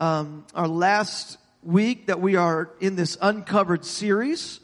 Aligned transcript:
um, 0.00 0.44
our 0.54 0.68
last 0.68 1.38
week 1.62 2.06
that 2.06 2.20
we 2.20 2.36
are 2.36 2.70
in 2.80 2.96
this 2.96 3.18
uncovered 3.20 3.84
series. 3.84 4.60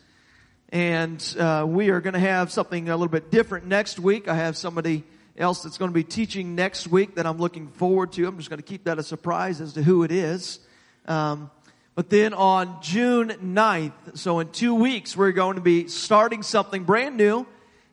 And 0.68 1.22
uh, 1.38 1.64
we 1.68 1.90
are 1.90 2.00
going 2.00 2.14
to 2.14 2.20
have 2.20 2.50
something 2.50 2.88
a 2.88 2.96
little 2.96 3.08
bit 3.08 3.30
different 3.30 3.66
next 3.66 3.98
week. 3.98 4.28
I 4.28 4.34
have 4.34 4.56
somebody 4.56 5.04
else 5.36 5.62
that's 5.62 5.78
going 5.78 5.90
to 5.90 5.94
be 5.94 6.04
teaching 6.04 6.54
next 6.54 6.88
week 6.88 7.16
that 7.16 7.26
I'm 7.26 7.38
looking 7.38 7.68
forward 7.68 8.12
to. 8.12 8.26
I'm 8.26 8.36
just 8.38 8.48
going 8.48 8.60
to 8.60 8.66
keep 8.66 8.84
that 8.84 8.98
a 8.98 9.02
surprise 9.02 9.60
as 9.60 9.72
to 9.74 9.82
who 9.82 10.04
it 10.04 10.12
is. 10.12 10.60
Um, 11.06 11.50
but 11.94 12.10
then 12.10 12.34
on 12.34 12.78
June 12.80 13.28
9th, 13.28 14.18
so 14.18 14.40
in 14.40 14.50
two 14.50 14.74
weeks, 14.74 15.16
we're 15.16 15.32
going 15.32 15.56
to 15.56 15.62
be 15.62 15.86
starting 15.88 16.42
something 16.42 16.84
brand 16.84 17.16
new 17.16 17.46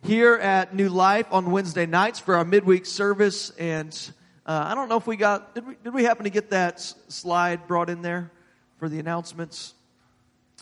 here 0.03 0.35
at 0.35 0.75
New 0.75 0.89
Life 0.89 1.27
on 1.31 1.51
Wednesday 1.51 1.85
nights 1.85 2.19
for 2.19 2.35
our 2.35 2.45
midweek 2.45 2.85
service. 2.85 3.51
And 3.51 3.95
uh, 4.45 4.65
I 4.67 4.75
don't 4.75 4.89
know 4.89 4.97
if 4.97 5.05
we 5.05 5.17
got, 5.17 5.53
did 5.53 5.67
we, 5.67 5.75
did 5.83 5.93
we 5.93 6.03
happen 6.03 6.23
to 6.23 6.31
get 6.31 6.49
that 6.49 6.75
s- 6.75 6.95
slide 7.09 7.67
brought 7.67 7.91
in 7.91 8.01
there 8.01 8.31
for 8.77 8.89
the 8.89 8.97
announcements? 8.97 9.75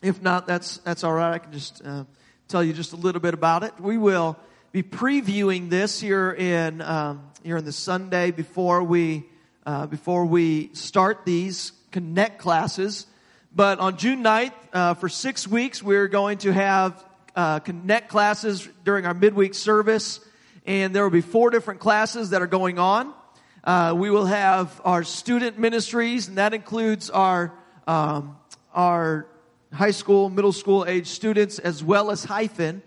If 0.03 0.21
not, 0.21 0.47
that's, 0.47 0.77
that's 0.79 1.05
all 1.05 1.13
right. 1.13 1.33
I 1.33 1.39
can 1.39 1.53
just 1.53 1.81
uh, 1.85 2.03
tell 2.49 2.61
you 2.61 2.73
just 2.73 2.91
a 2.91 2.97
little 2.97 3.21
bit 3.21 3.33
about 3.33 3.63
it. 3.63 3.79
We 3.79 3.97
will 3.97 4.37
be 4.73 4.83
previewing 4.83 5.69
this 5.69 6.01
here 6.01 6.31
in, 6.31 6.81
um, 6.81 7.31
here 7.41 7.55
in 7.55 7.63
the 7.63 7.71
Sunday 7.71 8.31
before 8.31 8.83
we, 8.83 9.25
uh, 9.65 9.87
before 9.87 10.25
we 10.25 10.71
start 10.73 11.25
these 11.25 11.71
connect 11.91 12.39
classes. 12.39 13.07
But 13.55 13.79
on 13.79 13.97
June 13.97 14.23
9th, 14.23 14.51
uh, 14.73 14.93
for 14.95 15.07
six 15.07 15.47
weeks, 15.47 15.81
we're 15.81 16.09
going 16.09 16.39
to 16.39 16.51
have 16.51 17.01
uh, 17.33 17.59
connect 17.59 18.09
classes 18.09 18.67
during 18.83 19.05
our 19.05 19.13
midweek 19.13 19.53
service. 19.53 20.19
And 20.65 20.93
there 20.93 21.03
will 21.03 21.09
be 21.09 21.21
four 21.21 21.49
different 21.49 21.79
classes 21.79 22.31
that 22.31 22.41
are 22.41 22.47
going 22.47 22.77
on. 22.77 23.13
Uh, 23.63 23.93
we 23.95 24.09
will 24.09 24.25
have 24.25 24.79
our 24.85 25.03
student 25.03 25.59
ministries, 25.59 26.29
and 26.29 26.37
that 26.37 26.53
includes 26.53 27.09
our 27.09 27.53
um, 27.87 28.37
our 28.73 29.27
high 29.73 29.91
school, 29.91 30.29
middle 30.29 30.53
school 30.53 30.85
age 30.87 31.07
students, 31.07 31.59
as 31.59 31.83
well 31.83 32.09
as 32.09 32.23
hyphen, 32.23 32.81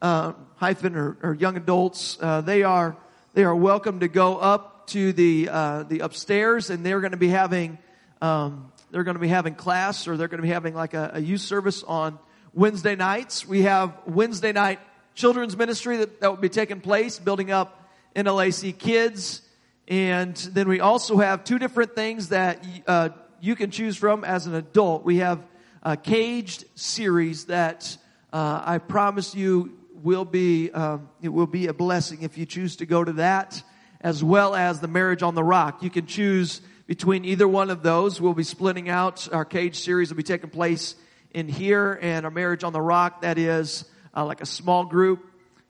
uh, 0.00 0.32
hyphen 0.56 0.94
or, 0.94 1.16
or, 1.22 1.34
young 1.34 1.56
adults. 1.56 2.18
Uh, 2.20 2.40
they 2.40 2.62
are 2.62 2.96
they 3.34 3.42
are 3.42 3.54
welcome 3.54 4.00
to 4.00 4.08
go 4.08 4.36
up 4.36 4.86
to 4.88 5.12
the 5.12 5.48
uh, 5.50 5.82
the 5.84 6.00
upstairs, 6.00 6.70
and 6.70 6.86
they're 6.86 7.00
going 7.00 7.12
to 7.12 7.16
be 7.16 7.28
having 7.28 7.78
um, 8.20 8.70
they're 8.92 9.04
going 9.04 9.16
to 9.16 9.20
be 9.20 9.28
having 9.28 9.56
class, 9.56 10.06
or 10.06 10.16
they're 10.16 10.28
going 10.28 10.40
to 10.40 10.46
be 10.46 10.52
having 10.52 10.74
like 10.74 10.94
a, 10.94 11.12
a 11.14 11.20
youth 11.20 11.40
service 11.40 11.82
on 11.82 12.16
Wednesday 12.54 12.94
nights. 12.94 13.44
We 13.44 13.62
have 13.62 13.92
Wednesday 14.06 14.52
night 14.52 14.78
children's 15.14 15.56
ministry 15.56 15.96
that, 15.96 16.20
that 16.20 16.30
will 16.30 16.36
be 16.36 16.48
taking 16.48 16.80
place, 16.80 17.18
building 17.18 17.50
up 17.50 17.90
NLAC 18.14 18.78
kids. 18.78 19.41
And 19.88 20.36
then 20.36 20.68
we 20.68 20.80
also 20.80 21.18
have 21.18 21.44
two 21.44 21.58
different 21.58 21.94
things 21.94 22.28
that 22.28 22.64
uh, 22.86 23.10
you 23.40 23.56
can 23.56 23.70
choose 23.70 23.96
from 23.96 24.24
as 24.24 24.46
an 24.46 24.54
adult. 24.54 25.04
We 25.04 25.18
have 25.18 25.40
a 25.82 25.96
caged 25.96 26.64
series 26.74 27.46
that 27.46 27.96
uh, 28.32 28.62
I 28.64 28.78
promise 28.78 29.34
you 29.34 29.76
will 30.02 30.24
be 30.24 30.70
um, 30.70 31.08
it 31.20 31.28
will 31.28 31.46
be 31.46 31.66
a 31.66 31.72
blessing 31.72 32.22
if 32.22 32.38
you 32.38 32.46
choose 32.46 32.76
to 32.76 32.86
go 32.86 33.02
to 33.02 33.14
that, 33.14 33.62
as 34.00 34.22
well 34.22 34.54
as 34.54 34.80
the 34.80 34.88
marriage 34.88 35.22
on 35.22 35.34
the 35.34 35.44
rock. 35.44 35.82
You 35.82 35.90
can 35.90 36.06
choose 36.06 36.60
between 36.86 37.24
either 37.24 37.46
one 37.46 37.70
of 37.70 37.82
those. 37.82 38.20
We'll 38.20 38.34
be 38.34 38.44
splitting 38.44 38.88
out. 38.88 39.32
Our 39.32 39.44
cage 39.44 39.78
series 39.78 40.10
will 40.10 40.16
be 40.16 40.22
taking 40.22 40.50
place 40.50 40.94
in 41.32 41.48
here, 41.48 41.98
and 42.00 42.24
our 42.24 42.30
marriage 42.30 42.64
on 42.64 42.72
the 42.72 42.80
rock 42.80 43.22
that 43.22 43.38
is 43.38 43.84
uh, 44.16 44.24
like 44.24 44.40
a 44.40 44.46
small 44.46 44.84
group 44.84 45.24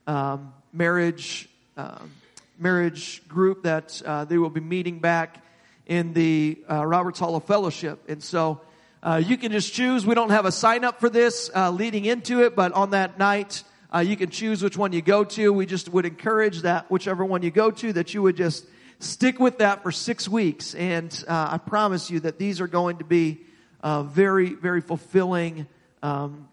um, 0.06 0.52
marriage. 0.72 1.48
Um, 1.76 2.10
marriage 2.58 3.26
group 3.28 3.64
that 3.64 4.00
uh, 4.04 4.24
they 4.24 4.38
will 4.38 4.50
be 4.50 4.60
meeting 4.60 4.98
back 4.98 5.42
in 5.86 6.12
the 6.12 6.58
uh, 6.70 6.84
Roberts 6.86 7.18
Hall 7.18 7.36
of 7.36 7.44
Fellowship. 7.44 8.04
And 8.08 8.22
so 8.22 8.60
uh, 9.02 9.20
you 9.24 9.36
can 9.36 9.52
just 9.52 9.72
choose. 9.72 10.06
We 10.06 10.14
don't 10.14 10.30
have 10.30 10.46
a 10.46 10.52
sign 10.52 10.84
up 10.84 11.00
for 11.00 11.10
this 11.10 11.50
uh, 11.54 11.70
leading 11.70 12.04
into 12.04 12.42
it, 12.42 12.54
but 12.54 12.72
on 12.72 12.90
that 12.90 13.18
night, 13.18 13.64
uh, 13.94 13.98
you 13.98 14.16
can 14.16 14.30
choose 14.30 14.62
which 14.62 14.76
one 14.76 14.92
you 14.92 15.02
go 15.02 15.24
to. 15.24 15.52
We 15.52 15.66
just 15.66 15.88
would 15.88 16.06
encourage 16.06 16.62
that 16.62 16.90
whichever 16.90 17.24
one 17.24 17.42
you 17.42 17.50
go 17.50 17.70
to, 17.70 17.92
that 17.94 18.14
you 18.14 18.22
would 18.22 18.36
just 18.36 18.64
stick 19.00 19.40
with 19.40 19.58
that 19.58 19.82
for 19.82 19.90
six 19.90 20.28
weeks. 20.28 20.74
And 20.74 21.12
uh, 21.26 21.48
I 21.52 21.58
promise 21.58 22.10
you 22.10 22.20
that 22.20 22.38
these 22.38 22.60
are 22.60 22.68
going 22.68 22.98
to 22.98 23.04
be 23.04 23.40
very, 23.82 24.54
very 24.54 24.80
fulfilling 24.80 25.66
um, 26.02 26.48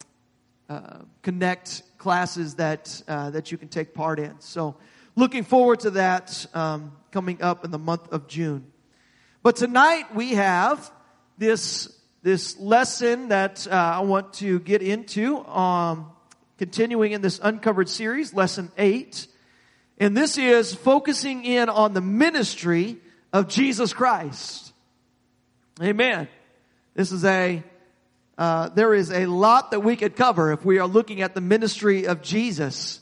connect 1.22 1.84
classes 1.98 2.56
that 2.56 3.02
that 3.08 3.52
you 3.52 3.58
can 3.58 3.68
take 3.68 3.94
part 3.94 4.20
in. 4.20 4.36
So 4.40 4.76
looking 5.20 5.44
forward 5.44 5.82
to 5.82 5.92
that 5.92 6.46
um, 6.54 6.94
coming 7.12 7.42
up 7.42 7.66
in 7.66 7.72
the 7.72 7.78
month 7.78 8.12
of 8.14 8.28
June. 8.28 8.72
But 9.44 9.58
tonight 9.58 10.16
we 10.16 10.36
have 10.36 10.92
this 11.38 11.94
this 12.22 12.58
lesson 12.60 13.30
that 13.30 13.68
uh, 13.70 13.76
I 13.76 14.00
want 14.02 14.34
to 14.36 14.60
get 14.60 14.82
into, 14.82 15.38
um, 15.46 16.12
continuing 16.58 17.14
in 17.14 17.22
this 17.22 17.40
uncovered 17.42 17.88
series, 17.88 18.34
lesson 18.34 18.72
eight, 18.78 19.28
and 19.98 20.16
this 20.16 20.38
is 20.38 20.74
focusing 20.74 21.44
in 21.44 21.70
on 21.70 21.94
the 21.94 22.02
ministry 22.02 22.98
of 23.34 23.48
Jesus 23.48 23.94
Christ. 23.94 24.74
Amen. 25.82 26.28
This 26.94 27.12
is 27.12 27.26
a 27.26 27.62
uh, 28.38 28.70
there 28.70 28.94
is 28.94 29.12
a 29.12 29.26
lot 29.26 29.72
that 29.72 29.82
we 29.82 29.98
could 29.98 30.16
cover 30.16 30.54
if 30.54 30.64
we 30.64 30.80
are 30.80 30.88
looking 30.88 31.22
at 31.22 31.36
the 31.36 31.42
ministry 31.42 32.08
of 32.08 32.22
Jesus. 32.22 33.02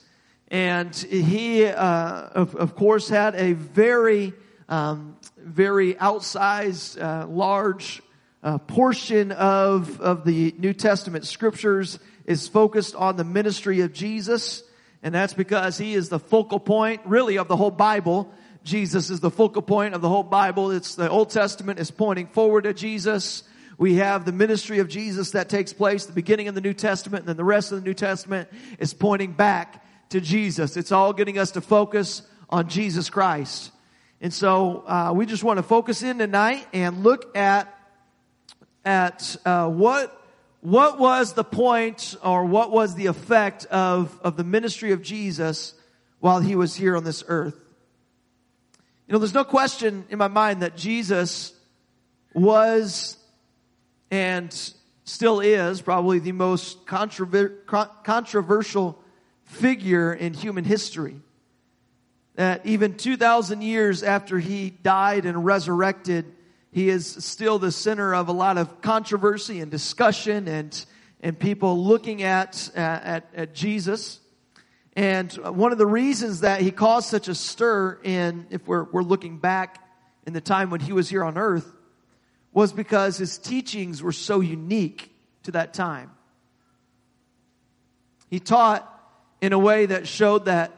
And 0.49 0.95
he, 0.95 1.65
uh, 1.65 1.75
of, 1.75 2.55
of, 2.55 2.75
course, 2.75 3.09
had 3.09 3.35
a 3.35 3.53
very, 3.53 4.33
um, 4.69 5.17
very 5.37 5.95
outsized, 5.95 7.01
uh, 7.01 7.27
large 7.27 8.01
uh, 8.43 8.57
portion 8.59 9.33
of, 9.33 9.99
of 9.99 10.23
the 10.23 10.55
New 10.57 10.73
Testament 10.73 11.25
scriptures 11.25 11.99
is 12.25 12.47
focused 12.47 12.95
on 12.95 13.17
the 13.17 13.25
ministry 13.25 13.81
of 13.81 13.91
Jesus. 13.91 14.63
And 15.03 15.13
that's 15.13 15.33
because 15.33 15.77
he 15.77 15.93
is 15.93 16.07
the 16.07 16.19
focal 16.19 16.59
point, 16.59 17.01
really, 17.05 17.37
of 17.37 17.49
the 17.49 17.57
whole 17.57 17.71
Bible. 17.71 18.31
Jesus 18.63 19.09
is 19.09 19.19
the 19.19 19.31
focal 19.31 19.61
point 19.61 19.95
of 19.95 20.01
the 20.01 20.09
whole 20.09 20.23
Bible. 20.23 20.71
It's 20.71 20.95
the 20.95 21.09
Old 21.09 21.29
Testament 21.29 21.79
is 21.79 21.91
pointing 21.91 22.27
forward 22.27 22.63
to 22.63 22.73
Jesus. 22.73 23.43
We 23.77 23.95
have 23.95 24.25
the 24.25 24.31
ministry 24.31 24.79
of 24.79 24.87
Jesus 24.87 25.31
that 25.31 25.49
takes 25.49 25.71
place, 25.71 26.05
the 26.05 26.13
beginning 26.13 26.47
of 26.47 26.55
the 26.55 26.61
New 26.61 26.73
Testament, 26.73 27.21
and 27.21 27.29
then 27.29 27.37
the 27.37 27.43
rest 27.43 27.71
of 27.71 27.79
the 27.79 27.85
New 27.85 27.93
Testament 27.93 28.49
is 28.79 28.93
pointing 28.93 29.33
back 29.33 29.83
to 30.09 30.21
Jesus. 30.21 30.77
It's 30.77 30.91
all 30.91 31.13
getting 31.13 31.37
us 31.37 31.51
to 31.51 31.61
focus 31.61 32.21
on 32.49 32.69
Jesus 32.69 33.09
Christ. 33.09 33.71
And 34.21 34.33
so 34.33 34.83
uh, 34.87 35.13
we 35.15 35.25
just 35.25 35.43
want 35.43 35.57
to 35.57 35.63
focus 35.63 36.01
in 36.01 36.17
tonight 36.17 36.67
and 36.73 37.03
look 37.03 37.35
at 37.35 37.73
at 38.83 39.35
uh, 39.45 39.67
what 39.67 40.13
what 40.61 40.97
was 40.97 41.33
the 41.33 41.43
point 41.43 42.15
or 42.23 42.45
what 42.45 42.71
was 42.71 42.95
the 42.95 43.07
effect 43.07 43.65
of 43.65 44.17
of 44.21 44.37
the 44.37 44.43
ministry 44.43 44.91
of 44.91 45.01
Jesus 45.01 45.73
while 46.19 46.39
he 46.39 46.55
was 46.55 46.75
here 46.75 46.97
on 46.97 47.03
this 47.03 47.23
earth. 47.27 47.55
You 49.07 49.13
know, 49.13 49.19
there's 49.19 49.33
no 49.33 49.43
question 49.43 50.05
in 50.09 50.17
my 50.17 50.27
mind 50.27 50.61
that 50.61 50.75
Jesus 50.75 51.53
was 52.33 53.17
and 54.09 54.53
still 55.03 55.39
is 55.39 55.81
probably 55.81 56.19
the 56.19 56.33
most 56.33 56.85
controver- 56.85 57.65
controversial 58.03 59.01
figure 59.47 60.13
in 60.13 60.33
human 60.33 60.63
history. 60.63 61.19
That 62.35 62.65
even 62.65 62.95
2,000 62.95 63.61
years 63.61 64.03
after 64.03 64.37
he 64.37 64.69
died 64.69 65.25
and 65.25 65.43
resurrected, 65.43 66.25
he 66.71 66.89
is 66.89 67.07
still 67.25 67.57
the 67.57 67.71
center 67.71 68.13
of 68.13 68.27
a 68.27 68.31
lot 68.31 68.57
of 68.57 68.81
controversy 68.81 69.59
and 69.59 69.71
discussion 69.71 70.47
and, 70.47 70.85
and 71.21 71.39
people 71.39 71.83
looking 71.83 72.21
at, 72.21 72.69
at, 72.75 73.27
at 73.33 73.55
Jesus. 73.55 74.19
And 74.95 75.31
one 75.33 75.71
of 75.71 75.79
the 75.79 75.87
reasons 75.87 76.41
that 76.41 76.61
he 76.61 76.71
caused 76.71 77.09
such 77.09 77.27
a 77.27 77.35
stir 77.35 77.99
in, 78.03 78.45
if 78.51 78.67
we're, 78.67 78.83
we're 78.83 79.01
looking 79.01 79.39
back 79.39 79.83
in 80.27 80.33
the 80.33 80.41
time 80.41 80.69
when 80.69 80.81
he 80.81 80.93
was 80.93 81.09
here 81.09 81.23
on 81.23 81.37
earth, 81.37 81.71
was 82.53 82.73
because 82.73 83.17
his 83.17 83.37
teachings 83.37 84.03
were 84.03 84.11
so 84.11 84.41
unique 84.41 85.11
to 85.43 85.51
that 85.51 85.73
time. 85.73 86.11
He 88.29 88.39
taught 88.39 88.93
in 89.41 89.53
a 89.53 89.59
way 89.59 89.85
that 89.85 90.07
showed 90.07 90.45
that 90.45 90.71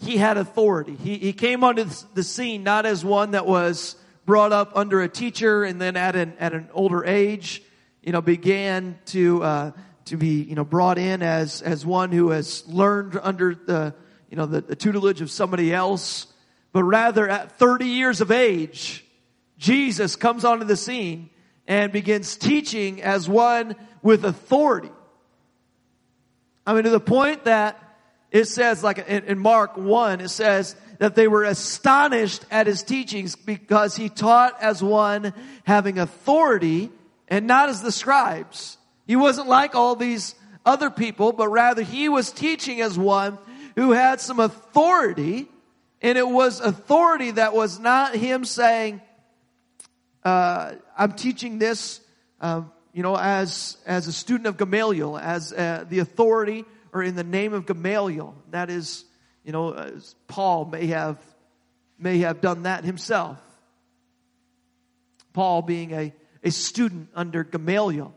he 0.00 0.16
had 0.16 0.36
authority. 0.36 0.94
He, 0.94 1.18
he 1.18 1.32
came 1.32 1.64
onto 1.64 1.84
the 2.14 2.22
scene 2.22 2.62
not 2.62 2.86
as 2.86 3.04
one 3.04 3.32
that 3.32 3.46
was 3.46 3.96
brought 4.26 4.52
up 4.52 4.72
under 4.76 5.00
a 5.00 5.08
teacher 5.08 5.64
and 5.64 5.80
then 5.80 5.96
at 5.96 6.14
an, 6.14 6.34
at 6.38 6.52
an 6.52 6.68
older 6.72 7.04
age, 7.04 7.62
you 8.02 8.12
know, 8.12 8.20
began 8.20 8.98
to, 9.06 9.42
uh, 9.42 9.72
to 10.04 10.16
be, 10.16 10.42
you 10.42 10.54
know, 10.54 10.64
brought 10.64 10.98
in 10.98 11.22
as, 11.22 11.62
as 11.62 11.84
one 11.84 12.12
who 12.12 12.30
has 12.30 12.66
learned 12.68 13.18
under 13.20 13.54
the, 13.54 13.94
you 14.30 14.36
know, 14.36 14.46
the, 14.46 14.60
the 14.60 14.76
tutelage 14.76 15.20
of 15.20 15.30
somebody 15.30 15.72
else. 15.72 16.26
But 16.72 16.84
rather 16.84 17.28
at 17.28 17.58
30 17.58 17.86
years 17.86 18.20
of 18.20 18.30
age, 18.30 19.04
Jesus 19.56 20.14
comes 20.14 20.44
onto 20.44 20.64
the 20.64 20.76
scene 20.76 21.30
and 21.66 21.90
begins 21.90 22.36
teaching 22.36 23.02
as 23.02 23.28
one 23.28 23.74
with 24.02 24.24
authority. 24.24 24.90
I 26.68 26.74
mean, 26.74 26.84
to 26.84 26.90
the 26.90 27.00
point 27.00 27.44
that 27.44 27.82
it 28.30 28.44
says, 28.44 28.84
like 28.84 28.98
in, 29.08 29.38
Mark 29.38 29.78
1, 29.78 30.20
it 30.20 30.28
says 30.28 30.76
that 30.98 31.14
they 31.14 31.26
were 31.26 31.44
astonished 31.44 32.44
at 32.50 32.66
his 32.66 32.82
teachings 32.82 33.36
because 33.36 33.96
he 33.96 34.10
taught 34.10 34.60
as 34.60 34.82
one 34.82 35.32
having 35.64 35.98
authority 35.98 36.90
and 37.26 37.46
not 37.46 37.70
as 37.70 37.80
the 37.80 37.90
scribes. 37.90 38.76
He 39.06 39.16
wasn't 39.16 39.48
like 39.48 39.74
all 39.74 39.96
these 39.96 40.34
other 40.66 40.90
people, 40.90 41.32
but 41.32 41.48
rather 41.48 41.80
he 41.80 42.10
was 42.10 42.30
teaching 42.30 42.82
as 42.82 42.98
one 42.98 43.38
who 43.74 43.92
had 43.92 44.20
some 44.20 44.38
authority 44.38 45.48
and 46.02 46.18
it 46.18 46.28
was 46.28 46.60
authority 46.60 47.30
that 47.30 47.54
was 47.54 47.78
not 47.78 48.14
him 48.14 48.44
saying, 48.44 49.00
uh, 50.22 50.74
I'm 50.98 51.12
teaching 51.12 51.58
this, 51.58 52.02
uh, 52.42 52.64
you 52.98 53.04
know, 53.04 53.16
as, 53.16 53.76
as 53.86 54.08
a 54.08 54.12
student 54.12 54.48
of 54.48 54.56
Gamaliel, 54.56 55.16
as 55.16 55.52
uh, 55.52 55.84
the 55.88 56.00
authority 56.00 56.64
or 56.92 57.00
in 57.00 57.14
the 57.14 57.22
name 57.22 57.52
of 57.52 57.64
Gamaliel. 57.64 58.34
That 58.50 58.70
is, 58.70 59.04
you 59.44 59.52
know, 59.52 59.92
Paul 60.26 60.64
may 60.64 60.88
have, 60.88 61.16
may 61.96 62.18
have 62.18 62.40
done 62.40 62.64
that 62.64 62.82
himself. 62.82 63.38
Paul 65.32 65.62
being 65.62 65.92
a, 65.92 66.12
a 66.42 66.50
student 66.50 67.10
under 67.14 67.44
Gamaliel. 67.44 68.12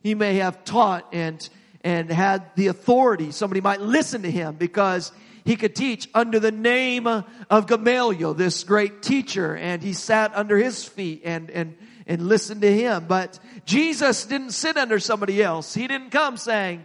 He 0.00 0.14
may 0.14 0.34
have 0.34 0.64
taught 0.64 1.08
and, 1.14 1.48
and 1.80 2.10
had 2.10 2.54
the 2.56 2.66
authority. 2.66 3.30
Somebody 3.30 3.62
might 3.62 3.80
listen 3.80 4.20
to 4.20 4.30
him 4.30 4.56
because 4.56 5.12
he 5.46 5.56
could 5.56 5.74
teach 5.74 6.10
under 6.12 6.38
the 6.40 6.52
name 6.52 7.06
of 7.06 7.66
Gamaliel, 7.66 8.34
this 8.34 8.64
great 8.64 9.00
teacher, 9.00 9.56
and 9.56 9.82
he 9.82 9.94
sat 9.94 10.36
under 10.36 10.58
his 10.58 10.84
feet 10.84 11.22
and, 11.24 11.50
and, 11.50 11.78
and 12.06 12.28
listen 12.28 12.60
to 12.60 12.72
him. 12.72 13.06
But 13.08 13.38
Jesus 13.64 14.24
didn't 14.26 14.50
sit 14.50 14.76
under 14.76 14.98
somebody 14.98 15.42
else. 15.42 15.74
He 15.74 15.88
didn't 15.88 16.10
come 16.10 16.36
saying, 16.36 16.84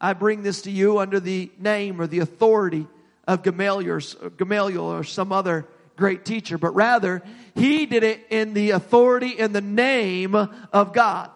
I 0.00 0.14
bring 0.14 0.42
this 0.42 0.62
to 0.62 0.70
you 0.70 0.98
under 0.98 1.20
the 1.20 1.50
name 1.58 2.00
or 2.00 2.06
the 2.06 2.20
authority 2.20 2.86
of 3.26 3.42
Gamaliel 3.42 4.84
or, 4.84 5.04
some 5.04 5.32
other 5.32 5.66
great 5.96 6.24
teacher, 6.24 6.56
but 6.56 6.74
rather 6.74 7.22
he 7.54 7.84
did 7.84 8.02
it 8.02 8.26
in 8.30 8.54
the 8.54 8.70
authority 8.70 9.28
in 9.28 9.52
the 9.52 9.60
name 9.60 10.34
of 10.34 10.92
God. 10.94 11.30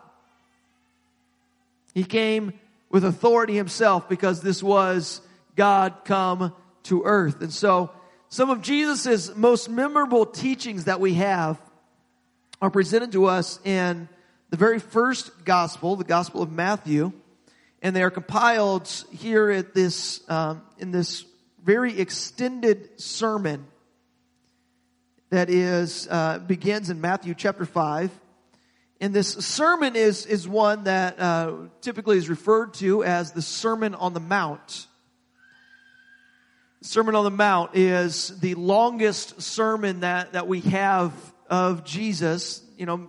He 1.93 2.05
came 2.05 2.55
with 2.91 3.05
authority 3.05 3.55
himself 3.55 4.09
because 4.09 4.41
this 4.41 4.63
was 4.63 5.21
God 5.55 5.95
come 6.05 6.55
to 6.85 7.03
earth. 7.05 7.43
And 7.43 7.53
so 7.53 7.91
some 8.29 8.51
of 8.51 8.63
Jesus' 8.63 9.35
most 9.37 9.69
memorable 9.69 10.27
teachings 10.27 10.85
that 10.85 11.01
we 11.01 11.15
have 11.15 11.61
are 12.61 12.71
presented 12.71 13.13
to 13.13 13.27
us 13.27 13.59
in 13.65 14.09
the 14.51 14.57
very 14.57 14.79
first 14.79 15.45
gospel, 15.45 15.97
the 15.97 16.05
gospel 16.05 16.43
of 16.43 16.53
Matthew, 16.53 17.13
and 17.83 17.95
they 17.95 18.03
are 18.03 18.11
compiled 18.11 18.89
here 19.11 19.51
at 19.51 19.75
this, 19.75 20.23
um, 20.31 20.63
in 20.79 20.91
this 20.91 21.25
very 21.63 21.99
extended 21.99 23.01
sermon 23.01 23.67
that 25.31 25.51
is, 25.51 26.07
uh, 26.11 26.39
begins 26.39 26.91
in 26.91 27.01
Matthew 27.01 27.35
chapter 27.35 27.65
5. 27.65 28.11
And 29.01 29.13
this 29.13 29.33
sermon 29.33 29.97
is, 29.97 30.25
is 30.27 30.47
one 30.47 30.85
that 30.85 31.19
uh, 31.19 31.57
typically 31.81 32.17
is 32.17 32.29
referred 32.29 32.75
to 32.75 33.03
as 33.03 33.33
the 33.33 33.43
Sermon 33.43 33.95
on 33.95 34.15
the 34.15 34.21
Mount. 34.21 34.87
Sermon 36.81 37.15
on 37.15 37.25
the 37.25 37.31
Mount 37.31 37.75
is 37.75 38.29
the 38.41 38.55
longest 38.55 39.43
sermon 39.43 40.01
that, 40.01 40.35
that 40.35 40.47
we 40.47 40.61
have 40.61 41.13
of 41.49 41.85
Jesus, 41.85 42.63
you 42.77 42.87
know, 42.87 43.09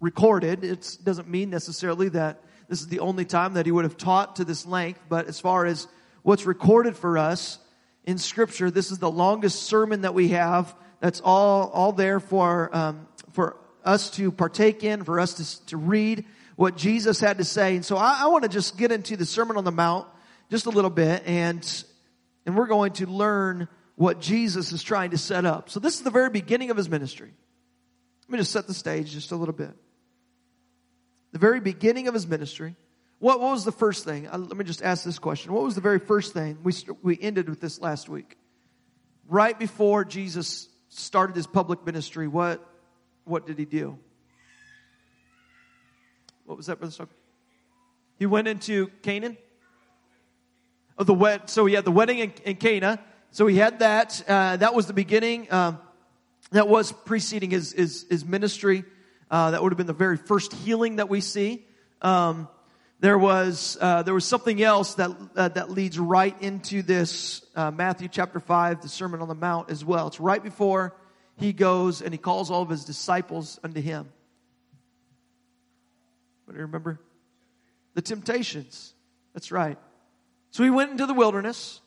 recorded. 0.00 0.64
It 0.64 0.98
doesn't 1.02 1.28
mean 1.28 1.50
necessarily 1.50 2.08
that 2.10 2.42
this 2.68 2.80
is 2.80 2.88
the 2.88 3.00
only 3.00 3.24
time 3.24 3.54
that 3.54 3.66
he 3.66 3.72
would 3.72 3.84
have 3.84 3.96
taught 3.96 4.36
to 4.36 4.44
this 4.44 4.64
length, 4.64 5.00
but 5.08 5.26
as 5.26 5.40
far 5.40 5.66
as 5.66 5.88
what's 6.22 6.46
recorded 6.46 6.96
for 6.96 7.18
us 7.18 7.58
in 8.04 8.18
scripture, 8.18 8.70
this 8.70 8.90
is 8.90 8.98
the 8.98 9.10
longest 9.10 9.64
sermon 9.64 10.02
that 10.02 10.14
we 10.14 10.28
have. 10.28 10.74
That's 11.00 11.20
all, 11.20 11.68
all 11.70 11.92
there 11.92 12.20
for, 12.20 12.74
um, 12.74 13.08
for 13.32 13.56
us 13.84 14.10
to 14.12 14.30
partake 14.30 14.84
in, 14.84 15.04
for 15.04 15.18
us 15.18 15.34
to, 15.34 15.66
to 15.66 15.76
read 15.76 16.24
what 16.56 16.76
Jesus 16.76 17.20
had 17.20 17.38
to 17.38 17.44
say. 17.44 17.74
And 17.74 17.84
so 17.84 17.96
I, 17.96 18.20
I 18.22 18.26
want 18.26 18.44
to 18.44 18.48
just 18.48 18.76
get 18.76 18.92
into 18.92 19.16
the 19.16 19.26
Sermon 19.26 19.56
on 19.56 19.64
the 19.64 19.72
Mount 19.72 20.06
just 20.50 20.66
a 20.66 20.70
little 20.70 20.90
bit 20.90 21.22
and 21.26 21.84
and 22.46 22.56
we're 22.56 22.66
going 22.66 22.92
to 22.94 23.06
learn 23.06 23.68
what 24.00 24.18
Jesus 24.18 24.72
is 24.72 24.82
trying 24.82 25.10
to 25.10 25.18
set 25.18 25.44
up. 25.44 25.68
So 25.68 25.78
this 25.78 25.96
is 25.96 26.00
the 26.00 26.10
very 26.10 26.30
beginning 26.30 26.70
of 26.70 26.78
his 26.78 26.88
ministry. 26.88 27.34
Let 28.22 28.32
me 28.32 28.38
just 28.38 28.50
set 28.50 28.66
the 28.66 28.72
stage 28.72 29.12
just 29.12 29.30
a 29.30 29.36
little 29.36 29.52
bit. 29.52 29.74
The 31.32 31.38
very 31.38 31.60
beginning 31.60 32.08
of 32.08 32.14
his 32.14 32.26
ministry. 32.26 32.76
What, 33.18 33.40
what 33.40 33.50
was 33.50 33.66
the 33.66 33.72
first 33.72 34.06
thing? 34.06 34.26
Uh, 34.26 34.38
let 34.38 34.56
me 34.56 34.64
just 34.64 34.80
ask 34.80 35.04
this 35.04 35.18
question. 35.18 35.52
What 35.52 35.64
was 35.64 35.74
the 35.74 35.82
very 35.82 35.98
first 35.98 36.32
thing? 36.32 36.56
We, 36.62 36.72
we 37.02 37.20
ended 37.20 37.50
with 37.50 37.60
this 37.60 37.78
last 37.78 38.08
week. 38.08 38.38
Right 39.28 39.58
before 39.58 40.06
Jesus 40.06 40.70
started 40.88 41.36
his 41.36 41.46
public 41.46 41.84
ministry, 41.84 42.26
what, 42.26 42.66
what 43.24 43.46
did 43.46 43.58
he 43.58 43.66
do? 43.66 43.98
What 46.46 46.56
was 46.56 46.68
that, 46.68 46.78
Brother 46.78 46.92
Stoker? 46.92 47.14
He 48.18 48.24
went 48.24 48.48
into 48.48 48.86
Canaan? 49.02 49.36
of 51.00 51.06
the 51.06 51.14
wed. 51.14 51.48
So 51.48 51.64
he 51.64 51.74
had 51.74 51.86
the 51.86 51.90
wedding 51.90 52.18
in, 52.18 52.32
in 52.44 52.56
Cana. 52.56 53.00
So 53.32 53.46
he 53.46 53.56
had 53.56 53.78
that. 53.78 54.22
Uh, 54.26 54.56
that 54.56 54.74
was 54.74 54.86
the 54.86 54.92
beginning. 54.92 55.52
Um, 55.52 55.78
that 56.52 56.68
was 56.68 56.92
preceding 56.92 57.50
his 57.50 57.72
his, 57.72 58.06
his 58.10 58.24
ministry. 58.24 58.84
Uh, 59.30 59.52
that 59.52 59.62
would 59.62 59.72
have 59.72 59.76
been 59.76 59.86
the 59.86 59.92
very 59.92 60.16
first 60.16 60.52
healing 60.52 60.96
that 60.96 61.08
we 61.08 61.20
see. 61.20 61.64
Um, 62.02 62.48
there 62.98 63.18
was 63.18 63.78
uh, 63.80 64.02
there 64.02 64.14
was 64.14 64.24
something 64.24 64.60
else 64.62 64.94
that 64.94 65.10
uh, 65.36 65.48
that 65.48 65.70
leads 65.70 65.98
right 65.98 66.34
into 66.42 66.82
this 66.82 67.46
uh, 67.54 67.70
Matthew 67.70 68.08
chapter 68.08 68.40
five, 68.40 68.82
the 68.82 68.88
Sermon 68.88 69.22
on 69.22 69.28
the 69.28 69.34
Mount 69.34 69.70
as 69.70 69.84
well. 69.84 70.08
It's 70.08 70.20
right 70.20 70.42
before 70.42 70.96
he 71.36 71.52
goes 71.52 72.02
and 72.02 72.12
he 72.12 72.18
calls 72.18 72.50
all 72.50 72.62
of 72.62 72.68
his 72.68 72.84
disciples 72.84 73.60
unto 73.62 73.80
him. 73.80 74.08
What 76.44 76.54
do 76.54 76.58
you 76.58 76.66
remember? 76.66 77.00
The 77.94 78.02
temptations. 78.02 78.92
That's 79.34 79.52
right. 79.52 79.78
So 80.50 80.64
he 80.64 80.70
went 80.70 80.90
into 80.90 81.06
the 81.06 81.14
wilderness. 81.14 81.80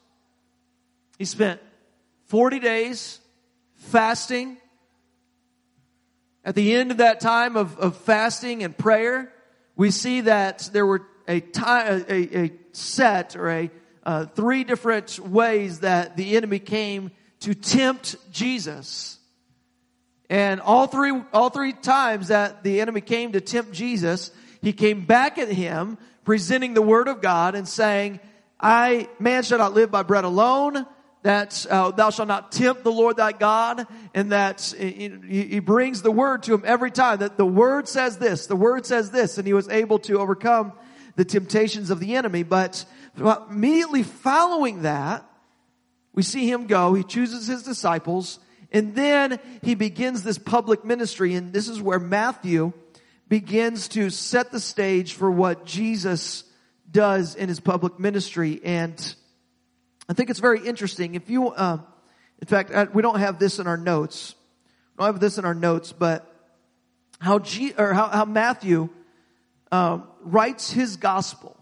He 1.17 1.25
spent 1.25 1.61
40 2.25 2.59
days 2.59 3.19
fasting. 3.75 4.57
At 6.45 6.55
the 6.55 6.75
end 6.75 6.91
of 6.91 6.97
that 6.97 7.19
time 7.19 7.55
of, 7.55 7.77
of 7.79 7.95
fasting 7.97 8.63
and 8.63 8.77
prayer, 8.77 9.31
we 9.75 9.91
see 9.91 10.21
that 10.21 10.69
there 10.73 10.85
were 10.85 11.05
a, 11.27 11.39
time, 11.39 12.05
a, 12.09 12.45
a 12.45 12.51
set 12.73 13.35
or 13.35 13.49
a 13.49 13.71
uh, 14.05 14.25
three 14.25 14.63
different 14.63 15.19
ways 15.19 15.79
that 15.79 16.17
the 16.17 16.35
enemy 16.35 16.59
came 16.59 17.11
to 17.41 17.53
tempt 17.53 18.15
Jesus. 18.31 19.17
And 20.29 20.59
all 20.59 20.87
three, 20.87 21.13
all 21.33 21.49
three 21.49 21.73
times 21.73 22.29
that 22.29 22.63
the 22.63 22.81
enemy 22.81 23.01
came 23.01 23.31
to 23.33 23.41
tempt 23.41 23.71
Jesus, 23.71 24.31
he 24.61 24.73
came 24.73 25.05
back 25.05 25.37
at 25.37 25.49
him 25.49 25.97
presenting 26.25 26.73
the 26.73 26.81
word 26.81 27.07
of 27.07 27.21
God 27.21 27.55
and 27.55 27.67
saying, 27.67 28.19
I, 28.59 29.09
man 29.19 29.43
shall 29.43 29.57
not 29.57 29.73
live 29.73 29.91
by 29.91 30.03
bread 30.03 30.23
alone, 30.23 30.85
that 31.23 31.65
uh, 31.69 31.91
thou 31.91 32.09
shalt 32.09 32.27
not 32.27 32.51
tempt 32.51 32.83
the 32.83 32.91
Lord 32.91 33.17
thy 33.17 33.31
God, 33.31 33.87
and 34.13 34.31
that 34.31 34.73
he, 34.77 35.09
he 35.27 35.59
brings 35.59 36.01
the 36.01 36.11
word 36.11 36.43
to 36.43 36.53
him 36.53 36.63
every 36.65 36.91
time 36.91 37.19
that 37.19 37.37
the 37.37 37.45
word 37.45 37.87
says 37.87 38.17
this, 38.17 38.45
the 38.45 38.55
word 38.55 38.85
says 38.85 39.09
this, 39.09 39.37
and 39.37 39.47
he 39.47 39.53
was 39.53 39.69
able 39.69 39.99
to 39.99 40.19
overcome 40.19 40.73
the 41.15 41.25
temptations 41.25 41.89
of 41.89 41.99
the 41.99 42.15
enemy. 42.15 42.43
But 42.43 42.85
immediately 43.49 44.03
following 44.03 44.81
that, 44.83 45.25
we 46.13 46.23
see 46.23 46.49
him 46.49 46.67
go, 46.67 46.93
he 46.93 47.03
chooses 47.03 47.47
his 47.47 47.63
disciples, 47.63 48.39
and 48.71 48.93
then 48.93 49.39
he 49.61 49.75
begins 49.75 50.23
this 50.23 50.37
public 50.37 50.83
ministry, 50.83 51.35
and 51.35 51.53
this 51.53 51.69
is 51.69 51.81
where 51.81 51.99
Matthew 51.99 52.73
begins 53.29 53.87
to 53.89 54.09
set 54.09 54.51
the 54.51 54.59
stage 54.59 55.13
for 55.13 55.31
what 55.31 55.65
Jesus 55.65 56.43
does 56.91 57.35
in 57.35 57.47
his 57.47 57.59
public 57.59 57.97
ministry. 57.97 58.59
And 58.63 59.15
I 60.09 60.13
think 60.13 60.29
it's 60.29 60.39
very 60.39 60.65
interesting. 60.65 61.15
If 61.15 61.29
you, 61.29 61.49
uh, 61.49 61.77
in 62.39 62.47
fact, 62.47 62.71
uh, 62.71 62.87
we 62.93 63.01
don't 63.01 63.19
have 63.19 63.39
this 63.39 63.59
in 63.59 63.67
our 63.67 63.77
notes. 63.77 64.35
We 64.97 65.03
don't 65.03 65.13
have 65.13 65.21
this 65.21 65.37
in 65.37 65.45
our 65.45 65.53
notes, 65.53 65.93
but 65.93 66.29
how 67.19 67.39
G, 67.39 67.73
or 67.77 67.93
how, 67.93 68.09
how 68.09 68.25
Matthew 68.25 68.89
um, 69.71 70.07
writes 70.21 70.71
his 70.71 70.97
gospel. 70.97 71.57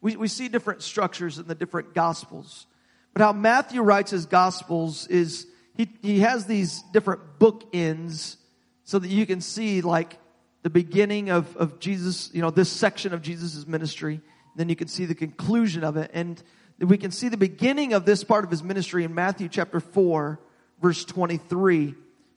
We, 0.00 0.16
we 0.16 0.28
see 0.28 0.48
different 0.48 0.82
structures 0.82 1.38
in 1.38 1.46
the 1.46 1.54
different 1.54 1.94
gospels, 1.94 2.66
but 3.12 3.22
how 3.22 3.32
Matthew 3.32 3.82
writes 3.82 4.10
his 4.10 4.26
gospels 4.26 5.06
is 5.06 5.46
he, 5.76 5.88
he 6.02 6.20
has 6.20 6.46
these 6.46 6.82
different 6.92 7.38
bookends 7.38 8.36
so 8.84 8.98
that 8.98 9.08
you 9.08 9.24
can 9.24 9.40
see 9.40 9.82
like 9.82 10.18
the 10.62 10.70
beginning 10.70 11.30
of, 11.30 11.56
of 11.56 11.78
Jesus, 11.78 12.30
you 12.34 12.42
know, 12.42 12.50
this 12.50 12.70
section 12.70 13.14
of 13.14 13.22
Jesus' 13.22 13.66
ministry. 13.66 14.20
Then 14.56 14.68
you 14.68 14.76
can 14.76 14.88
see 14.88 15.06
the 15.06 15.14
conclusion 15.14 15.84
of 15.84 15.96
it. 15.96 16.10
And 16.12 16.42
we 16.80 16.96
can 16.96 17.10
see 17.10 17.28
the 17.28 17.36
beginning 17.36 17.92
of 17.92 18.04
this 18.04 18.24
part 18.24 18.44
of 18.44 18.50
his 18.50 18.62
ministry 18.62 19.04
in 19.04 19.14
Matthew 19.14 19.48
chapter 19.48 19.80
4, 19.80 20.40
verse 20.80 21.04
23. 21.04 21.94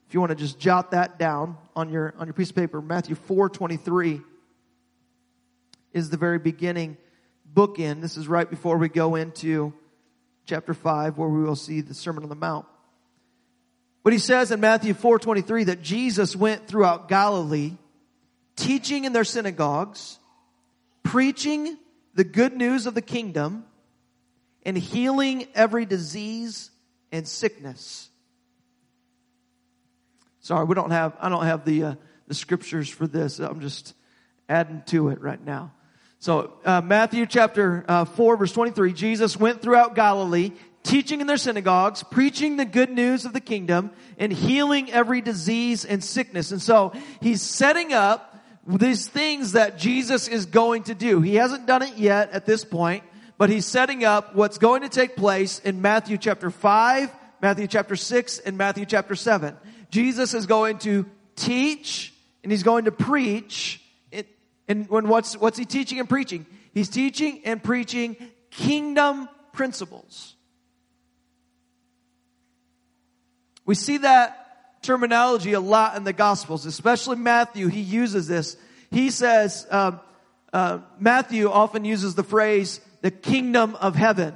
If 0.08 0.14
you 0.14 0.20
want 0.20 0.32
to 0.32 0.36
just 0.36 0.60
jot 0.60 0.92
that 0.92 1.18
down 1.18 1.58
on 1.76 1.90
your, 1.90 2.14
on 2.18 2.28
your 2.28 2.34
piece 2.34 2.50
of 2.50 2.56
paper, 2.56 2.82
Matthew 2.82 3.16
4, 3.16 3.50
23 3.50 4.22
is 5.94 6.10
the 6.10 6.18
very 6.18 6.40
beginning 6.40 6.98
bookend. 7.54 8.02
This 8.02 8.18
is 8.18 8.28
right 8.28 8.50
before 8.50 8.78
we 8.78 8.90
go 8.90 9.16
into 9.16 9.74
chapter 10.46 10.74
5, 10.74 11.18
where 11.18 11.30
we 11.30 11.44
will 11.44 11.56
see 11.56 11.82
the 11.82 11.94
Sermon 11.94 12.24
on 12.24 12.30
the 12.30 12.36
Mount. 12.36 12.66
But 14.04 14.12
he 14.12 14.20
says 14.20 14.52
in 14.52 14.60
Matthew 14.60 14.94
4:23 14.94 15.68
that 15.68 15.82
Jesus 15.82 16.36
went 16.36 16.68
throughout 16.68 17.08
Galilee, 17.08 17.78
teaching 18.58 19.06
in 19.06 19.14
their 19.14 19.24
synagogues, 19.24 20.20
preaching 21.04 21.78
the 22.14 22.26
good 22.26 22.54
news 22.54 22.86
of 22.86 22.96
the 22.96 23.02
kingdom, 23.02 23.66
and 24.66 24.78
healing 24.78 25.48
every 25.56 25.86
disease 25.86 26.72
and 27.12 27.28
sickness. 27.28 28.10
Sorry, 30.40 30.66
we 30.66 30.76
don't 30.76 30.92
have 30.92 31.16
I 31.22 31.30
don't 31.30 31.46
have 31.46 31.66
the 31.66 31.84
uh, 31.84 31.96
the 32.28 32.34
scriptures 32.34 32.90
for 32.90 33.08
this. 33.08 33.40
I'm 33.40 33.62
just 33.62 33.94
adding 34.50 34.84
to 34.88 35.10
it 35.10 35.22
right 35.22 35.44
now. 35.44 35.72
So 36.20 36.54
uh, 36.64 36.82
Matthew 36.82 37.26
chapter 37.26 37.84
uh, 37.88 38.06
4 38.06 38.38
verse 38.38 38.54
23, 38.54 38.94
Jesus 38.94 39.38
went 39.38 39.62
throughout 39.62 39.94
Galilee, 39.94 40.52
teaching 40.84 41.22
in 41.22 41.28
their 41.28 41.38
synagogues, 41.38 42.04
preaching 42.04 42.58
the 42.58 42.66
good 42.66 42.90
news 42.90 43.26
of 43.26 43.34
the 43.34 43.42
kingdom, 43.42 43.92
and 44.18 44.32
healing 44.32 44.92
every 44.92 45.22
disease 45.22 45.84
and 45.86 46.04
sickness. 46.04 46.52
And 46.52 46.62
so 46.62 46.94
he's 47.22 47.42
setting 47.42 47.94
up 47.94 48.42
these 48.66 49.08
things 49.08 49.54
that 49.54 49.78
Jesus 49.78 50.28
is 50.28 50.46
going 50.46 50.84
to 50.84 50.96
do. 50.96 51.20
He 51.20 51.36
hasn't 51.36 51.66
done 51.66 51.82
it 51.82 51.98
yet 51.98 52.32
at 52.32 52.46
this 52.46 52.64
point, 52.64 53.04
but 53.38 53.50
he's 53.50 53.66
setting 53.66 54.04
up 54.04 54.36
what's 54.36 54.58
going 54.58 54.82
to 54.82 54.90
take 54.90 55.16
place 55.16 55.60
in 55.60 55.82
Matthew 55.82 56.18
chapter 56.18 56.50
5, 56.50 57.12
Matthew 57.42 57.68
chapter 57.68 57.96
6, 57.96 58.40
and 58.40 58.58
Matthew 58.58 58.86
chapter 58.86 59.16
7. 59.16 59.56
Jesus 59.90 60.34
is 60.34 60.46
going 60.46 60.80
to 60.80 61.06
teach 61.36 62.14
and 62.44 62.52
he's 62.52 62.64
going 62.64 62.86
to 62.86 62.92
preach. 62.92 63.82
And 64.68 64.90
when 64.90 65.08
what's, 65.08 65.36
what's 65.38 65.58
he 65.58 65.66
teaching 65.66 66.00
and 66.00 66.08
preaching? 66.08 66.46
He's 66.74 66.90
teaching 66.90 67.42
and 67.46 67.64
preaching 67.64 68.16
kingdom 68.50 69.28
principles. 69.52 70.36
We 73.66 73.76
see 73.76 73.98
that 74.00 74.82
terminology 74.84 75.54
a 75.54 75.60
lot 75.60 75.96
in 75.96 76.04
the 76.04 76.14
Gospels, 76.14 76.66
especially 76.66 77.16
Matthew. 77.18 77.68
He 77.68 77.82
uses 77.82 78.28
this. 78.28 78.58
He 78.92 79.10
says, 79.10 79.66
um, 79.72 80.00
uh, 80.52 80.80
Matthew 81.00 81.50
often 81.50 81.86
uses 81.86 82.16
the 82.16 82.24
phrase, 82.24 82.82
the 83.04 83.12
kingdom 83.12 83.76
of 83.76 83.94
heaven. 83.94 84.34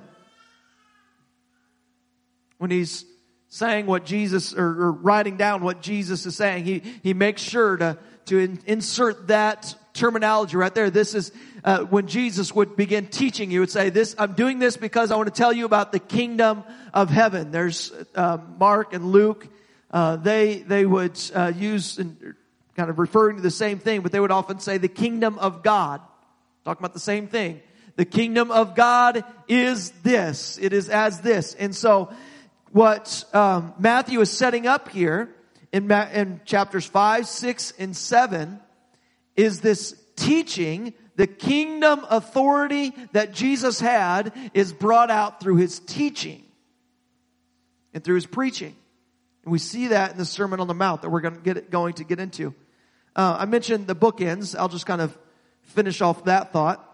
When 2.59 2.69
he's 2.69 3.03
saying 3.49 3.87
what 3.87 4.05
Jesus, 4.05 4.53
or, 4.53 4.65
or 4.65 4.91
writing 4.91 5.37
down 5.37 5.63
what 5.63 5.81
Jesus 5.81 6.27
is 6.27 6.35
saying, 6.35 6.65
he, 6.65 6.83
he 7.01 7.15
makes 7.15 7.41
sure 7.41 7.77
to, 7.77 7.97
to 8.25 8.37
in, 8.37 8.59
insert 8.67 9.29
that 9.29 9.73
terminology 9.93 10.57
right 10.57 10.75
there. 10.75 10.91
This 10.91 11.15
is 11.15 11.31
uh, 11.63 11.79
when 11.85 12.05
Jesus 12.05 12.53
would 12.53 12.75
begin 12.75 13.07
teaching. 13.07 13.49
He 13.49 13.57
would 13.57 13.71
say, 13.71 13.89
"This 13.89 14.15
I'm 14.19 14.33
doing 14.33 14.59
this 14.59 14.77
because 14.77 15.09
I 15.09 15.15
want 15.15 15.33
to 15.33 15.33
tell 15.33 15.51
you 15.51 15.65
about 15.65 15.91
the 15.91 15.99
kingdom 15.99 16.63
of 16.93 17.09
heaven." 17.09 17.49
There's 17.49 17.91
uh, 18.13 18.37
Mark 18.59 18.93
and 18.93 19.11
Luke 19.11 19.47
uh, 19.89 20.17
they 20.17 20.59
they 20.59 20.85
would 20.85 21.19
uh, 21.33 21.51
use 21.55 21.97
and 21.97 22.35
kind 22.75 22.89
of 22.89 22.99
referring 22.99 23.37
to 23.37 23.41
the 23.41 23.49
same 23.51 23.79
thing, 23.79 24.01
but 24.01 24.11
they 24.11 24.19
would 24.19 24.31
often 24.31 24.59
say 24.59 24.77
the 24.77 24.87
kingdom 24.87 25.39
of 25.39 25.63
God, 25.63 26.01
talking 26.63 26.81
about 26.81 26.93
the 26.93 26.99
same 26.99 27.27
thing. 27.27 27.61
The 27.97 28.05
kingdom 28.05 28.51
of 28.51 28.75
God 28.75 29.25
is 29.47 29.89
this. 30.03 30.57
It 30.61 30.71
is 30.71 30.87
as 30.87 31.21
this. 31.21 31.55
And 31.55 31.75
so, 31.75 32.13
what 32.71 33.25
um, 33.33 33.73
Matthew 33.79 34.21
is 34.21 34.29
setting 34.29 34.67
up 34.67 34.89
here 34.89 35.35
in, 35.73 35.87
Ma- 35.87 36.07
in 36.13 36.39
chapters 36.45 36.85
five, 36.85 37.27
six, 37.27 37.73
and 37.77 37.97
seven 37.97 38.59
is 39.35 39.61
this 39.61 39.99
teaching. 40.15 40.93
The 41.15 41.25
kingdom 41.25 42.05
authority 42.07 42.93
that 43.13 43.33
Jesus 43.33 43.79
had 43.79 44.31
is 44.53 44.71
brought 44.71 45.09
out 45.09 45.39
through 45.39 45.55
his 45.55 45.79
teaching 45.79 46.43
and 47.95 48.03
through 48.03 48.15
his 48.15 48.27
preaching. 48.27 48.75
And 49.43 49.51
we 49.51 49.57
see 49.57 49.87
that 49.87 50.11
in 50.11 50.17
the 50.19 50.25
Sermon 50.25 50.59
on 50.59 50.67
the 50.67 50.75
Mount 50.75 51.01
that 51.01 51.09
we're 51.09 51.21
going 51.21 51.35
to 51.35 51.41
get, 51.41 51.71
going 51.71 51.95
to 51.95 52.03
get 52.03 52.19
into. 52.19 52.53
Uh, 53.15 53.37
I 53.39 53.45
mentioned 53.45 53.87
the 53.87 53.95
bookends. 53.95 54.55
I'll 54.55 54.69
just 54.69 54.85
kind 54.85 55.01
of 55.01 55.17
finish 55.63 56.01
off 56.01 56.25
that 56.25 56.53
thought. 56.53 56.86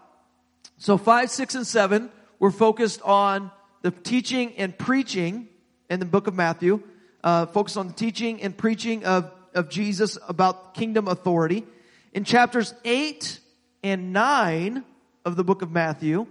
So 0.78 0.98
five, 0.98 1.30
six, 1.30 1.54
and 1.54 1.66
seven, 1.66 2.10
we're 2.38 2.50
focused 2.50 3.00
on 3.02 3.50
the 3.82 3.90
teaching 3.90 4.54
and 4.56 4.76
preaching 4.76 5.48
in 5.88 6.00
the 6.00 6.06
book 6.06 6.26
of 6.26 6.34
Matthew. 6.34 6.82
Uh, 7.22 7.46
focused 7.46 7.78
on 7.78 7.88
the 7.88 7.94
teaching 7.94 8.42
and 8.42 8.56
preaching 8.56 9.04
of, 9.04 9.30
of 9.54 9.70
Jesus 9.70 10.18
about 10.28 10.74
kingdom 10.74 11.08
authority. 11.08 11.64
In 12.12 12.24
chapters 12.24 12.74
eight 12.84 13.40
and 13.82 14.12
nine 14.12 14.84
of 15.24 15.36
the 15.36 15.44
book 15.44 15.62
of 15.62 15.70
Matthew, 15.70 16.26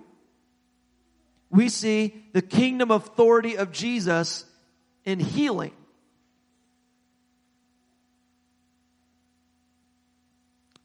we 1.50 1.70
see 1.70 2.14
the 2.34 2.42
kingdom 2.42 2.92
authority 2.92 3.58
of 3.58 3.72
Jesus 3.72 4.46
in 5.04 5.20
healing. 5.20 5.72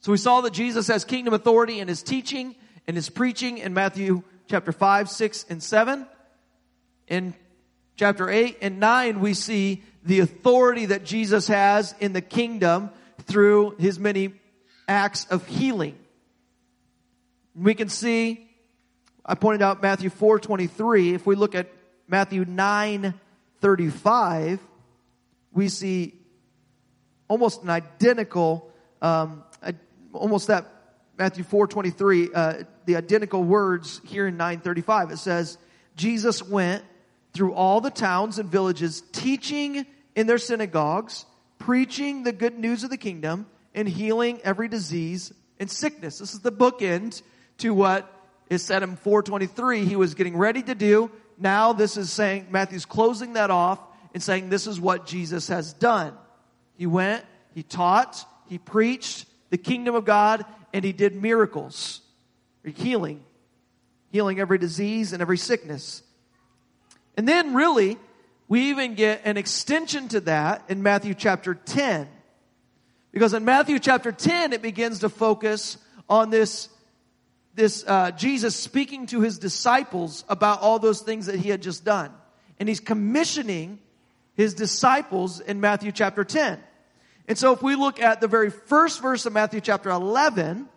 So 0.01 0.13
we 0.13 0.19
saw 0.19 0.41
that 0.41 0.53
Jesus 0.53 0.87
has 0.89 1.05
kingdom 1.05 1.35
authority 1.35 1.81
in 1.81 1.89
his 1.89 2.03
teaching 2.03 2.55
and 2.89 2.97
his 2.97 3.11
preaching 3.11 3.59
in 3.59 3.75
Matthew 3.75 4.23
chapter 4.49 4.73
5, 4.73 5.11
6, 5.11 5.45
and 5.51 5.63
7. 5.63 6.07
In 7.07 7.35
chapter 7.97 8.31
8 8.31 8.57
and 8.63 8.81
9, 8.81 9.21
we 9.21 9.35
see 9.35 9.83
the 10.03 10.21
authority 10.21 10.87
that 10.87 11.05
Jesus 11.05 11.49
has 11.49 11.95
in 12.01 12.15
the 12.15 12.23
kingdom 12.23 12.89
through 13.25 13.77
his 13.79 13.99
many 13.99 14.33
acts 14.89 15.27
of 15.27 15.47
healing. 15.47 15.99
We 17.55 17.75
can 17.75 17.91
see, 17.91 18.49
I 19.23 19.35
pointed 19.35 19.61
out 19.61 19.83
Matthew 19.83 20.09
4, 20.09 20.39
23. 20.39 21.13
If 21.13 21.27
we 21.27 21.37
look 21.37 21.55
at 21.55 21.71
Matthew 22.07 22.47
9, 22.47 23.13
35, 23.61 24.61
we 25.53 25.69
see 25.69 26.15
almost 27.29 27.63
an 27.63 27.69
identical 27.69 28.73
um, 29.03 29.45
almost 30.15 30.47
that 30.47 30.79
Matthew 31.19 31.43
4:23, 31.43 32.31
uh, 32.33 32.63
the 32.89 32.97
identical 32.97 33.45
words 33.45 34.01
here 34.07 34.27
in 34.27 34.39
9:35. 34.39 35.11
It 35.11 35.19
says, 35.19 35.59
"Jesus 35.95 36.43
went 36.43 36.83
through 37.35 37.53
all 37.53 37.83
the 37.83 37.91
towns 37.91 38.39
and 38.39 38.51
villages, 38.51 39.03
teaching 39.13 39.85
in 40.17 40.27
their 40.27 40.39
synagogues, 40.39 41.27
preaching 41.59 42.23
the 42.23 42.33
good 42.33 42.59
news 42.59 42.85
of 42.85 42.91
the 42.91 42.97
kingdom, 42.97 43.47
and 43.75 43.87
healing 43.87 44.41
every 44.43 44.69
disease 44.69 45.35
and 45.61 45.71
sickness." 45.71 46.19
This 46.19 46.33
is 46.33 46.41
the 46.41 46.51
bookend 46.51 47.21
to 47.59 47.75
what 47.75 48.11
is 48.49 48.63
said 48.63 48.83
in 48.83 48.97
4:23. 48.97 49.85
He 49.85 49.95
was 49.95 50.15
getting 50.15 50.39
ready 50.39 50.63
to 50.63 50.75
do. 50.75 51.11
Now 51.37 51.75
this 51.75 51.99
is 51.99 52.11
saying 52.11 52.47
Matthew's 52.51 52.87
closing 52.87 53.35
that 53.35 53.51
off 53.51 53.81
and 54.15 54.23
saying 54.23 54.49
this 54.49 54.67
is 54.67 54.81
what 54.81 55.05
Jesus 55.05 55.49
has 55.49 55.75
done. 55.75 56.15
He 56.79 56.87
went, 56.87 57.23
he 57.55 57.63
taught, 57.63 58.25
he 58.47 58.57
preached, 58.57 59.27
the 59.51 59.59
kingdom 59.59 59.95
of 59.95 60.07
God 60.07 60.47
and 60.73 60.85
he 60.85 60.93
did 60.93 61.21
miracles, 61.21 62.01
healing, 62.65 63.23
healing 64.11 64.41
every 64.41 64.59
disease 64.59 65.13
and 65.13 65.23
every 65.23 65.39
sickness. 65.39 66.03
And 67.17 67.27
then 67.27 67.55
really, 67.55 67.99
we 68.49 68.71
even 68.71 68.95
get 68.95 69.23
an 69.25 69.37
extension 69.37 70.09
to 70.09 70.21
that 70.21 70.63
in 70.69 70.83
Matthew 70.83 71.15
chapter 71.15 71.55
10. 71.55 72.09
Because 73.13 73.35
in 73.35 73.45
Matthew 73.45 73.79
chapter 73.79 74.13
10, 74.13 74.53
it 74.53 74.63
begins 74.63 75.01
to 75.01 75.09
focus 75.09 75.79
on 76.09 76.31
this, 76.31 76.69
this 77.55 77.85
uh, 77.87 78.11
Jesus 78.13 78.55
speaking 78.55 79.07
to 79.07 79.21
his 79.21 79.39
disciples 79.39 80.25
about 80.29 80.61
all 80.63 80.79
those 80.79 81.01
things 81.01 81.27
that 81.27 81.37
he 81.37 81.49
had 81.49 81.63
just 81.63 81.85
done. 81.85 82.11
And 82.59 82.69
he's 82.69 82.81
commissioning 82.81 83.79
his 84.35 84.55
disciples 84.55 85.41
in 85.41 85.61
Matthew 85.61 85.93
chapter 85.93 86.25
10. 86.25 86.59
And 87.27 87.37
so 87.37 87.53
if 87.53 87.63
we 87.63 87.75
look 87.75 88.01
at 88.01 88.21
the 88.21 88.29
very 88.29 88.51
first 88.51 89.03
verse 89.03 89.27
of 89.27 89.33
Matthew 89.33 89.61
chapter 89.61 89.91
11, 89.91 90.69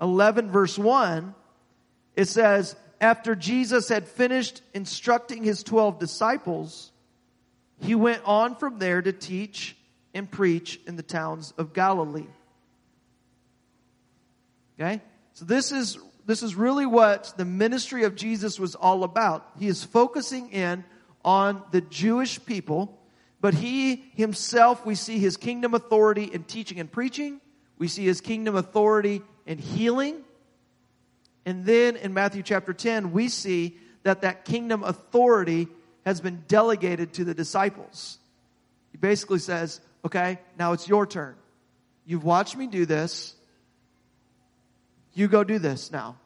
11 0.00 0.50
verse 0.50 0.78
1, 0.78 1.34
it 2.16 2.26
says, 2.26 2.76
after 3.00 3.34
Jesus 3.34 3.88
had 3.88 4.08
finished 4.08 4.62
instructing 4.74 5.42
his 5.42 5.62
12 5.62 5.98
disciples, 5.98 6.90
he 7.80 7.94
went 7.94 8.22
on 8.24 8.56
from 8.56 8.78
there 8.78 9.00
to 9.00 9.12
teach 9.12 9.76
and 10.14 10.30
preach 10.30 10.80
in 10.86 10.96
the 10.96 11.02
towns 11.02 11.52
of 11.58 11.72
Galilee. 11.72 12.26
Okay? 14.78 15.00
So 15.34 15.44
this 15.44 15.70
is, 15.70 15.98
this 16.26 16.42
is 16.42 16.54
really 16.54 16.86
what 16.86 17.34
the 17.36 17.44
ministry 17.44 18.04
of 18.04 18.16
Jesus 18.16 18.58
was 18.58 18.74
all 18.74 19.04
about. 19.04 19.48
He 19.58 19.68
is 19.68 19.84
focusing 19.84 20.50
in 20.50 20.84
on 21.24 21.62
the 21.70 21.80
Jewish 21.80 22.44
people 22.44 22.98
but 23.40 23.54
he 23.54 24.10
himself, 24.14 24.84
we 24.84 24.94
see 24.94 25.18
his 25.18 25.36
kingdom 25.36 25.74
authority 25.74 26.24
in 26.24 26.44
teaching 26.44 26.80
and 26.80 26.90
preaching. 26.90 27.40
We 27.78 27.88
see 27.88 28.04
his 28.04 28.20
kingdom 28.20 28.56
authority 28.56 29.22
in 29.48 29.58
healing. 29.58 30.22
And 31.44 31.64
then 31.64 31.96
in 31.96 32.14
Matthew 32.14 32.44
chapter 32.44 32.72
10, 32.72 33.10
we 33.10 33.28
see 33.28 33.76
that 34.04 34.20
that 34.20 34.44
kingdom 34.44 34.84
authority 34.84 35.66
has 36.04 36.20
been 36.20 36.44
delegated 36.46 37.14
to 37.14 37.24
the 37.24 37.34
disciples. 37.34 38.18
He 38.92 38.98
basically 38.98 39.40
says, 39.40 39.80
okay, 40.04 40.38
now 40.56 40.72
it's 40.72 40.86
your 40.86 41.04
turn. 41.04 41.34
You've 42.06 42.24
watched 42.24 42.56
me 42.56 42.68
do 42.68 42.86
this. 42.86 43.34
You 45.14 45.26
go 45.26 45.42
do 45.42 45.58
this 45.58 45.90
now. 45.90 46.16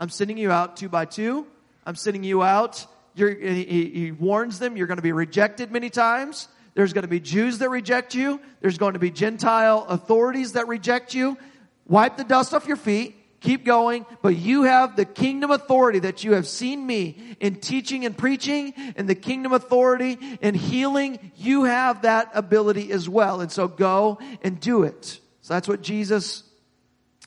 I'm 0.00 0.08
sending 0.08 0.38
you 0.38 0.50
out 0.50 0.78
two 0.78 0.88
by 0.88 1.04
two. 1.04 1.46
I'm 1.84 1.94
sending 1.94 2.24
you 2.24 2.42
out 2.42 2.86
he, 3.16 3.90
he 3.94 4.12
warns 4.12 4.58
them, 4.58 4.76
you're 4.76 4.86
going 4.86 4.98
to 4.98 5.02
be 5.02 5.12
rejected 5.12 5.70
many 5.70 5.90
times. 5.90 6.48
There's 6.74 6.92
going 6.92 7.02
to 7.02 7.08
be 7.08 7.20
Jews 7.20 7.58
that 7.58 7.70
reject 7.70 8.14
you. 8.14 8.40
There's 8.60 8.78
going 8.78 8.94
to 8.94 8.98
be 8.98 9.10
Gentile 9.10 9.86
authorities 9.88 10.52
that 10.52 10.66
reject 10.66 11.14
you. 11.14 11.38
Wipe 11.86 12.16
the 12.16 12.24
dust 12.24 12.54
off 12.54 12.66
your 12.66 12.76
feet. 12.76 13.16
Keep 13.40 13.66
going. 13.66 14.06
But 14.22 14.36
you 14.36 14.62
have 14.62 14.96
the 14.96 15.04
kingdom 15.04 15.50
authority 15.50 15.98
that 16.00 16.24
you 16.24 16.32
have 16.32 16.48
seen 16.48 16.86
me 16.86 17.36
in 17.40 17.56
teaching 17.56 18.06
and 18.06 18.16
preaching 18.16 18.72
and 18.96 19.06
the 19.06 19.14
kingdom 19.14 19.52
authority 19.52 20.18
in 20.40 20.54
healing. 20.54 21.32
You 21.36 21.64
have 21.64 22.02
that 22.02 22.30
ability 22.32 22.90
as 22.90 23.06
well. 23.06 23.42
And 23.42 23.52
so 23.52 23.68
go 23.68 24.18
and 24.42 24.58
do 24.58 24.84
it. 24.84 25.20
So 25.42 25.52
that's 25.52 25.68
what 25.68 25.82
Jesus, 25.82 26.42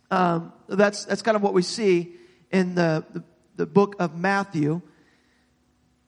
um, 0.10 0.54
that's, 0.68 1.06
that's 1.06 1.22
kind 1.22 1.36
of 1.36 1.44
what 1.44 1.54
we 1.54 1.62
see 1.62 2.16
in 2.52 2.74
the, 2.74 3.06
the, 3.14 3.24
the 3.56 3.66
book 3.68 3.96
of 4.00 4.18
Matthew 4.18 4.82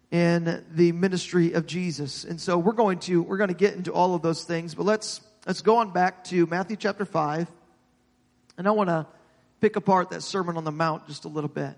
in 0.10 0.65
the 0.72 0.91
ministry 0.91 1.53
of 1.53 1.68
Jesus. 1.68 2.24
And 2.24 2.41
so 2.41 2.58
we're 2.58 2.74
going 2.74 2.98
to, 3.01 3.22
we're 3.22 3.38
going 3.38 3.50
to 3.50 3.53
get 3.53 3.75
into 3.75 3.94
all 3.94 4.15
of 4.15 4.24
those 4.24 4.44
things, 4.44 4.74
but 4.74 4.88
let's, 4.88 5.22
let's 5.46 5.62
go 5.62 5.77
on 5.77 5.91
back 5.91 6.24
to 6.25 6.48
Matthew 6.48 6.77
chapter 6.77 7.06
5. 7.06 7.48
And 8.60 8.68
I 8.68 8.72
want 8.72 8.89
to 8.89 9.08
pick 9.62 9.78
apart 9.78 10.10
that 10.10 10.22
Sermon 10.22 10.58
on 10.58 10.66
the 10.66 10.72
Mount 10.72 11.08
just 11.08 11.24
a 11.24 11.30
little 11.30 11.50
bit. 11.50 11.75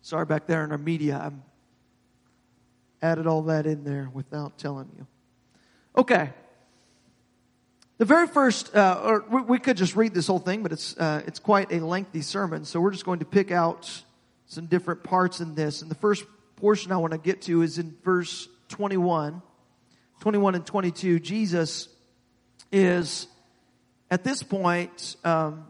Sorry 0.00 0.26
back 0.26 0.48
there 0.48 0.64
in 0.64 0.72
our 0.72 0.78
media, 0.78 1.16
I 1.18 3.06
added 3.06 3.28
all 3.28 3.42
that 3.42 3.64
in 3.64 3.84
there 3.84 4.10
without 4.12 4.58
telling 4.58 4.90
you. 4.98 5.06
Okay. 5.96 6.30
The 7.98 8.04
very 8.04 8.26
first, 8.26 8.74
uh, 8.74 9.00
or 9.04 9.24
we, 9.30 9.42
we, 9.42 9.58
could 9.60 9.76
just 9.76 9.94
read 9.94 10.14
this 10.14 10.26
whole 10.26 10.40
thing, 10.40 10.64
but 10.64 10.72
it's, 10.72 10.96
uh, 10.96 11.22
it's 11.28 11.38
quite 11.38 11.70
a 11.70 11.78
lengthy 11.78 12.20
sermon, 12.20 12.64
so 12.64 12.80
we're 12.80 12.90
just 12.90 13.04
going 13.04 13.20
to 13.20 13.24
pick 13.24 13.52
out 13.52 14.02
some 14.46 14.66
different 14.66 15.04
parts 15.04 15.40
in 15.40 15.54
this. 15.54 15.82
And 15.82 15.90
the 15.92 15.96
first 15.96 16.24
portion 16.56 16.90
I 16.90 16.96
want 16.96 17.12
to 17.12 17.18
get 17.18 17.42
to 17.42 17.62
is 17.62 17.78
in 17.78 17.94
verse 18.02 18.48
21. 18.70 19.42
21 20.18 20.54
and 20.56 20.66
22, 20.66 21.20
Jesus 21.20 21.88
is, 22.72 23.28
at 24.12 24.24
this 24.24 24.42
point, 24.42 25.16
um, 25.24 25.66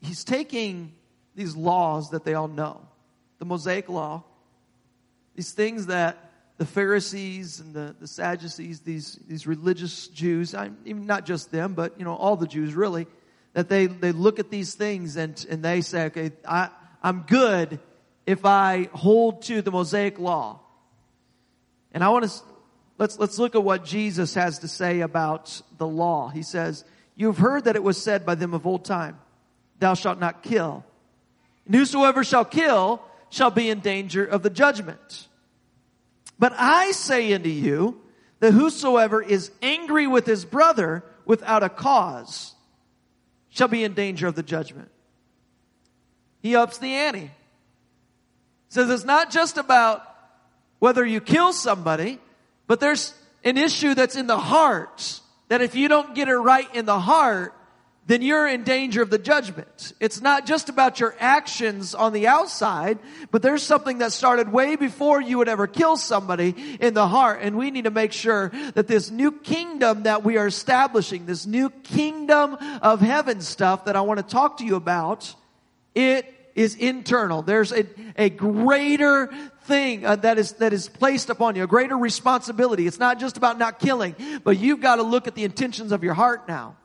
he's 0.00 0.24
taking 0.24 0.94
these 1.34 1.54
laws 1.54 2.08
that 2.12 2.24
they 2.24 2.32
all 2.32 2.48
know. 2.48 2.80
The 3.40 3.44
Mosaic 3.44 3.90
Law, 3.90 4.22
these 5.34 5.52
things 5.52 5.88
that 5.88 6.32
the 6.56 6.64
Pharisees 6.64 7.60
and 7.60 7.74
the, 7.74 7.94
the 8.00 8.06
Sadducees, 8.06 8.80
these, 8.80 9.18
these 9.28 9.46
religious 9.46 10.08
Jews, 10.08 10.54
I, 10.54 10.70
even 10.86 11.04
not 11.04 11.26
just 11.26 11.52
them, 11.52 11.74
but 11.74 11.98
you 11.98 12.06
know, 12.06 12.14
all 12.14 12.36
the 12.36 12.46
Jews 12.46 12.72
really, 12.74 13.06
that 13.52 13.68
they, 13.68 13.84
they 13.84 14.12
look 14.12 14.38
at 14.38 14.48
these 14.48 14.74
things 14.74 15.16
and, 15.16 15.44
and 15.50 15.62
they 15.62 15.82
say, 15.82 16.06
okay, 16.06 16.30
I, 16.48 16.70
I'm 17.02 17.24
good 17.28 17.80
if 18.24 18.46
I 18.46 18.88
hold 18.94 19.42
to 19.42 19.60
the 19.60 19.70
Mosaic 19.70 20.18
law. 20.18 20.58
And 21.92 22.02
I 22.02 22.08
want 22.08 22.24
to, 22.24 22.30
let's, 22.96 23.18
let's 23.18 23.38
look 23.38 23.54
at 23.54 23.62
what 23.62 23.84
Jesus 23.84 24.32
has 24.36 24.60
to 24.60 24.68
say 24.68 25.00
about 25.00 25.60
the 25.76 25.86
law. 25.86 26.30
He 26.30 26.42
says, 26.42 26.82
you've 27.16 27.38
heard 27.38 27.64
that 27.64 27.76
it 27.76 27.82
was 27.82 28.00
said 28.00 28.26
by 28.26 28.34
them 28.34 28.54
of 28.54 28.66
old 28.66 28.84
time, 28.84 29.18
thou 29.78 29.94
shalt 29.94 30.18
not 30.18 30.42
kill. 30.42 30.84
And 31.66 31.74
whosoever 31.74 32.24
shall 32.24 32.44
kill 32.44 33.02
shall 33.30 33.50
be 33.50 33.70
in 33.70 33.80
danger 33.80 34.24
of 34.24 34.42
the 34.42 34.50
judgment. 34.50 35.28
But 36.38 36.52
I 36.56 36.92
say 36.92 37.32
unto 37.32 37.48
you 37.48 38.00
that 38.40 38.52
whosoever 38.52 39.22
is 39.22 39.50
angry 39.62 40.06
with 40.06 40.26
his 40.26 40.44
brother 40.44 41.04
without 41.24 41.62
a 41.62 41.68
cause 41.68 42.54
shall 43.50 43.68
be 43.68 43.84
in 43.84 43.94
danger 43.94 44.26
of 44.26 44.34
the 44.34 44.42
judgment 44.42 44.90
he 46.44 46.56
ups 46.56 46.76
the 46.76 46.88
ante. 46.88 47.30
Says 48.68 48.90
it's 48.90 49.02
not 49.02 49.30
just 49.30 49.56
about 49.56 50.02
whether 50.78 51.02
you 51.02 51.22
kill 51.22 51.54
somebody, 51.54 52.18
but 52.66 52.80
there's 52.80 53.14
an 53.44 53.56
issue 53.56 53.94
that's 53.94 54.14
in 54.14 54.26
the 54.26 54.36
heart 54.36 55.22
that 55.54 55.62
if 55.62 55.76
you 55.76 55.86
don't 55.86 56.16
get 56.16 56.26
it 56.26 56.34
right 56.34 56.66
in 56.74 56.84
the 56.84 56.98
heart, 56.98 57.54
then 58.08 58.22
you're 58.22 58.48
in 58.48 58.64
danger 58.64 59.02
of 59.02 59.08
the 59.08 59.18
judgment. 59.18 59.92
It's 60.00 60.20
not 60.20 60.46
just 60.46 60.68
about 60.68 60.98
your 60.98 61.14
actions 61.20 61.94
on 61.94 62.12
the 62.12 62.26
outside, 62.26 62.98
but 63.30 63.40
there's 63.40 63.62
something 63.62 63.98
that 63.98 64.10
started 64.10 64.50
way 64.50 64.74
before 64.74 65.20
you 65.20 65.38
would 65.38 65.48
ever 65.48 65.68
kill 65.68 65.96
somebody 65.96 66.76
in 66.80 66.92
the 66.92 67.06
heart. 67.06 67.38
And 67.40 67.56
we 67.56 67.70
need 67.70 67.84
to 67.84 67.92
make 67.92 68.10
sure 68.10 68.50
that 68.74 68.88
this 68.88 69.12
new 69.12 69.30
kingdom 69.30 70.02
that 70.02 70.24
we 70.24 70.38
are 70.38 70.48
establishing, 70.48 71.24
this 71.24 71.46
new 71.46 71.70
kingdom 71.70 72.56
of 72.82 73.00
heaven 73.00 73.40
stuff 73.40 73.84
that 73.84 73.94
I 73.94 74.00
want 74.00 74.18
to 74.18 74.26
talk 74.26 74.56
to 74.56 74.64
you 74.64 74.74
about, 74.74 75.32
it 75.94 76.34
is 76.56 76.74
internal. 76.74 77.42
There's 77.42 77.72
a, 77.72 77.86
a 78.16 78.28
greater 78.28 79.32
thing 79.64 80.04
uh, 80.04 80.16
that 80.16 80.38
is 80.38 80.52
that 80.52 80.72
is 80.72 80.88
placed 80.88 81.30
upon 81.30 81.56
you, 81.56 81.64
a 81.64 81.66
greater 81.66 81.96
responsibility. 81.96 82.86
It's 82.86 82.98
not 82.98 83.18
just 83.18 83.36
about 83.36 83.58
not 83.58 83.78
killing, 83.78 84.14
but 84.44 84.58
you've 84.58 84.80
got 84.80 84.96
to 84.96 85.02
look 85.02 85.26
at 85.26 85.34
the 85.34 85.44
intentions 85.44 85.92
of 85.92 86.04
your 86.04 86.14
heart 86.14 86.46
now. 86.48 86.76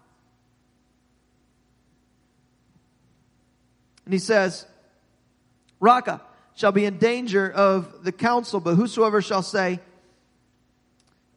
And 4.05 4.13
he 4.13 4.19
says, 4.19 4.65
Raca 5.79 6.21
shall 6.55 6.71
be 6.71 6.85
in 6.85 6.97
danger 6.97 7.49
of 7.49 8.03
the 8.03 8.11
council, 8.11 8.59
but 8.59 8.75
whosoever 8.75 9.21
shall 9.21 9.43
say, 9.43 9.79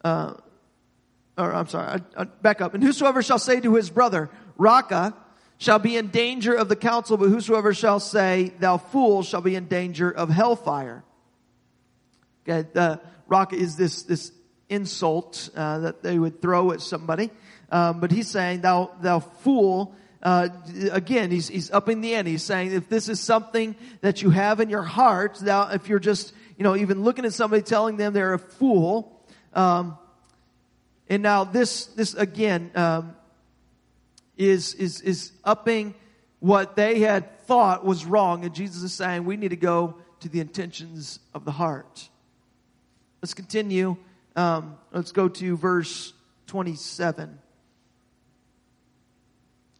uh, 0.03 0.33
or 1.37 1.53
I'm 1.53 1.67
sorry, 1.67 2.01
I, 2.17 2.21
I 2.21 2.23
back 2.23 2.61
up. 2.61 2.73
And 2.73 2.83
whosoever 2.83 3.21
shall 3.21 3.39
say 3.39 3.59
to 3.59 3.75
his 3.75 3.89
brother, 3.89 4.29
Raca, 4.57 5.13
shall 5.57 5.79
be 5.79 5.97
in 5.97 6.07
danger 6.07 6.53
of 6.53 6.67
the 6.67 6.75
council, 6.75 7.15
but 7.15 7.29
whosoever 7.29 7.73
shall 7.73 7.99
say, 7.99 8.53
thou 8.59 8.77
fool, 8.77 9.23
shall 9.23 9.41
be 9.41 9.55
in 9.55 9.67
danger 9.67 10.11
of 10.11 10.29
hellfire. 10.29 11.03
Okay, 12.47 12.67
the 12.73 12.99
Raca 13.27 13.55
is 13.55 13.75
this, 13.75 14.03
this 14.03 14.31
insult, 14.69 15.49
uh, 15.55 15.79
that 15.79 16.03
they 16.03 16.19
would 16.19 16.41
throw 16.41 16.71
at 16.71 16.81
somebody. 16.81 17.31
Um, 17.71 17.99
but 17.99 18.11
he's 18.11 18.27
saying, 18.27 18.61
thou, 18.61 18.91
thou 19.01 19.19
fool, 19.19 19.95
uh, 20.21 20.49
again, 20.91 21.31
he's, 21.31 21.49
he's 21.49 21.69
upping 21.71 22.01
the 22.01 22.15
end. 22.15 22.27
He's 22.27 22.43
saying, 22.43 22.71
if 22.71 22.87
this 22.87 23.09
is 23.09 23.19
something 23.19 23.75
that 24.01 24.21
you 24.21 24.29
have 24.29 24.59
in 24.59 24.69
your 24.69 24.83
heart, 24.83 25.41
now, 25.41 25.69
if 25.69 25.89
you're 25.89 25.99
just, 25.99 26.33
you 26.57 26.63
know, 26.63 26.75
even 26.75 27.03
looking 27.03 27.25
at 27.25 27.33
somebody 27.33 27.61
telling 27.61 27.97
them 27.97 28.13
they're 28.13 28.33
a 28.33 28.39
fool, 28.39 29.21
um, 29.53 29.97
and 31.09 31.21
now 31.21 31.43
this, 31.43 31.87
this 31.87 32.13
again, 32.13 32.71
um, 32.75 33.15
is, 34.37 34.73
is, 34.75 35.01
is 35.01 35.31
upping 35.43 35.93
what 36.39 36.75
they 36.75 36.99
had 36.99 37.41
thought 37.45 37.85
was 37.85 38.05
wrong. 38.05 38.45
And 38.45 38.55
Jesus 38.55 38.83
is 38.83 38.93
saying 38.93 39.25
we 39.25 39.37
need 39.37 39.49
to 39.49 39.55
go 39.57 39.95
to 40.21 40.29
the 40.29 40.39
intentions 40.39 41.19
of 41.33 41.45
the 41.45 41.51
heart. 41.51 42.09
Let's 43.23 43.33
continue. 43.33 43.95
Um, 44.35 44.75
let's 44.91 45.13
go 45.13 45.29
to 45.29 45.55
verse 45.55 46.11
27. 46.47 47.39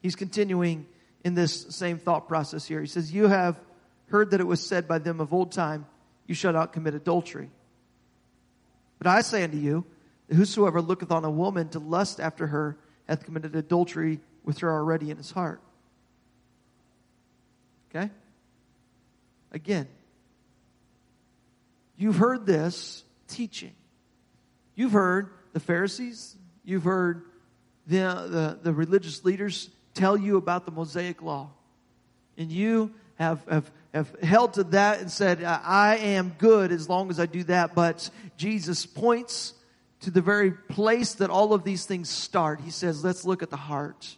He's 0.02 0.16
continuing 0.16 0.86
in 1.26 1.34
this 1.34 1.66
same 1.76 1.98
thought 1.98 2.30
process 2.30 2.66
here. 2.66 2.80
He 2.80 2.88
says, 2.88 3.12
You 3.12 3.28
have 3.28 3.60
heard 4.08 4.32
that 4.32 4.40
it 4.40 4.48
was 4.48 4.66
said 4.66 4.88
by 4.88 5.00
them 5.00 5.20
of 5.20 5.34
old 5.34 5.52
time, 5.52 5.86
You 6.26 6.36
shall 6.36 6.54
not 6.54 6.72
commit 6.72 6.94
adultery. 6.94 7.50
But 8.98 9.08
I 9.08 9.20
say 9.20 9.44
unto 9.44 9.58
you, 9.58 9.84
that 10.30 10.36
whosoever 10.36 10.82
looketh 10.82 11.12
on 11.12 11.26
a 11.26 11.32
woman 11.32 11.68
to 11.72 11.80
lust 11.80 12.22
after 12.22 12.48
her 12.48 12.78
hath 13.10 13.26
committed 13.26 13.58
adultery 13.58 14.22
with 14.46 14.60
her 14.60 14.72
already 14.72 15.12
in 15.12 15.18
his 15.18 15.32
heart. 15.32 15.60
Okay? 17.94 18.10
Again, 19.52 19.90
you've 21.98 22.16
heard 22.16 22.46
this 22.46 23.04
teaching. 23.34 23.74
You've 24.76 24.94
heard 24.94 25.30
the 25.54 25.60
Pharisees, 25.60 26.36
you've 26.64 26.84
heard 26.84 27.24
the, 27.88 27.98
the, 27.98 28.60
the 28.64 28.74
religious 28.74 29.26
leaders 29.26 29.70
tell 29.94 30.18
you 30.18 30.38
about 30.38 30.66
the 30.66 30.72
Mosaic 30.72 31.22
law. 31.22 31.52
And 32.38 32.52
you 32.52 32.94
have, 33.16 33.46
have, 33.48 33.72
have 33.94 34.16
held 34.22 34.54
to 34.54 34.64
that 34.66 35.02
and 35.02 35.12
said, 35.12 35.44
I 35.44 35.98
am 35.98 36.36
good 36.38 36.72
as 36.72 36.90
long 36.90 37.10
as 37.10 37.20
I 37.20 37.26
do 37.26 37.44
that. 37.44 37.76
But 37.76 38.10
Jesus 38.38 38.86
points 38.86 39.54
to 40.02 40.12
the 40.12 40.22
very 40.22 40.52
place 40.52 41.16
that 41.16 41.30
all 41.30 41.54
of 41.54 41.64
these 41.64 41.86
things 41.86 42.10
start. 42.10 42.62
He 42.62 42.72
says, 42.72 43.04
let's 43.04 43.24
look 43.26 43.44
at 43.44 43.50
the 43.50 43.58
heart. 43.58 44.16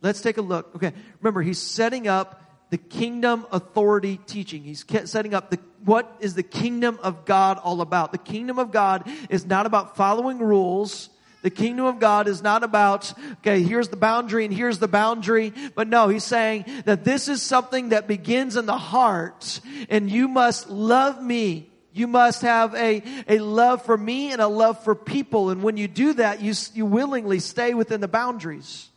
Let's 0.00 0.20
take 0.20 0.36
a 0.38 0.42
look. 0.42 0.74
Okay. 0.74 0.92
Remember, 1.20 1.42
he's 1.42 1.60
setting 1.60 2.08
up 2.08 2.41
the 2.72 2.78
kingdom 2.78 3.46
authority 3.52 4.18
teaching. 4.26 4.62
He's 4.62 4.82
setting 5.04 5.34
up 5.34 5.50
the, 5.50 5.58
what 5.84 6.16
is 6.20 6.34
the 6.34 6.42
kingdom 6.42 6.98
of 7.02 7.26
God 7.26 7.58
all 7.62 7.82
about? 7.82 8.12
The 8.12 8.18
kingdom 8.18 8.58
of 8.58 8.72
God 8.72 9.06
is 9.28 9.44
not 9.44 9.66
about 9.66 9.94
following 9.94 10.38
rules. 10.38 11.10
The 11.42 11.50
kingdom 11.50 11.84
of 11.84 12.00
God 12.00 12.28
is 12.28 12.42
not 12.42 12.64
about, 12.64 13.12
okay, 13.40 13.62
here's 13.62 13.88
the 13.88 13.98
boundary 13.98 14.46
and 14.46 14.54
here's 14.54 14.78
the 14.78 14.88
boundary. 14.88 15.52
But 15.74 15.88
no, 15.88 16.08
he's 16.08 16.24
saying 16.24 16.64
that 16.86 17.04
this 17.04 17.28
is 17.28 17.42
something 17.42 17.90
that 17.90 18.08
begins 18.08 18.56
in 18.56 18.64
the 18.64 18.78
heart 18.78 19.60
and 19.90 20.10
you 20.10 20.26
must 20.26 20.70
love 20.70 21.22
me. 21.22 21.68
You 21.92 22.06
must 22.06 22.40
have 22.40 22.74
a, 22.74 23.02
a 23.28 23.38
love 23.40 23.84
for 23.84 23.98
me 23.98 24.32
and 24.32 24.40
a 24.40 24.48
love 24.48 24.82
for 24.82 24.94
people. 24.94 25.50
And 25.50 25.62
when 25.62 25.76
you 25.76 25.88
do 25.88 26.14
that, 26.14 26.40
you, 26.40 26.54
you 26.72 26.86
willingly 26.86 27.38
stay 27.38 27.74
within 27.74 28.00
the 28.00 28.08
boundaries. 28.08 28.88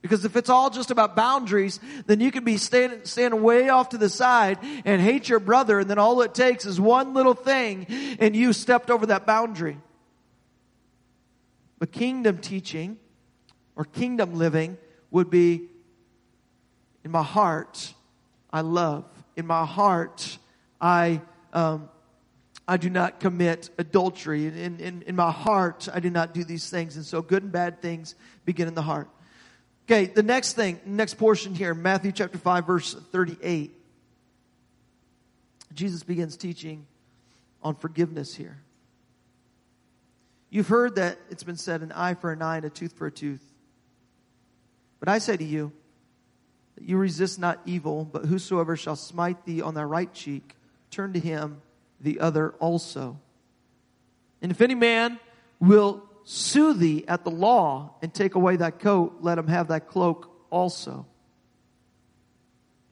Because 0.00 0.24
if 0.24 0.36
it's 0.36 0.48
all 0.48 0.70
just 0.70 0.90
about 0.90 1.16
boundaries, 1.16 1.80
then 2.06 2.20
you 2.20 2.30
can 2.30 2.44
be 2.44 2.56
standing, 2.56 3.42
way 3.42 3.68
off 3.68 3.90
to 3.90 3.98
the 3.98 4.08
side 4.08 4.58
and 4.84 5.02
hate 5.02 5.28
your 5.28 5.40
brother, 5.40 5.80
and 5.80 5.90
then 5.90 5.98
all 5.98 6.22
it 6.22 6.34
takes 6.34 6.66
is 6.66 6.80
one 6.80 7.14
little 7.14 7.34
thing, 7.34 7.86
and 8.20 8.36
you 8.36 8.52
stepped 8.52 8.90
over 8.90 9.06
that 9.06 9.26
boundary. 9.26 9.76
But 11.78 11.92
kingdom 11.92 12.38
teaching 12.38 12.98
or 13.74 13.84
kingdom 13.84 14.34
living 14.34 14.78
would 15.10 15.30
be 15.30 15.68
in 17.04 17.10
my 17.10 17.22
heart, 17.22 17.94
I 18.52 18.60
love. 18.60 19.04
In 19.36 19.46
my 19.46 19.64
heart, 19.64 20.38
I, 20.80 21.22
um, 21.52 21.88
I 22.66 22.76
do 22.76 22.90
not 22.90 23.20
commit 23.20 23.70
adultery. 23.78 24.46
In, 24.46 24.78
in, 24.80 25.02
in 25.06 25.16
my 25.16 25.30
heart, 25.30 25.88
I 25.92 26.00
do 26.00 26.10
not 26.10 26.34
do 26.34 26.44
these 26.44 26.68
things. 26.68 26.96
And 26.96 27.04
so 27.04 27.22
good 27.22 27.44
and 27.44 27.52
bad 27.52 27.80
things 27.80 28.14
begin 28.44 28.68
in 28.68 28.74
the 28.74 28.82
heart. 28.82 29.08
Okay, 29.90 30.04
the 30.04 30.22
next 30.22 30.52
thing, 30.52 30.78
next 30.84 31.14
portion 31.14 31.54
here, 31.54 31.72
Matthew 31.72 32.12
chapter 32.12 32.36
5, 32.36 32.66
verse 32.66 32.94
38. 33.10 33.72
Jesus 35.72 36.02
begins 36.02 36.36
teaching 36.36 36.86
on 37.62 37.74
forgiveness 37.74 38.34
here. 38.34 38.58
You've 40.50 40.68
heard 40.68 40.96
that 40.96 41.16
it's 41.30 41.42
been 41.42 41.56
said 41.56 41.80
an 41.80 41.90
eye 41.92 42.12
for 42.12 42.30
an 42.30 42.42
eye 42.42 42.56
and 42.56 42.66
a 42.66 42.70
tooth 42.70 42.92
for 42.98 43.06
a 43.06 43.10
tooth. 43.10 43.42
But 45.00 45.08
I 45.08 45.20
say 45.20 45.38
to 45.38 45.44
you, 45.44 45.72
that 46.74 46.84
you 46.84 46.98
resist 46.98 47.38
not 47.38 47.58
evil, 47.64 48.04
but 48.04 48.26
whosoever 48.26 48.76
shall 48.76 48.94
smite 48.94 49.46
thee 49.46 49.62
on 49.62 49.72
thy 49.72 49.84
right 49.84 50.12
cheek, 50.12 50.54
turn 50.90 51.14
to 51.14 51.18
him 51.18 51.62
the 51.98 52.20
other 52.20 52.50
also. 52.58 53.18
And 54.42 54.52
if 54.52 54.60
any 54.60 54.74
man 54.74 55.18
will 55.60 56.07
sue 56.30 56.74
thee 56.74 57.06
at 57.08 57.24
the 57.24 57.30
law 57.30 57.94
and 58.02 58.12
take 58.12 58.34
away 58.34 58.56
thy 58.56 58.70
coat, 58.70 59.16
let 59.22 59.38
him 59.38 59.46
have 59.46 59.68
that 59.68 59.88
cloak 59.88 60.30
also. 60.50 61.06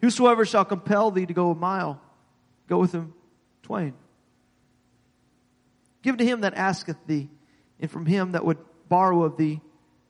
Whosoever 0.01 0.46
shall 0.46 0.64
compel 0.64 1.11
thee 1.11 1.27
to 1.27 1.35
go 1.35 1.51
a 1.51 1.55
mile, 1.55 2.01
go 2.66 2.79
with 2.79 2.92
him 2.92 3.12
twain. 3.62 3.92
Give 6.01 6.16
to 6.16 6.25
him 6.25 6.40
that 6.40 6.55
asketh 6.55 6.96
thee, 7.07 7.29
and 7.79 7.90
from 7.90 8.07
him 8.07 8.33
that 8.33 8.42
would 8.42 8.57
borrow 8.88 9.25
of 9.25 9.37
thee, 9.37 9.61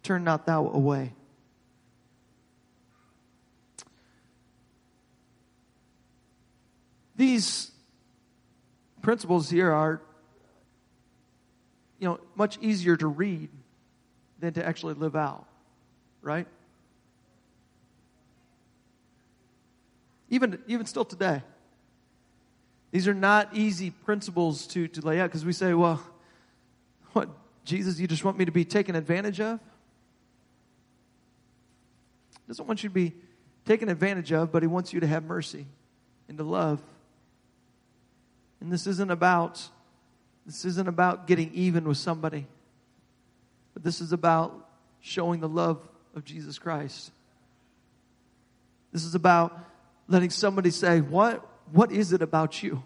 turn 0.05 0.23
not 0.23 0.47
thou 0.47 0.69
away. 0.69 1.13
These 7.17 7.73
principles 9.03 9.51
here 9.51 9.73
are 9.73 10.01
you 11.99 12.09
know, 12.09 12.21
much 12.35 12.59
easier 12.61 12.97
to 12.97 13.07
read 13.07 13.49
than 14.39 14.53
to 14.55 14.67
actually 14.67 14.95
live 14.95 15.17
out, 15.17 15.47
right? 16.23 16.47
Even, 20.29 20.59
even 20.67 20.87
still 20.87 21.05
today. 21.05 21.43
These 22.91 23.09
are 23.09 23.15
not 23.15 23.55
easy 23.55 23.91
principles 23.91 24.67
to, 24.69 24.89
to 24.89 25.01
lay 25.01 25.21
out 25.21 25.31
because 25.31 25.45
we 25.45 25.53
say, 25.53 25.75
well, 25.75 26.03
what, 27.13 27.29
Jesus, 27.65 27.99
you 27.99 28.07
just 28.07 28.25
want 28.25 28.39
me 28.39 28.45
to 28.45 28.53
be 28.53 28.65
taken 28.65 28.95
advantage 28.95 29.41
of? 29.41 29.59
He 32.33 32.49
doesn't 32.49 32.67
want 32.67 32.83
you 32.83 32.89
to 32.89 32.95
be 32.95 33.15
taken 33.65 33.89
advantage 33.89 34.33
of, 34.33 34.53
but 34.53 34.63
he 34.63 34.67
wants 34.67 34.93
you 34.93 35.01
to 35.01 35.07
have 35.07 35.25
mercy 35.25 35.67
and 36.29 36.39
to 36.39 36.45
love. 36.45 36.81
And 38.61 38.73
this 38.73 38.87
isn't 38.87 39.11
about 39.11 39.69
this 40.47 40.65
isn't 40.65 40.89
about 40.89 41.27
getting 41.27 41.53
even 41.53 41.87
with 41.87 41.99
somebody, 41.99 42.47
but 43.75 43.83
this 43.83 44.01
is 44.01 44.13
about 44.13 44.69
showing 45.01 45.41
the 45.41 45.49
love 45.49 45.87
of 46.15 46.25
Jesus 46.25 46.59
Christ. 46.59 47.11
This 48.93 49.05
is 49.05 49.17
about 49.17 49.59
letting 50.09 50.31
somebody 50.31 50.71
say, 50.71 51.01
What, 51.01 51.47
what 51.73 51.91
is 51.91 52.13
it 52.13 52.23
about 52.23 52.63
you? 52.63 52.83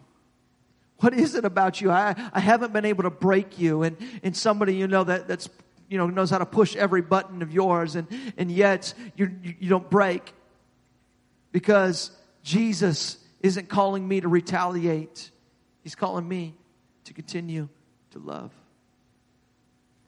What 1.00 1.14
is 1.14 1.34
it 1.34 1.44
about 1.44 1.80
you? 1.80 1.90
I, 1.90 2.14
I 2.32 2.40
haven't 2.40 2.72
been 2.72 2.84
able 2.84 3.04
to 3.04 3.10
break 3.10 3.58
you. 3.58 3.82
And, 3.82 3.96
and 4.22 4.36
somebody, 4.36 4.74
you 4.74 4.86
know, 4.86 5.04
that, 5.04 5.28
that's, 5.28 5.48
you 5.88 5.96
know, 5.96 6.06
knows 6.08 6.30
how 6.30 6.38
to 6.38 6.46
push 6.46 6.76
every 6.76 7.00
button 7.00 7.42
of 7.42 7.52
yours 7.52 7.96
and, 7.96 8.06
and 8.36 8.50
yet 8.50 8.92
you 9.16 9.30
you 9.42 9.68
don't 9.68 9.88
break 9.90 10.32
because 11.52 12.10
Jesus 12.42 13.18
isn't 13.40 13.68
calling 13.68 14.06
me 14.06 14.20
to 14.20 14.28
retaliate. 14.28 15.30
He's 15.82 15.94
calling 15.94 16.28
me 16.28 16.54
to 17.10 17.14
continue 17.14 17.68
to 18.12 18.20
love. 18.20 18.52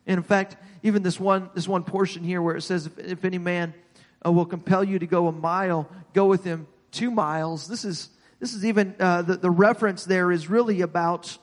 And 0.06 0.18
in 0.18 0.22
fact, 0.22 0.56
even 0.84 1.02
this 1.02 1.18
one, 1.18 1.50
this 1.52 1.66
one 1.66 1.82
portion 1.82 2.22
here 2.22 2.40
where 2.40 2.54
it 2.54 2.62
says, 2.62 2.86
if, 2.86 2.96
if 2.96 3.24
any 3.24 3.38
man 3.38 3.74
uh, 4.24 4.30
will 4.30 4.46
compel 4.46 4.84
you 4.84 5.00
to 5.00 5.06
go 5.08 5.26
a 5.26 5.32
mile, 5.32 5.90
go 6.14 6.26
with 6.26 6.44
him 6.44 6.68
two 6.92 7.10
miles. 7.10 7.66
This 7.66 7.84
is, 7.84 8.08
this 8.38 8.54
is 8.54 8.64
even, 8.64 8.94
uh, 9.00 9.22
the, 9.22 9.36
the 9.36 9.50
reference 9.50 10.04
there 10.04 10.30
is 10.30 10.48
really 10.48 10.82
about 10.82 11.36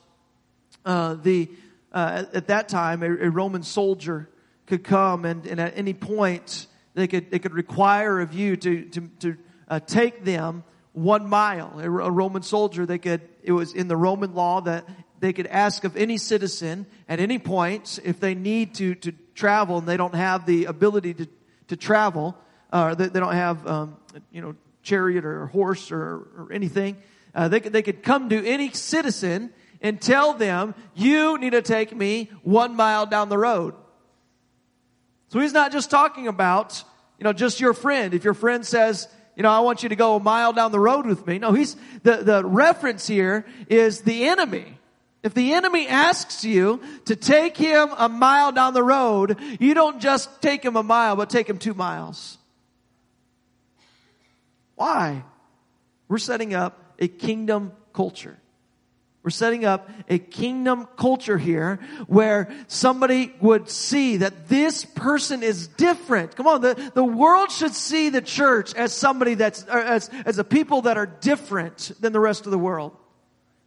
uh, 0.86 1.16
the, 1.22 1.50
uh, 1.92 2.24
at 2.32 2.46
that 2.46 2.70
time, 2.70 3.02
a, 3.02 3.10
a, 3.10 3.28
Roman 3.28 3.62
soldier 3.62 4.30
could 4.64 4.82
come 4.82 5.26
and, 5.26 5.46
and 5.46 5.60
at 5.60 5.76
any 5.76 5.92
point 5.92 6.68
they 6.94 7.06
could, 7.06 7.30
they 7.30 7.38
could 7.38 7.52
require 7.52 8.20
of 8.20 8.32
you 8.32 8.56
to, 8.56 8.84
to, 8.86 9.10
to 9.18 9.36
uh, 9.68 9.78
take 9.78 10.24
them 10.24 10.64
one 10.94 11.28
mile. 11.28 11.78
A, 11.78 11.84
a 11.84 12.10
Roman 12.10 12.40
soldier, 12.40 12.86
they 12.86 12.98
could, 12.98 13.20
it 13.42 13.52
was 13.52 13.74
in 13.74 13.88
the 13.88 13.96
Roman 13.96 14.32
law 14.32 14.62
that 14.62 14.88
they 15.20 15.32
could 15.32 15.46
ask 15.46 15.84
of 15.84 15.96
any 15.96 16.18
citizen 16.18 16.86
at 17.08 17.20
any 17.20 17.38
point 17.38 17.98
if 18.02 18.18
they 18.18 18.34
need 18.34 18.74
to, 18.76 18.94
to 18.96 19.12
travel 19.34 19.78
and 19.78 19.86
they 19.86 19.96
don't 19.96 20.14
have 20.14 20.46
the 20.46 20.64
ability 20.64 21.14
to, 21.14 21.28
to 21.68 21.76
travel, 21.76 22.36
or 22.72 22.94
they, 22.94 23.08
they 23.08 23.20
don't 23.20 23.34
have, 23.34 23.66
um, 23.66 23.96
you 24.32 24.40
know, 24.40 24.56
chariot 24.82 25.24
or 25.24 25.46
horse 25.46 25.92
or, 25.92 26.26
or 26.36 26.48
anything. 26.52 26.96
Uh, 27.34 27.48
they 27.48 27.60
could, 27.60 27.72
they 27.72 27.82
could 27.82 28.02
come 28.02 28.30
to 28.30 28.44
any 28.46 28.70
citizen 28.70 29.50
and 29.82 30.00
tell 30.00 30.32
them, 30.32 30.74
you 30.94 31.38
need 31.38 31.50
to 31.50 31.62
take 31.62 31.94
me 31.94 32.30
one 32.42 32.74
mile 32.74 33.06
down 33.06 33.28
the 33.28 33.38
road. 33.38 33.74
So 35.28 35.38
he's 35.38 35.52
not 35.52 35.70
just 35.70 35.90
talking 35.90 36.28
about, 36.28 36.82
you 37.18 37.24
know, 37.24 37.32
just 37.32 37.60
your 37.60 37.72
friend. 37.74 38.14
If 38.14 38.24
your 38.24 38.34
friend 38.34 38.66
says, 38.66 39.06
you 39.36 39.42
know, 39.42 39.50
I 39.50 39.60
want 39.60 39.82
you 39.82 39.90
to 39.90 39.96
go 39.96 40.16
a 40.16 40.20
mile 40.20 40.52
down 40.52 40.72
the 40.72 40.80
road 40.80 41.06
with 41.06 41.26
me. 41.26 41.38
No, 41.38 41.52
he's, 41.52 41.76
the, 42.02 42.16
the 42.16 42.44
reference 42.44 43.06
here 43.06 43.46
is 43.68 44.00
the 44.00 44.24
enemy. 44.24 44.78
If 45.22 45.34
the 45.34 45.52
enemy 45.52 45.86
asks 45.86 46.44
you 46.44 46.80
to 47.04 47.14
take 47.14 47.56
him 47.56 47.90
a 47.96 48.08
mile 48.08 48.52
down 48.52 48.72
the 48.72 48.82
road, 48.82 49.38
you 49.60 49.74
don't 49.74 50.00
just 50.00 50.40
take 50.40 50.64
him 50.64 50.76
a 50.76 50.82
mile, 50.82 51.16
but 51.16 51.28
take 51.28 51.48
him 51.48 51.58
two 51.58 51.74
miles. 51.74 52.38
Why? 54.76 55.24
We're 56.08 56.18
setting 56.18 56.54
up 56.54 56.94
a 56.98 57.06
kingdom 57.06 57.72
culture. 57.92 58.38
We're 59.22 59.28
setting 59.28 59.66
up 59.66 59.90
a 60.08 60.18
kingdom 60.18 60.88
culture 60.96 61.36
here 61.36 61.80
where 62.06 62.50
somebody 62.68 63.34
would 63.42 63.68
see 63.68 64.16
that 64.18 64.48
this 64.48 64.86
person 64.86 65.42
is 65.42 65.68
different. 65.68 66.34
Come 66.34 66.46
on, 66.46 66.62
the, 66.62 66.90
the 66.94 67.04
world 67.04 67.50
should 67.50 67.74
see 67.74 68.08
the 68.08 68.22
church 68.22 68.74
as 68.74 68.94
somebody 68.94 69.34
that's, 69.34 69.64
as, 69.64 70.08
as 70.24 70.38
a 70.38 70.44
people 70.44 70.82
that 70.82 70.96
are 70.96 71.04
different 71.04 71.92
than 72.00 72.14
the 72.14 72.20
rest 72.20 72.46
of 72.46 72.50
the 72.50 72.58
world. 72.58 72.96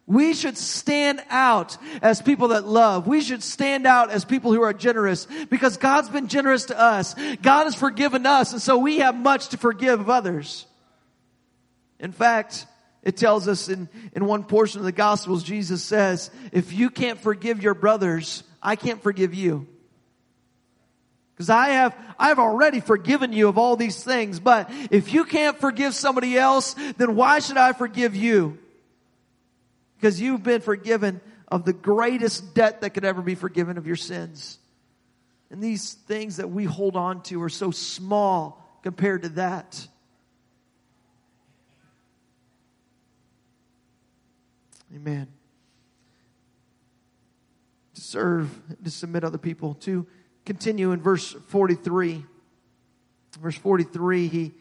We 0.06 0.34
should 0.34 0.58
stand 0.58 1.22
out 1.30 1.78
as 2.02 2.20
people 2.20 2.48
that 2.48 2.66
love. 2.66 3.06
We 3.06 3.22
should 3.22 3.42
stand 3.42 3.86
out 3.86 4.10
as 4.10 4.24
people 4.24 4.52
who 4.52 4.62
are 4.62 4.74
generous 4.74 5.26
because 5.48 5.78
God's 5.78 6.10
been 6.10 6.28
generous 6.28 6.66
to 6.66 6.78
us. 6.78 7.14
God 7.40 7.64
has 7.64 7.74
forgiven 7.74 8.26
us 8.26 8.52
and 8.52 8.60
so 8.60 8.76
we 8.76 8.98
have 8.98 9.16
much 9.16 9.48
to 9.48 9.56
forgive 9.56 10.00
of 10.00 10.10
others. 10.10 10.66
In 11.98 12.12
fact, 12.12 12.66
it 13.02 13.16
tells 13.16 13.48
us 13.48 13.68
in, 13.68 13.88
in 14.14 14.26
one 14.26 14.44
portion 14.44 14.80
of 14.80 14.84
the 14.84 14.92
Gospels, 14.92 15.42
Jesus 15.42 15.82
says, 15.82 16.30
if 16.52 16.72
you 16.72 16.90
can't 16.90 17.18
forgive 17.18 17.62
your 17.62 17.74
brothers, 17.74 18.42
I 18.62 18.76
can't 18.76 19.02
forgive 19.02 19.32
you. 19.32 19.66
Because 21.34 21.50
I 21.50 21.70
have, 21.70 21.96
I 22.18 22.28
have 22.28 22.38
already 22.38 22.80
forgiven 22.80 23.32
you 23.32 23.48
of 23.48 23.58
all 23.58 23.76
these 23.76 24.04
things, 24.04 24.38
but 24.38 24.70
if 24.90 25.12
you 25.12 25.24
can't 25.24 25.58
forgive 25.58 25.94
somebody 25.94 26.38
else, 26.38 26.76
then 26.96 27.16
why 27.16 27.40
should 27.40 27.56
I 27.56 27.72
forgive 27.72 28.14
you? 28.14 28.58
Because 30.04 30.20
you've 30.20 30.42
been 30.42 30.60
forgiven 30.60 31.22
of 31.48 31.64
the 31.64 31.72
greatest 31.72 32.54
debt 32.54 32.82
that 32.82 32.90
could 32.90 33.06
ever 33.06 33.22
be 33.22 33.34
forgiven 33.34 33.78
of 33.78 33.86
your 33.86 33.96
sins. 33.96 34.58
And 35.50 35.62
these 35.62 35.94
things 35.94 36.36
that 36.36 36.50
we 36.50 36.66
hold 36.66 36.94
on 36.94 37.22
to 37.22 37.42
are 37.42 37.48
so 37.48 37.70
small 37.70 38.78
compared 38.82 39.22
to 39.22 39.30
that. 39.30 39.88
Amen. 44.94 45.26
To 47.94 48.00
serve, 48.02 48.50
to 48.84 48.90
submit 48.90 49.24
other 49.24 49.38
people. 49.38 49.72
To 49.76 50.06
continue 50.44 50.92
in 50.92 51.00
verse 51.00 51.32
43. 51.48 52.26
Verse 53.40 53.56
43, 53.56 54.28
he 54.28 54.52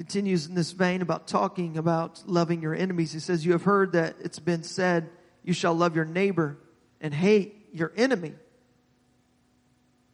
continues 0.00 0.46
in 0.46 0.54
this 0.54 0.72
vein 0.72 1.02
about 1.02 1.28
talking 1.28 1.76
about 1.76 2.22
loving 2.26 2.62
your 2.62 2.74
enemies. 2.74 3.12
He 3.12 3.20
says, 3.20 3.44
You 3.44 3.52
have 3.52 3.64
heard 3.64 3.92
that 3.92 4.16
it's 4.20 4.38
been 4.38 4.62
said, 4.62 5.10
You 5.44 5.52
shall 5.52 5.74
love 5.74 5.94
your 5.94 6.06
neighbor 6.06 6.56
and 7.02 7.12
hate 7.12 7.68
your 7.72 7.92
enemy. 7.96 8.32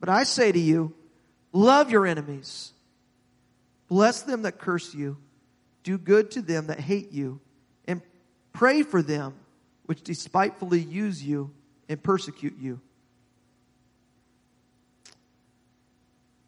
But 0.01 0.09
I 0.09 0.25
say 0.25 0.51
to 0.51 0.59
you, 0.59 0.93
love 1.53 1.91
your 1.91 2.05
enemies 2.05 2.73
Bless 3.89 4.23
them 4.23 4.43
that 4.43 4.59
curse 4.59 4.95
you, 4.95 5.17
do 5.83 5.97
good 5.99 6.31
to 6.33 6.43
them 6.43 6.67
that 6.67 6.81
hate 6.81 7.13
you, 7.13 7.41
and 7.87 8.03
pray 8.53 8.83
for 8.83 9.03
them 9.03 9.35
which 9.85 10.03
despitefully 10.03 10.81
use 10.81 11.23
you 11.23 11.53
and 11.89 12.03
persecute 12.03 12.57
you. 12.59 12.81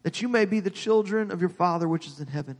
That 0.03 0.21
you 0.21 0.27
may 0.27 0.45
be 0.45 0.59
the 0.59 0.69
children 0.69 1.31
of 1.31 1.39
your 1.39 1.49
Father 1.49 1.87
which 1.87 2.07
is 2.07 2.19
in 2.19 2.27
heaven. 2.27 2.57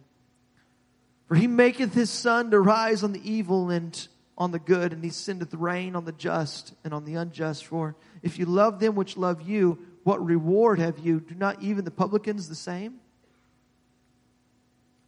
For 1.29 1.35
he 1.35 1.45
maketh 1.45 1.93
his 1.93 2.09
sun 2.09 2.49
to 2.51 2.59
rise 2.59 3.03
on 3.03 3.13
the 3.13 3.31
evil 3.31 3.69
and 3.69 4.07
on 4.35 4.51
the 4.51 4.57
good, 4.57 4.93
and 4.93 5.03
he 5.03 5.11
sendeth 5.11 5.53
rain 5.53 5.95
on 5.95 6.03
the 6.03 6.11
just 6.11 6.73
and 6.83 6.91
on 6.91 7.05
the 7.05 7.13
unjust. 7.13 7.67
For 7.67 7.95
if 8.23 8.39
you 8.39 8.45
love 8.45 8.79
them 8.79 8.95
which 8.95 9.15
love 9.15 9.47
you, 9.47 9.77
what 10.03 10.25
reward 10.25 10.79
have 10.79 10.97
you? 10.97 11.19
Do 11.19 11.35
not 11.35 11.61
even 11.61 11.85
the 11.85 11.91
publicans 11.91 12.49
the 12.49 12.55
same? 12.55 12.95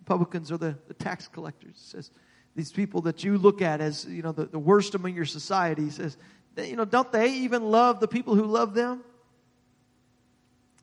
Publicans 0.06 0.52
are 0.52 0.58
the, 0.58 0.78
the 0.88 0.94
tax 0.94 1.28
collectors. 1.28 1.76
It 1.76 1.90
says 1.90 2.12
these 2.56 2.72
people 2.72 3.02
that 3.02 3.24
you 3.24 3.40
look 3.40 3.64
at 3.64 3.82
as 3.82 4.06
you 4.06 4.22
know 4.22 4.32
the, 4.32 4.46
the 4.46 4.60
worst 4.60 4.94
among 4.94 5.16
your 5.16 5.26
society. 5.26 5.90
Says, 5.90 6.18
you 6.56 6.76
know, 6.76 6.86
don't 6.86 7.12
they 7.12 7.32
even 7.32 7.64
love 7.64 8.00
the 8.00 8.08
people 8.08 8.36
who 8.36 8.46
love 8.46 8.76
them? 8.76 9.04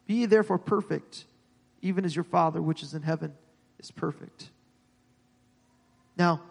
Be 0.07 0.27
therefore 0.27 0.59
perfect, 0.59 1.27
even 1.81 2.05
as 2.05 2.17
your 2.17 2.25
Father 2.25 2.61
which 2.61 2.83
is 2.83 2.95
in 2.95 3.03
heaven 3.03 3.35
is 3.79 3.93
perfect. 3.93 4.51
Now, 6.19 6.43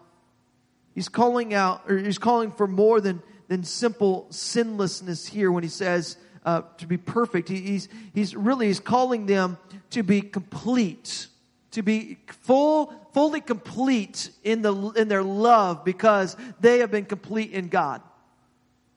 he's 0.96 1.10
calling 1.10 1.54
out, 1.54 1.84
or 1.90 1.98
he's 1.98 2.18
calling 2.18 2.52
for 2.52 2.68
more 2.68 3.02
than, 3.02 3.22
than 3.50 3.64
simple 3.64 4.28
sinlessness 4.30 5.28
here 5.28 5.52
when 5.52 5.64
he 5.64 5.70
says 5.70 6.18
uh, 6.46 6.62
to 6.78 6.88
be 6.88 6.98
perfect. 6.98 7.50
He, 7.50 7.60
he's, 7.60 7.90
he's 8.14 8.36
really, 8.36 8.68
he's 8.68 8.80
calling 8.80 9.26
them 9.26 9.58
to 9.92 10.04
be 10.04 10.22
complete, 10.22 11.28
to 11.72 11.82
be 11.82 12.18
full, 12.28 12.94
fully 13.14 13.42
complete 13.42 14.30
in, 14.44 14.62
the, 14.62 14.74
in 14.92 15.10
their 15.10 15.24
love 15.24 15.84
because 15.84 16.38
they 16.62 16.80
have 16.80 16.90
been 16.90 17.06
complete 17.06 17.52
in 17.52 17.68
God. 17.68 18.02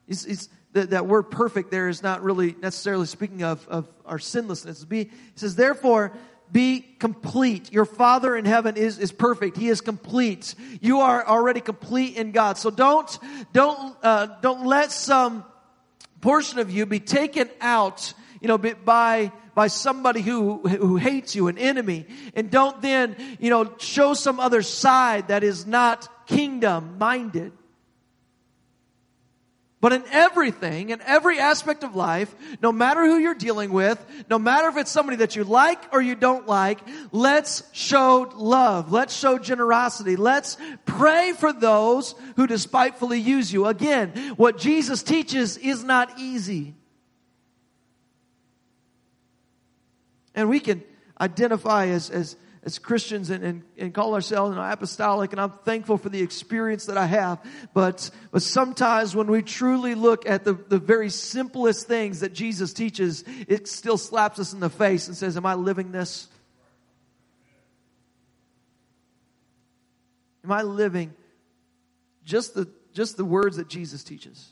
He's, 0.06 0.48
that, 0.72 0.90
that 0.90 1.06
word 1.06 1.24
perfect 1.24 1.70
there 1.70 1.88
is 1.88 2.02
not 2.02 2.22
really 2.22 2.54
necessarily 2.60 3.06
speaking 3.06 3.42
of, 3.42 3.66
of 3.68 3.88
our 4.06 4.18
sinlessness. 4.18 4.84
Be, 4.84 5.04
he 5.04 5.10
says, 5.34 5.56
therefore, 5.56 6.12
be 6.52 6.80
complete. 6.98 7.72
Your 7.72 7.84
Father 7.84 8.36
in 8.36 8.44
heaven 8.44 8.76
is, 8.76 8.98
is 8.98 9.12
perfect. 9.12 9.56
He 9.56 9.68
is 9.68 9.80
complete. 9.80 10.54
You 10.80 11.00
are 11.00 11.26
already 11.26 11.60
complete 11.60 12.16
in 12.16 12.32
God. 12.32 12.58
So 12.58 12.70
don't, 12.70 13.18
don't, 13.52 13.96
uh, 14.02 14.26
don't 14.40 14.66
let 14.66 14.92
some 14.92 15.44
portion 16.20 16.58
of 16.58 16.70
you 16.70 16.86
be 16.86 17.00
taken 17.00 17.48
out, 17.60 18.12
you 18.40 18.48
know, 18.48 18.58
by, 18.58 19.32
by 19.54 19.68
somebody 19.68 20.20
who, 20.20 20.58
who 20.66 20.96
hates 20.96 21.34
you, 21.34 21.48
an 21.48 21.58
enemy. 21.58 22.06
And 22.34 22.50
don't 22.50 22.80
then, 22.82 23.16
you 23.38 23.50
know, 23.50 23.74
show 23.78 24.14
some 24.14 24.40
other 24.40 24.62
side 24.62 25.28
that 25.28 25.44
is 25.44 25.66
not 25.66 26.08
kingdom 26.26 26.98
minded. 26.98 27.52
But 29.80 29.94
in 29.94 30.04
everything, 30.10 30.90
in 30.90 31.00
every 31.00 31.38
aspect 31.38 31.84
of 31.84 31.96
life, 31.96 32.34
no 32.60 32.70
matter 32.70 33.02
who 33.06 33.16
you're 33.16 33.34
dealing 33.34 33.72
with, 33.72 34.04
no 34.28 34.38
matter 34.38 34.68
if 34.68 34.76
it's 34.76 34.90
somebody 34.90 35.16
that 35.18 35.36
you 35.36 35.44
like 35.44 35.82
or 35.90 36.02
you 36.02 36.14
don't 36.14 36.46
like, 36.46 36.80
let's 37.12 37.62
show 37.72 38.30
love. 38.36 38.92
Let's 38.92 39.16
show 39.16 39.38
generosity. 39.38 40.16
Let's 40.16 40.58
pray 40.84 41.32
for 41.32 41.50
those 41.52 42.14
who 42.36 42.46
despitefully 42.46 43.20
use 43.20 43.50
you. 43.50 43.66
Again, 43.66 44.34
what 44.36 44.58
Jesus 44.58 45.02
teaches 45.02 45.56
is 45.56 45.82
not 45.82 46.18
easy. 46.18 46.74
And 50.34 50.50
we 50.50 50.60
can 50.60 50.82
identify 51.18 51.86
as, 51.86 52.10
as 52.10 52.36
as 52.62 52.78
Christians 52.78 53.30
and, 53.30 53.42
and, 53.42 53.62
and 53.78 53.94
call 53.94 54.14
ourselves 54.14 54.50
you 54.50 54.56
know, 54.56 54.70
apostolic, 54.70 55.32
and 55.32 55.40
I'm 55.40 55.52
thankful 55.64 55.96
for 55.96 56.10
the 56.10 56.20
experience 56.20 56.86
that 56.86 56.98
I 56.98 57.06
have. 57.06 57.42
But, 57.72 58.10
but 58.32 58.42
sometimes 58.42 59.16
when 59.16 59.28
we 59.28 59.42
truly 59.42 59.94
look 59.94 60.28
at 60.28 60.44
the, 60.44 60.52
the 60.52 60.78
very 60.78 61.08
simplest 61.08 61.86
things 61.86 62.20
that 62.20 62.34
Jesus 62.34 62.74
teaches, 62.74 63.24
it 63.48 63.66
still 63.66 63.96
slaps 63.96 64.38
us 64.38 64.52
in 64.52 64.60
the 64.60 64.68
face 64.68 65.08
and 65.08 65.16
says, 65.16 65.36
Am 65.38 65.46
I 65.46 65.54
living 65.54 65.90
this? 65.90 66.28
Am 70.44 70.52
I 70.52 70.62
living 70.62 71.14
just 72.24 72.54
the, 72.54 72.68
just 72.92 73.16
the 73.16 73.24
words 73.24 73.56
that 73.56 73.68
Jesus 73.68 74.04
teaches? 74.04 74.50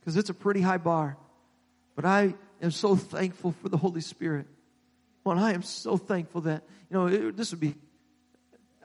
Because 0.00 0.16
it's 0.16 0.30
a 0.30 0.34
pretty 0.34 0.60
high 0.60 0.78
bar. 0.78 1.16
But 1.96 2.04
I 2.04 2.34
am 2.60 2.70
so 2.70 2.94
thankful 2.94 3.52
for 3.62 3.68
the 3.70 3.76
Holy 3.76 4.00
Spirit 4.00 4.46
well, 5.28 5.38
I 5.38 5.52
am 5.52 5.62
so 5.62 5.98
thankful 5.98 6.40
that, 6.42 6.62
you 6.90 6.96
know, 6.96 7.06
it, 7.06 7.36
this 7.36 7.50
would 7.50 7.60
be, 7.60 7.74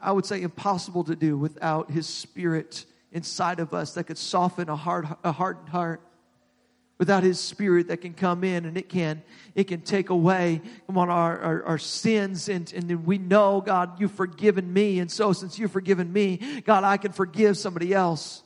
I 0.00 0.12
would 0.12 0.26
say, 0.26 0.42
impossible 0.42 1.04
to 1.04 1.16
do 1.16 1.38
without 1.38 1.90
His 1.90 2.06
Spirit 2.06 2.84
inside 3.12 3.60
of 3.60 3.72
us 3.72 3.94
that 3.94 4.04
could 4.04 4.18
soften 4.18 4.68
a 4.68 4.76
hard, 4.76 5.08
a 5.24 5.32
hardened 5.32 5.70
heart. 5.70 6.02
Without 6.98 7.22
His 7.22 7.40
Spirit 7.40 7.88
that 7.88 8.02
can 8.02 8.12
come 8.12 8.44
in 8.44 8.66
and 8.66 8.76
it 8.76 8.90
can, 8.90 9.22
it 9.54 9.64
can 9.64 9.80
take 9.80 10.10
away, 10.10 10.60
come 10.86 10.98
on, 10.98 11.08
our, 11.08 11.38
our, 11.40 11.64
our 11.64 11.78
sins 11.78 12.50
and, 12.50 12.70
and 12.74 13.06
we 13.06 13.16
know, 13.16 13.62
God, 13.62 13.98
you've 13.98 14.12
forgiven 14.12 14.70
me. 14.70 14.98
And 14.98 15.10
so 15.10 15.32
since 15.32 15.58
you've 15.58 15.72
forgiven 15.72 16.12
me, 16.12 16.60
God, 16.66 16.84
I 16.84 16.98
can 16.98 17.12
forgive 17.12 17.56
somebody 17.56 17.94
else. 17.94 18.42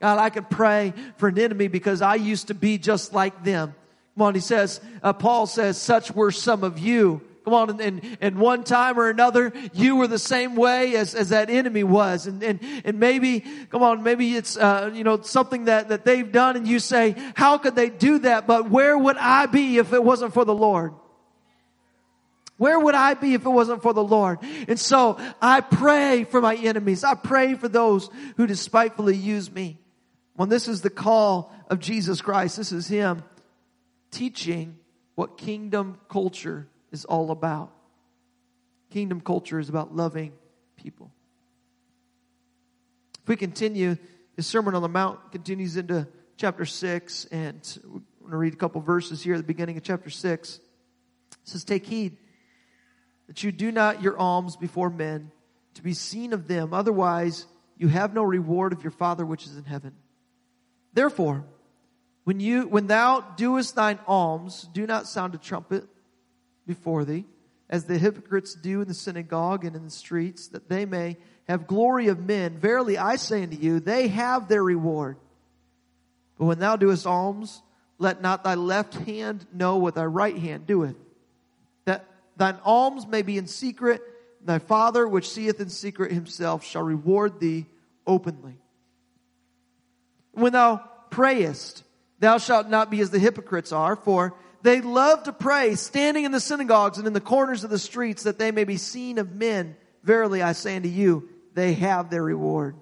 God, 0.00 0.18
I 0.18 0.30
can 0.30 0.44
pray 0.44 0.94
for 1.18 1.28
an 1.28 1.38
enemy 1.38 1.68
because 1.68 2.00
I 2.00 2.14
used 2.14 2.48
to 2.48 2.54
be 2.54 2.78
just 2.78 3.12
like 3.12 3.44
them. 3.44 3.74
Come 4.18 4.26
on, 4.26 4.34
he 4.34 4.40
says, 4.40 4.80
uh, 5.00 5.12
Paul 5.12 5.46
says, 5.46 5.80
such 5.80 6.10
were 6.10 6.32
some 6.32 6.64
of 6.64 6.76
you. 6.76 7.22
Come 7.44 7.54
on, 7.54 7.80
and, 7.80 8.18
and, 8.20 8.40
one 8.40 8.64
time 8.64 8.98
or 8.98 9.08
another, 9.08 9.52
you 9.72 9.94
were 9.94 10.08
the 10.08 10.18
same 10.18 10.56
way 10.56 10.96
as, 10.96 11.14
as 11.14 11.28
that 11.28 11.50
enemy 11.50 11.84
was. 11.84 12.26
And, 12.26 12.42
and, 12.42 12.58
and 12.84 12.98
maybe, 12.98 13.44
come 13.70 13.84
on, 13.84 14.02
maybe 14.02 14.34
it's, 14.34 14.56
uh, 14.56 14.90
you 14.92 15.04
know, 15.04 15.20
something 15.20 15.66
that, 15.66 15.90
that 15.90 16.04
they've 16.04 16.32
done 16.32 16.56
and 16.56 16.66
you 16.66 16.80
say, 16.80 17.14
how 17.36 17.58
could 17.58 17.76
they 17.76 17.90
do 17.90 18.18
that? 18.18 18.48
But 18.48 18.68
where 18.68 18.98
would 18.98 19.16
I 19.18 19.46
be 19.46 19.78
if 19.78 19.92
it 19.92 20.02
wasn't 20.02 20.34
for 20.34 20.44
the 20.44 20.52
Lord? 20.52 20.94
Where 22.56 22.80
would 22.80 22.96
I 22.96 23.14
be 23.14 23.34
if 23.34 23.46
it 23.46 23.50
wasn't 23.50 23.82
for 23.82 23.92
the 23.92 24.02
Lord? 24.02 24.40
And 24.66 24.80
so 24.80 25.16
I 25.40 25.60
pray 25.60 26.24
for 26.24 26.40
my 26.40 26.56
enemies. 26.56 27.04
I 27.04 27.14
pray 27.14 27.54
for 27.54 27.68
those 27.68 28.10
who 28.36 28.48
despitefully 28.48 29.14
use 29.14 29.48
me. 29.48 29.78
When 30.34 30.48
this 30.48 30.66
is 30.66 30.80
the 30.80 30.90
call 30.90 31.54
of 31.68 31.78
Jesus 31.78 32.20
Christ, 32.20 32.56
this 32.56 32.72
is 32.72 32.88
Him 32.88 33.22
teaching 34.10 34.78
what 35.14 35.36
kingdom 35.36 35.98
culture 36.08 36.68
is 36.92 37.04
all 37.04 37.30
about. 37.30 37.72
Kingdom 38.90 39.20
culture 39.20 39.58
is 39.58 39.68
about 39.68 39.94
loving 39.94 40.32
people. 40.76 41.10
If 43.22 43.28
we 43.28 43.36
continue, 43.36 43.96
his 44.36 44.46
Sermon 44.46 44.74
on 44.74 44.82
the 44.82 44.88
Mount 44.88 45.32
continues 45.32 45.76
into 45.76 46.08
chapter 46.36 46.64
6, 46.64 47.26
and 47.26 47.78
we're 47.84 48.00
going 48.20 48.30
to 48.30 48.36
read 48.36 48.54
a 48.54 48.56
couple 48.56 48.80
verses 48.80 49.22
here 49.22 49.34
at 49.34 49.38
the 49.38 49.46
beginning 49.46 49.76
of 49.76 49.82
chapter 49.82 50.08
6. 50.08 50.56
It 50.56 50.62
says, 51.44 51.64
Take 51.64 51.84
heed 51.84 52.16
that 53.26 53.42
you 53.42 53.52
do 53.52 53.70
not 53.70 54.02
your 54.02 54.16
alms 54.16 54.56
before 54.56 54.88
men 54.88 55.30
to 55.74 55.82
be 55.82 55.92
seen 55.94 56.32
of 56.32 56.48
them, 56.48 56.72
otherwise 56.72 57.46
you 57.76 57.88
have 57.88 58.14
no 58.14 58.22
reward 58.22 58.72
of 58.72 58.82
your 58.82 58.90
Father 58.90 59.26
which 59.26 59.46
is 59.46 59.56
in 59.56 59.64
heaven. 59.64 59.94
Therefore, 60.94 61.44
when 62.28 62.40
you, 62.40 62.68
when 62.68 62.88
thou 62.88 63.20
doest 63.38 63.74
thine 63.74 63.98
alms, 64.06 64.68
do 64.74 64.86
not 64.86 65.06
sound 65.06 65.34
a 65.34 65.38
trumpet 65.38 65.86
before 66.66 67.06
thee, 67.06 67.24
as 67.70 67.86
the 67.86 67.96
hypocrites 67.96 68.54
do 68.54 68.82
in 68.82 68.88
the 68.88 68.92
synagogue 68.92 69.64
and 69.64 69.74
in 69.74 69.82
the 69.82 69.90
streets, 69.90 70.48
that 70.48 70.68
they 70.68 70.84
may 70.84 71.16
have 71.48 71.66
glory 71.66 72.08
of 72.08 72.20
men. 72.20 72.58
Verily 72.58 72.98
I 72.98 73.16
say 73.16 73.44
unto 73.44 73.56
you, 73.56 73.80
they 73.80 74.08
have 74.08 74.46
their 74.46 74.62
reward. 74.62 75.16
But 76.36 76.44
when 76.44 76.58
thou 76.58 76.76
doest 76.76 77.06
alms, 77.06 77.62
let 77.96 78.20
not 78.20 78.44
thy 78.44 78.56
left 78.56 78.92
hand 78.92 79.46
know 79.50 79.78
what 79.78 79.94
thy 79.94 80.04
right 80.04 80.36
hand 80.36 80.66
doeth. 80.66 80.96
That 81.86 82.04
thine 82.36 82.58
alms 82.62 83.06
may 83.06 83.22
be 83.22 83.38
in 83.38 83.46
secret, 83.46 84.02
thy 84.44 84.58
Father 84.58 85.08
which 85.08 85.30
seeth 85.30 85.60
in 85.60 85.70
secret 85.70 86.12
himself 86.12 86.62
shall 86.62 86.82
reward 86.82 87.40
thee 87.40 87.64
openly. 88.06 88.58
When 90.32 90.52
thou 90.52 90.76
prayest, 91.08 91.84
Thou 92.20 92.38
shalt 92.38 92.68
not 92.68 92.90
be 92.90 93.00
as 93.00 93.10
the 93.10 93.18
hypocrites 93.18 93.72
are, 93.72 93.96
for 93.96 94.34
they 94.62 94.80
love 94.80 95.24
to 95.24 95.32
pray, 95.32 95.76
standing 95.76 96.24
in 96.24 96.32
the 96.32 96.40
synagogues 96.40 96.98
and 96.98 97.06
in 97.06 97.12
the 97.12 97.20
corners 97.20 97.64
of 97.64 97.70
the 97.70 97.78
streets, 97.78 98.24
that 98.24 98.38
they 98.38 98.50
may 98.50 98.64
be 98.64 98.76
seen 98.76 99.18
of 99.18 99.32
men. 99.32 99.76
Verily 100.02 100.42
I 100.42 100.52
say 100.52 100.76
unto 100.76 100.88
you, 100.88 101.28
they 101.54 101.74
have 101.74 102.10
their 102.10 102.22
reward. 102.22 102.76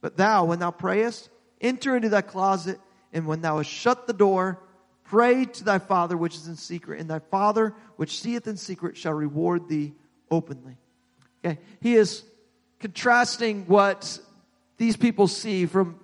But 0.00 0.16
thou, 0.16 0.44
when 0.44 0.58
thou 0.58 0.70
prayest, 0.70 1.30
enter 1.60 1.96
into 1.96 2.08
thy 2.08 2.22
closet, 2.22 2.78
and 3.12 3.26
when 3.26 3.40
thou 3.40 3.56
hast 3.56 3.70
shut 3.70 4.06
the 4.06 4.12
door, 4.12 4.60
pray 5.04 5.46
to 5.46 5.64
thy 5.64 5.78
Father 5.78 6.16
which 6.16 6.34
is 6.34 6.46
in 6.46 6.56
secret, 6.56 7.00
and 7.00 7.10
thy 7.10 7.18
Father 7.18 7.74
which 7.96 8.20
seeth 8.20 8.46
in 8.46 8.56
secret 8.56 8.96
shall 8.96 9.14
reward 9.14 9.68
thee 9.68 9.94
openly. 10.30 10.76
Okay, 11.44 11.58
he 11.80 11.94
is 11.94 12.24
contrasting 12.80 13.66
what 13.66 14.18
these 14.76 14.96
people 14.96 15.28
see 15.28 15.66
from 15.66 15.98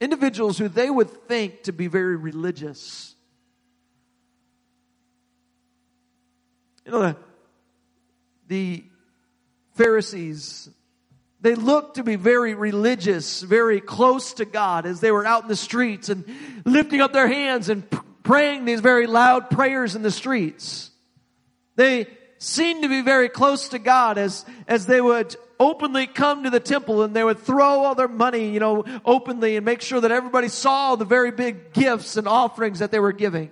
individuals 0.00 0.58
who 0.58 0.68
they 0.68 0.88
would 0.88 1.10
think 1.28 1.64
to 1.64 1.72
be 1.72 1.86
very 1.86 2.16
religious. 2.16 3.14
You 6.84 6.92
know, 6.92 7.00
the, 7.00 7.16
the 8.48 8.84
Pharisees, 9.74 10.70
they 11.40 11.54
looked 11.54 11.96
to 11.96 12.02
be 12.02 12.16
very 12.16 12.54
religious, 12.54 13.42
very 13.42 13.80
close 13.80 14.34
to 14.34 14.44
God 14.44 14.86
as 14.86 15.00
they 15.00 15.10
were 15.10 15.26
out 15.26 15.42
in 15.42 15.48
the 15.48 15.56
streets 15.56 16.08
and 16.08 16.24
lifting 16.64 17.00
up 17.00 17.12
their 17.12 17.28
hands 17.28 17.68
and 17.68 17.84
praying 18.22 18.64
these 18.64 18.80
very 18.80 19.06
loud 19.06 19.50
prayers 19.50 19.94
in 19.94 20.02
the 20.02 20.10
streets. 20.10 20.90
They 21.76 22.06
seemed 22.38 22.82
to 22.82 22.88
be 22.88 23.02
very 23.02 23.28
close 23.28 23.68
to 23.70 23.78
God 23.78 24.16
as, 24.16 24.44
as 24.66 24.86
they 24.86 25.00
would 25.00 25.36
openly 25.60 26.06
come 26.06 26.44
to 26.44 26.50
the 26.50 26.60
temple 26.60 27.02
and 27.02 27.14
they 27.14 27.24
would 27.24 27.38
throw 27.38 27.84
all 27.84 27.94
their 27.94 28.08
money, 28.08 28.50
you 28.50 28.60
know, 28.60 28.84
openly 29.04 29.56
and 29.56 29.64
make 29.64 29.82
sure 29.82 30.00
that 30.00 30.12
everybody 30.12 30.48
saw 30.48 30.96
the 30.96 31.04
very 31.04 31.32
big 31.32 31.72
gifts 31.72 32.16
and 32.16 32.28
offerings 32.28 32.78
that 32.78 32.90
they 32.90 33.00
were 33.00 33.12
giving. 33.12 33.50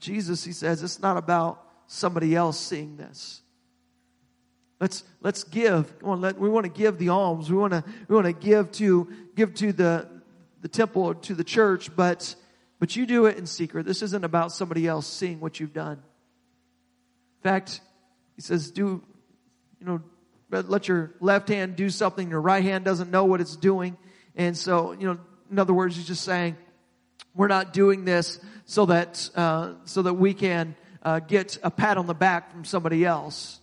Jesus, 0.00 0.42
he 0.44 0.52
says, 0.52 0.82
it's 0.82 1.00
not 1.00 1.16
about 1.16 1.64
somebody 1.86 2.34
else 2.34 2.58
seeing 2.58 2.96
this. 2.96 3.42
Let's 4.80 5.04
let's 5.20 5.44
give. 5.44 5.92
On, 6.02 6.22
let, 6.22 6.38
we 6.38 6.48
want 6.48 6.64
to 6.64 6.72
give 6.72 6.96
the 6.96 7.10
alms. 7.10 7.50
We 7.50 7.58
want 7.58 7.74
to 7.74 7.84
we 8.08 8.14
want 8.14 8.26
to 8.26 8.32
give 8.32 8.72
to 8.72 9.08
give 9.36 9.52
to 9.56 9.72
the 9.72 10.08
the 10.62 10.68
temple 10.68 11.02
or 11.02 11.14
to 11.16 11.34
the 11.34 11.44
church, 11.44 11.94
but 11.94 12.34
but 12.80 12.96
you 12.96 13.06
do 13.06 13.26
it 13.26 13.36
in 13.36 13.46
secret. 13.46 13.86
This 13.86 14.02
isn't 14.02 14.24
about 14.24 14.50
somebody 14.50 14.88
else 14.88 15.06
seeing 15.06 15.38
what 15.38 15.60
you've 15.60 15.74
done. 15.74 16.02
In 17.38 17.42
fact, 17.42 17.80
he 18.34 18.42
says, 18.42 18.70
do 18.70 19.02
you 19.78 19.86
know, 19.86 20.00
let 20.50 20.88
your 20.88 21.14
left 21.20 21.48
hand 21.48 21.76
do 21.76 21.90
something, 21.90 22.30
your 22.30 22.40
right 22.40 22.64
hand 22.64 22.84
doesn't 22.84 23.10
know 23.10 23.24
what 23.26 23.40
it's 23.40 23.54
doing. 23.54 23.96
And 24.34 24.56
so, 24.56 24.92
you 24.92 25.06
know, 25.06 25.18
in 25.50 25.58
other 25.58 25.74
words, 25.74 25.96
he's 25.96 26.06
just 26.06 26.24
saying, 26.24 26.56
we're 27.34 27.48
not 27.48 27.72
doing 27.72 28.04
this 28.04 28.40
so 28.64 28.86
that, 28.86 29.30
uh, 29.34 29.74
so 29.84 30.02
that 30.02 30.14
we 30.14 30.34
can 30.34 30.74
uh, 31.02 31.20
get 31.20 31.58
a 31.62 31.70
pat 31.70 31.98
on 31.98 32.06
the 32.06 32.14
back 32.14 32.50
from 32.50 32.64
somebody 32.64 33.04
else. 33.04 33.59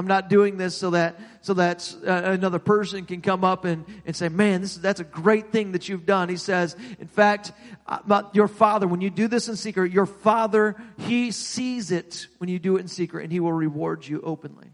I'm 0.00 0.06
not 0.06 0.30
doing 0.30 0.56
this 0.56 0.74
so 0.74 0.90
that 0.90 1.20
so 1.42 1.52
that 1.54 1.94
uh, 2.06 2.10
another 2.10 2.58
person 2.58 3.04
can 3.04 3.20
come 3.20 3.44
up 3.44 3.66
and, 3.66 3.84
and 4.06 4.16
say, 4.16 4.30
"Man, 4.30 4.62
this 4.62 4.76
is, 4.76 4.80
that's 4.80 5.00
a 5.00 5.04
great 5.04 5.52
thing 5.52 5.72
that 5.72 5.90
you've 5.90 6.06
done." 6.06 6.30
He 6.30 6.38
says, 6.38 6.74
"In 6.98 7.06
fact, 7.06 7.52
uh, 7.86 8.22
your 8.32 8.48
father, 8.48 8.88
when 8.88 9.02
you 9.02 9.10
do 9.10 9.28
this 9.28 9.46
in 9.48 9.56
secret, 9.56 9.92
your 9.92 10.06
father 10.06 10.74
he 10.96 11.32
sees 11.32 11.90
it 11.90 12.28
when 12.38 12.48
you 12.48 12.58
do 12.58 12.78
it 12.78 12.80
in 12.80 12.88
secret, 12.88 13.24
and 13.24 13.30
he 13.30 13.40
will 13.40 13.52
reward 13.52 14.08
you 14.08 14.22
openly." 14.22 14.72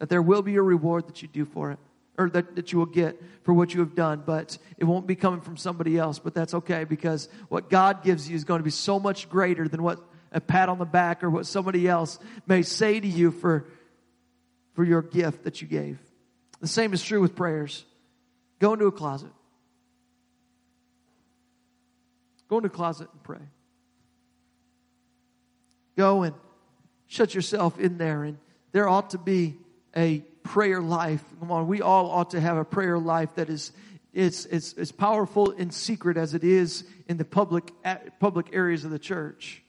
That 0.00 0.08
there 0.08 0.22
will 0.22 0.42
be 0.42 0.56
a 0.56 0.62
reward 0.62 1.06
that 1.06 1.22
you 1.22 1.28
do 1.28 1.44
for 1.44 1.70
it, 1.70 1.78
or 2.18 2.28
that, 2.30 2.56
that 2.56 2.72
you 2.72 2.80
will 2.80 2.86
get 2.86 3.22
for 3.44 3.54
what 3.54 3.74
you 3.74 3.78
have 3.78 3.94
done, 3.94 4.24
but 4.26 4.58
it 4.76 4.86
won't 4.86 5.06
be 5.06 5.14
coming 5.14 5.40
from 5.40 5.56
somebody 5.56 5.96
else. 5.96 6.18
But 6.18 6.34
that's 6.34 6.52
okay 6.52 6.82
because 6.82 7.28
what 7.48 7.70
God 7.70 8.02
gives 8.02 8.28
you 8.28 8.34
is 8.34 8.42
going 8.42 8.58
to 8.58 8.64
be 8.64 8.70
so 8.70 8.98
much 8.98 9.30
greater 9.30 9.68
than 9.68 9.84
what 9.84 10.00
a 10.32 10.40
pat 10.40 10.68
on 10.68 10.78
the 10.78 10.84
back 10.84 11.24
or 11.24 11.30
what 11.30 11.46
somebody 11.46 11.88
else 11.88 12.18
may 12.46 12.62
say 12.62 13.00
to 13.00 13.08
you 13.08 13.30
for, 13.30 13.66
for 14.76 14.84
your 14.84 15.02
gift 15.02 15.44
that 15.44 15.60
you 15.60 15.66
gave. 15.66 15.98
The 16.60 16.68
same 16.68 16.92
is 16.92 17.02
true 17.02 17.20
with 17.20 17.34
prayers. 17.34 17.84
Go 18.60 18.74
into 18.74 18.86
a 18.86 18.92
closet. 18.92 19.30
Go 22.48 22.58
into 22.58 22.68
a 22.68 22.70
closet 22.70 23.08
and 23.12 23.22
pray. 23.22 23.40
Go 25.96 26.22
and 26.22 26.34
shut 27.06 27.34
yourself 27.34 27.80
in 27.80 27.98
there, 27.98 28.22
and 28.22 28.38
there 28.72 28.88
ought 28.88 29.10
to 29.10 29.18
be 29.18 29.56
a 29.96 30.18
prayer 30.42 30.80
life. 30.80 31.24
Come 31.40 31.50
on, 31.50 31.66
we 31.66 31.80
all 31.80 32.10
ought 32.10 32.30
to 32.30 32.40
have 32.40 32.58
a 32.58 32.64
prayer 32.64 32.98
life 32.98 33.34
that 33.36 33.48
is 33.48 33.72
it's, 34.12 34.46
it's 34.46 34.72
as 34.74 34.92
powerful 34.92 35.50
in 35.50 35.70
secret 35.70 36.16
as 36.16 36.32
it 36.32 36.42
is 36.42 36.84
in 37.06 37.16
the 37.18 37.24
public 37.24 37.70
public 38.18 38.50
areas 38.52 38.84
of 38.84 38.90
the 38.90 38.98
church. 38.98 39.62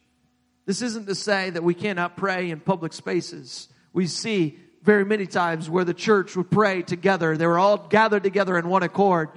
This 0.65 0.81
isn't 0.81 1.07
to 1.07 1.15
say 1.15 1.49
that 1.49 1.63
we 1.63 1.73
cannot 1.73 2.17
pray 2.17 2.49
in 2.49 2.59
public 2.59 2.93
spaces. 2.93 3.69
We 3.93 4.07
see 4.07 4.59
very 4.83 5.03
many 5.03 5.25
times 5.25 5.69
where 5.69 5.83
the 5.83 5.93
church 5.93 6.37
would 6.37 6.49
pray 6.49 6.81
together. 6.81 7.35
They 7.35 7.45
were 7.45 7.59
all 7.59 7.77
gathered 7.77 8.23
together 8.23 8.57
in 8.57 8.69
one 8.69 8.83
accord. 8.83 9.29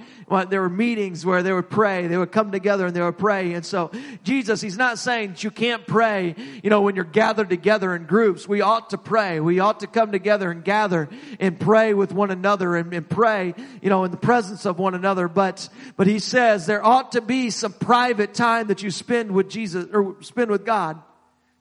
There 0.48 0.60
were 0.60 0.68
meetings 0.68 1.26
where 1.26 1.42
they 1.42 1.52
would 1.52 1.68
pray. 1.68 2.06
They 2.06 2.16
would 2.16 2.30
come 2.30 2.52
together 2.52 2.86
and 2.86 2.94
they 2.94 3.00
would 3.00 3.18
pray. 3.18 3.54
And 3.54 3.66
so 3.66 3.90
Jesus, 4.22 4.60
He's 4.60 4.78
not 4.78 4.98
saying 4.98 5.30
that 5.30 5.42
you 5.42 5.50
can't 5.50 5.84
pray, 5.86 6.36
you 6.62 6.70
know, 6.70 6.82
when 6.82 6.94
you're 6.94 7.04
gathered 7.04 7.50
together 7.50 7.96
in 7.96 8.04
groups. 8.04 8.46
We 8.46 8.60
ought 8.60 8.90
to 8.90 8.98
pray. 8.98 9.40
We 9.40 9.58
ought 9.58 9.80
to 9.80 9.88
come 9.88 10.12
together 10.12 10.52
and 10.52 10.62
gather 10.62 11.08
and 11.40 11.58
pray 11.58 11.94
with 11.94 12.12
one 12.12 12.30
another 12.30 12.76
and, 12.76 12.92
and 12.94 13.08
pray, 13.08 13.54
you 13.82 13.88
know, 13.88 14.04
in 14.04 14.12
the 14.12 14.16
presence 14.16 14.66
of 14.66 14.78
one 14.78 14.94
another. 14.94 15.26
But, 15.26 15.68
but 15.96 16.06
He 16.06 16.20
says 16.20 16.66
there 16.66 16.84
ought 16.84 17.12
to 17.12 17.20
be 17.20 17.50
some 17.50 17.72
private 17.72 18.34
time 18.34 18.68
that 18.68 18.84
you 18.84 18.92
spend 18.92 19.32
with 19.32 19.50
Jesus 19.50 19.88
or 19.92 20.16
spend 20.22 20.50
with 20.52 20.64
God. 20.64 21.02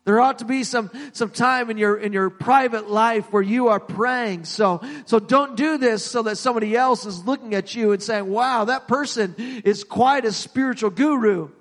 There 0.10 0.20
ought 0.20 0.40
to 0.40 0.46
be 0.46 0.64
some, 0.64 0.90
some 1.14 1.30
time 1.30 1.70
in 1.70 1.78
your, 1.78 1.96
in 1.96 2.14
your 2.14 2.32
private 2.32 2.90
life 2.90 3.32
where 3.32 3.44
you 3.44 3.68
are 3.68 3.80
praying. 3.80 4.46
So, 4.46 4.82
so 5.06 5.20
don't 5.20 5.56
do 5.56 5.78
this 5.78 6.04
so 6.04 6.24
that 6.24 6.40
somebody 6.40 6.76
else 6.76 7.06
is 7.06 7.24
looking 7.26 7.54
at 7.54 7.76
you 7.76 7.92
and 7.92 8.02
saying, 8.02 8.28
wow, 8.28 8.66
that 8.66 8.88
person 8.88 9.36
is 9.38 9.84
quite 9.84 10.26
a 10.26 10.32
spiritual 10.32 10.90
guru. 10.90 11.52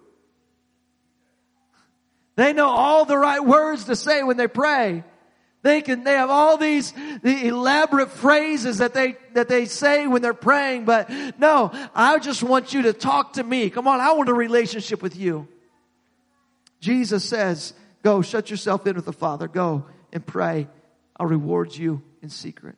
They 2.36 2.54
know 2.54 2.70
all 2.70 3.04
the 3.04 3.18
right 3.18 3.44
words 3.44 3.84
to 3.84 3.94
say 3.94 4.22
when 4.22 4.38
they 4.38 4.48
pray. 4.48 5.04
They 5.60 5.82
can, 5.82 6.04
they 6.04 6.14
have 6.14 6.30
all 6.30 6.56
these 6.56 6.94
the 7.22 7.48
elaborate 7.48 8.12
phrases 8.12 8.78
that 8.78 8.94
they, 8.94 9.16
that 9.34 9.48
they 9.48 9.66
say 9.66 10.06
when 10.06 10.22
they're 10.22 10.32
praying, 10.32 10.86
but 10.86 11.10
no, 11.38 11.70
I 11.94 12.18
just 12.18 12.42
want 12.42 12.72
you 12.72 12.80
to 12.80 12.94
talk 12.94 13.34
to 13.34 13.44
me. 13.44 13.68
Come 13.68 13.86
on, 13.86 14.00
I 14.00 14.12
want 14.12 14.30
a 14.30 14.34
relationship 14.34 15.02
with 15.02 15.16
you. 15.16 15.46
Jesus 16.80 17.24
says, 17.26 17.74
Go, 18.08 18.22
shut 18.22 18.50
yourself 18.50 18.86
in 18.86 18.96
with 18.96 19.04
the 19.04 19.12
Father. 19.12 19.48
Go 19.48 19.84
and 20.14 20.24
pray. 20.24 20.66
I'll 21.18 21.26
reward 21.26 21.76
you 21.76 22.00
in 22.22 22.30
secret. 22.30 22.76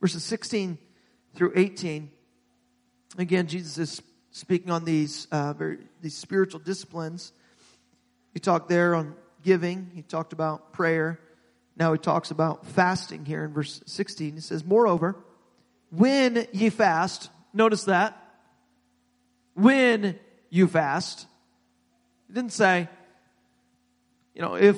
Verses 0.00 0.24
16 0.24 0.76
through 1.36 1.52
18. 1.54 2.10
Again, 3.16 3.46
Jesus 3.46 3.78
is 3.78 4.02
speaking 4.32 4.72
on 4.72 4.84
these, 4.84 5.28
uh, 5.30 5.52
very, 5.52 5.78
these 6.02 6.16
spiritual 6.16 6.58
disciplines. 6.58 7.32
He 8.34 8.40
talked 8.40 8.68
there 8.68 8.96
on 8.96 9.14
giving. 9.44 9.92
He 9.94 10.02
talked 10.02 10.32
about 10.32 10.72
prayer. 10.72 11.20
Now 11.76 11.92
he 11.92 11.98
talks 12.00 12.32
about 12.32 12.66
fasting 12.66 13.24
here 13.24 13.44
in 13.44 13.52
verse 13.52 13.80
16. 13.86 14.34
He 14.34 14.40
says, 14.40 14.64
Moreover, 14.64 15.14
when 15.90 16.48
ye 16.52 16.70
fast, 16.70 17.30
notice 17.54 17.84
that. 17.84 18.20
When 19.54 20.18
you 20.50 20.66
fast, 20.66 21.28
he 22.26 22.34
didn't 22.34 22.52
say, 22.52 22.88
you 24.34 24.42
know, 24.42 24.54
if, 24.54 24.76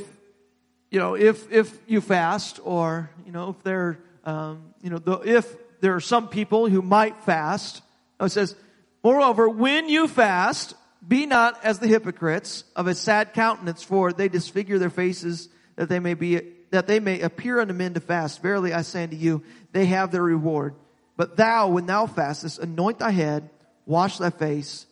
you 0.91 0.99
know, 0.99 1.15
if, 1.15 1.51
if 1.51 1.77
you 1.87 2.01
fast 2.01 2.61
or, 2.63 3.11
you 3.27 3.33
know, 3.33 3.51
if 3.51 3.63
there, 3.63 3.99
um, 4.25 4.75
you 4.83 4.91
know, 4.91 4.99
the, 4.99 5.19
if 5.21 5.57
there 5.81 5.95
are 5.95 6.01
some 6.01 6.29
people 6.29 6.69
who 6.69 6.83
might 6.83 7.23
fast. 7.25 7.83
No, 8.19 8.27
it 8.27 8.31
says, 8.31 8.55
moreover, 9.03 9.49
when 9.49 9.89
you 9.89 10.09
fast, 10.09 10.75
be 11.07 11.27
not 11.27 11.65
as 11.65 11.79
the 11.79 11.87
hypocrites 11.87 12.65
of 12.75 12.87
a 12.87 12.95
sad 12.95 13.33
countenance, 13.33 13.83
for 13.83 14.13
they 14.13 14.29
disfigure 14.29 14.79
their 14.79 14.91
faces 14.91 15.49
that 15.77 15.89
they 15.89 16.01
may 16.01 16.15
be, 16.15 16.41
that 16.71 16.87
they 16.87 17.01
may 17.01 17.21
appear 17.21 17.61
unto 17.61 17.73
men 17.73 17.95
to 17.95 18.01
fast. 18.01 18.43
Verily 18.43 18.73
I 18.73 18.83
say 18.83 19.05
unto 19.05 19.17
you, 19.17 19.43
they 19.73 19.87
have 19.87 20.11
their 20.11 20.23
reward. 20.23 20.75
But 21.17 21.37
thou, 21.37 21.69
when 21.69 21.87
thou 21.87 22.07
fastest, 22.07 22.59
anoint 22.59 22.99
thy 22.99 23.11
head, 23.11 23.51
wash 23.87 24.19
thy 24.19 24.31
face, 24.31 24.87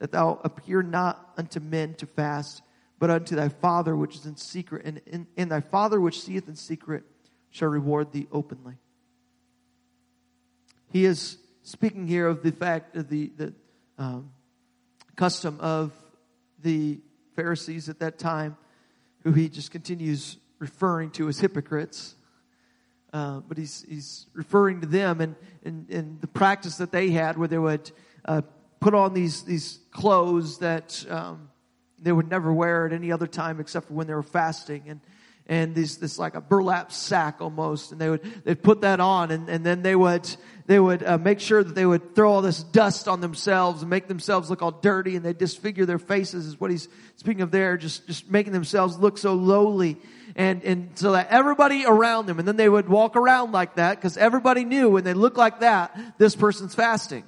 that 0.00 0.12
thou 0.12 0.40
appear 0.42 0.82
not 0.82 1.32
unto 1.36 1.60
men 1.60 1.94
to 1.94 2.06
fast, 2.06 2.62
but 2.98 3.10
unto 3.10 3.36
thy 3.36 3.48
Father 3.48 3.94
which 3.94 4.16
is 4.16 4.26
in 4.26 4.36
secret, 4.36 4.84
and, 4.84 5.00
in, 5.06 5.26
and 5.36 5.50
thy 5.50 5.60
Father 5.60 6.00
which 6.00 6.20
seeth 6.20 6.48
in 6.48 6.56
secret 6.56 7.04
shall 7.50 7.68
reward 7.68 8.12
thee 8.12 8.26
openly. 8.32 8.74
He 10.90 11.04
is 11.04 11.38
speaking 11.62 12.06
here 12.06 12.26
of 12.26 12.42
the 12.42 12.50
fact 12.50 12.96
of 12.96 13.08
the, 13.08 13.30
the 13.36 13.54
um, 13.98 14.30
custom 15.16 15.58
of 15.60 15.92
the 16.62 17.00
Pharisees 17.36 17.88
at 17.88 18.00
that 18.00 18.18
time, 18.18 18.56
who 19.22 19.32
he 19.32 19.48
just 19.48 19.70
continues 19.70 20.38
referring 20.58 21.10
to 21.12 21.28
as 21.28 21.38
hypocrites. 21.38 22.16
Uh, 23.12 23.40
but 23.40 23.58
he's, 23.58 23.84
he's 23.88 24.26
referring 24.34 24.80
to 24.80 24.86
them 24.86 25.20
and, 25.20 25.34
and, 25.64 25.90
and 25.90 26.20
the 26.20 26.26
practice 26.28 26.76
that 26.76 26.92
they 26.92 27.10
had 27.10 27.36
where 27.36 27.48
they 27.48 27.58
would 27.58 27.90
uh, 28.24 28.40
put 28.80 28.94
on 28.94 29.14
these, 29.14 29.42
these 29.42 29.78
clothes 29.90 30.58
that 30.58 31.04
um, 31.08 31.50
they 32.00 32.10
would 32.10 32.28
never 32.28 32.52
wear 32.52 32.86
at 32.86 32.92
any 32.92 33.12
other 33.12 33.26
time 33.26 33.60
except 33.60 33.88
for 33.88 33.94
when 33.94 34.06
they 34.06 34.14
were 34.14 34.22
fasting. 34.22 34.84
And, 34.88 35.00
and 35.46 35.74
these, 35.74 35.98
this 35.98 36.18
like 36.18 36.34
a 36.34 36.40
burlap 36.40 36.92
sack 36.92 37.40
almost. 37.40 37.92
And 37.92 38.00
they 38.00 38.08
would, 38.08 38.22
they'd 38.44 38.62
put 38.62 38.82
that 38.82 39.00
on 39.00 39.30
and, 39.30 39.48
and 39.48 39.66
then 39.66 39.82
they 39.82 39.94
would, 39.96 40.28
they 40.66 40.78
would 40.78 41.02
uh, 41.02 41.18
make 41.18 41.40
sure 41.40 41.62
that 41.62 41.74
they 41.74 41.84
would 41.84 42.14
throw 42.14 42.32
all 42.32 42.42
this 42.42 42.62
dust 42.62 43.08
on 43.08 43.20
themselves 43.20 43.82
and 43.82 43.90
make 43.90 44.08
themselves 44.08 44.48
look 44.48 44.62
all 44.62 44.70
dirty 44.70 45.16
and 45.16 45.24
they 45.24 45.32
disfigure 45.32 45.84
their 45.84 45.98
faces 45.98 46.46
is 46.46 46.58
what 46.60 46.70
he's 46.70 46.88
speaking 47.16 47.42
of 47.42 47.50
there, 47.50 47.76
just, 47.76 48.06
just 48.06 48.30
making 48.30 48.52
themselves 48.52 48.96
look 48.98 49.18
so 49.18 49.34
lowly. 49.34 49.98
And, 50.36 50.62
and 50.62 50.90
so 50.94 51.12
that 51.12 51.26
everybody 51.30 51.84
around 51.84 52.26
them, 52.26 52.38
and 52.38 52.46
then 52.46 52.56
they 52.56 52.68
would 52.68 52.88
walk 52.88 53.16
around 53.16 53.50
like 53.50 53.74
that 53.74 53.96
because 53.96 54.16
everybody 54.16 54.64
knew 54.64 54.88
when 54.90 55.02
they 55.02 55.12
looked 55.12 55.36
like 55.36 55.60
that, 55.60 55.98
this 56.18 56.36
person's 56.36 56.74
fasting. 56.74 57.24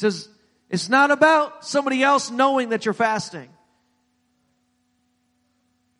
Says, 0.00 0.28
it's 0.68 0.88
not 0.88 1.10
about 1.10 1.64
somebody 1.64 2.02
else 2.02 2.30
knowing 2.30 2.70
that 2.70 2.84
you're 2.84 2.94
fasting. 2.94 3.48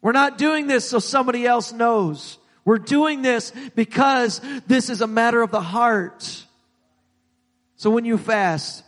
We're 0.00 0.12
not 0.12 0.38
doing 0.38 0.66
this 0.66 0.88
so 0.88 0.98
somebody 0.98 1.46
else 1.46 1.72
knows. 1.72 2.38
We're 2.64 2.78
doing 2.78 3.22
this 3.22 3.52
because 3.74 4.40
this 4.66 4.90
is 4.90 5.00
a 5.00 5.06
matter 5.06 5.42
of 5.42 5.50
the 5.50 5.60
heart. 5.60 6.46
So 7.76 7.90
when 7.90 8.04
you 8.04 8.16
fast, 8.16 8.84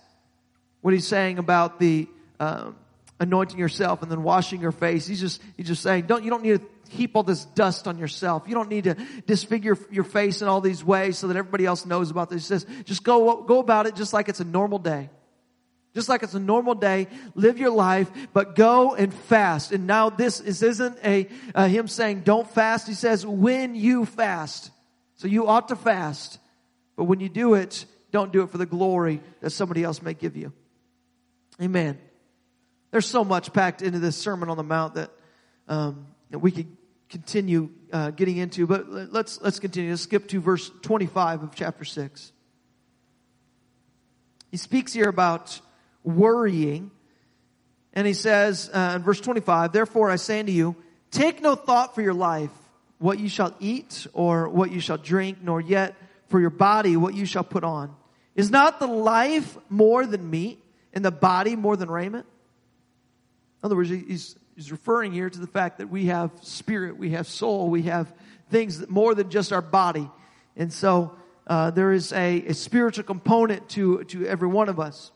what 0.80 0.94
he's 0.94 1.06
saying 1.06 1.38
about 1.38 1.78
the 1.78 2.08
um, 2.40 2.76
anointing 3.20 3.58
yourself 3.58 4.02
and 4.02 4.10
then 4.10 4.22
washing 4.22 4.60
your 4.60 4.72
face, 4.72 5.06
he's 5.06 5.20
just 5.20 5.42
he's 5.56 5.66
just 5.66 5.82
saying, 5.82 6.06
don't 6.06 6.24
you 6.24 6.30
don't 6.30 6.42
need 6.42 6.60
to 6.60 6.66
heap 6.92 7.16
all 7.16 7.22
this 7.22 7.44
dust 7.44 7.88
on 7.88 7.98
yourself. 7.98 8.44
You 8.46 8.54
don't 8.54 8.68
need 8.68 8.84
to 8.84 8.94
disfigure 9.26 9.76
your 9.90 10.04
face 10.04 10.42
in 10.42 10.48
all 10.48 10.60
these 10.60 10.84
ways 10.84 11.18
so 11.18 11.28
that 11.28 11.36
everybody 11.36 11.66
else 11.66 11.84
knows 11.86 12.10
about 12.10 12.30
this. 12.30 12.48
Just 12.84 13.02
go 13.02 13.42
go 13.42 13.58
about 13.58 13.86
it 13.86 13.94
just 13.94 14.12
like 14.12 14.28
it's 14.28 14.40
a 14.40 14.44
normal 14.44 14.78
day. 14.78 15.10
Just 15.94 16.08
like 16.08 16.22
it's 16.22 16.34
a 16.34 16.40
normal 16.40 16.74
day, 16.74 17.06
live 17.34 17.58
your 17.58 17.70
life, 17.70 18.10
but 18.32 18.54
go 18.54 18.94
and 18.94 19.12
fast. 19.12 19.72
And 19.72 19.86
now 19.86 20.08
this, 20.08 20.38
this 20.38 20.62
isn't 20.62 20.98
a, 21.04 21.28
him 21.68 21.86
saying 21.86 22.20
don't 22.20 22.50
fast. 22.50 22.88
He 22.88 22.94
says 22.94 23.26
when 23.26 23.74
you 23.74 24.06
fast. 24.06 24.70
So 25.16 25.28
you 25.28 25.46
ought 25.46 25.68
to 25.68 25.76
fast. 25.76 26.38
But 26.96 27.04
when 27.04 27.20
you 27.20 27.28
do 27.28 27.54
it, 27.54 27.84
don't 28.10 28.32
do 28.32 28.42
it 28.42 28.50
for 28.50 28.58
the 28.58 28.66
glory 28.66 29.20
that 29.40 29.50
somebody 29.50 29.84
else 29.84 30.00
may 30.00 30.14
give 30.14 30.34
you. 30.34 30.52
Amen. 31.60 31.98
There's 32.90 33.06
so 33.06 33.22
much 33.22 33.52
packed 33.52 33.82
into 33.82 33.98
this 33.98 34.16
Sermon 34.16 34.48
on 34.48 34.56
the 34.56 34.62
Mount 34.62 34.94
that, 34.94 35.10
um, 35.68 36.06
that 36.30 36.38
we 36.38 36.50
could 36.52 36.74
continue 37.12 37.68
uh, 37.92 38.10
getting 38.10 38.38
into, 38.38 38.66
but 38.66 38.88
let's 38.88 39.40
let's 39.42 39.60
continue. 39.60 39.90
Let's 39.90 40.02
skip 40.02 40.28
to 40.28 40.40
verse 40.40 40.70
25 40.80 41.42
of 41.42 41.54
chapter 41.54 41.84
6. 41.84 42.32
He 44.50 44.56
speaks 44.56 44.94
here 44.94 45.08
about 45.08 45.60
worrying. 46.02 46.90
And 47.92 48.06
he 48.06 48.14
says 48.14 48.70
uh, 48.72 48.94
in 48.96 49.02
verse 49.02 49.20
25, 49.20 49.72
Therefore 49.72 50.10
I 50.10 50.16
say 50.16 50.40
unto 50.40 50.52
you, 50.52 50.74
take 51.10 51.42
no 51.42 51.54
thought 51.54 51.94
for 51.94 52.00
your 52.00 52.14
life, 52.14 52.50
what 52.98 53.18
you 53.18 53.28
shall 53.28 53.54
eat 53.60 54.06
or 54.14 54.48
what 54.48 54.70
you 54.70 54.80
shall 54.80 54.96
drink, 54.96 55.38
nor 55.42 55.60
yet 55.60 55.94
for 56.28 56.40
your 56.40 56.50
body 56.50 56.96
what 56.96 57.14
you 57.14 57.26
shall 57.26 57.44
put 57.44 57.64
on. 57.64 57.94
Is 58.34 58.50
not 58.50 58.80
the 58.80 58.86
life 58.86 59.58
more 59.68 60.06
than 60.06 60.30
meat 60.30 60.64
and 60.94 61.04
the 61.04 61.10
body 61.10 61.56
more 61.56 61.76
than 61.76 61.90
raiment? 61.90 62.24
In 63.62 63.66
other 63.66 63.76
words, 63.76 63.90
he's, 63.90 64.36
he's 64.56 64.70
referring 64.70 65.12
here 65.12 65.28
to 65.28 65.38
the 65.38 65.46
fact 65.46 65.78
that 65.78 65.88
we 65.88 66.06
have 66.06 66.30
spirit, 66.42 66.96
we 66.96 67.10
have 67.10 67.26
soul, 67.26 67.70
we 67.70 67.82
have 67.82 68.12
things 68.50 68.78
that 68.78 68.90
more 68.90 69.14
than 69.14 69.30
just 69.30 69.52
our 69.52 69.62
body. 69.62 70.08
And 70.56 70.72
so 70.72 71.16
uh, 71.46 71.70
there 71.70 71.92
is 71.92 72.12
a, 72.12 72.46
a 72.46 72.54
spiritual 72.54 73.04
component 73.04 73.68
to, 73.70 74.04
to 74.04 74.26
every 74.26 74.48
one 74.48 74.68
of 74.68 74.78
us. 74.78 75.10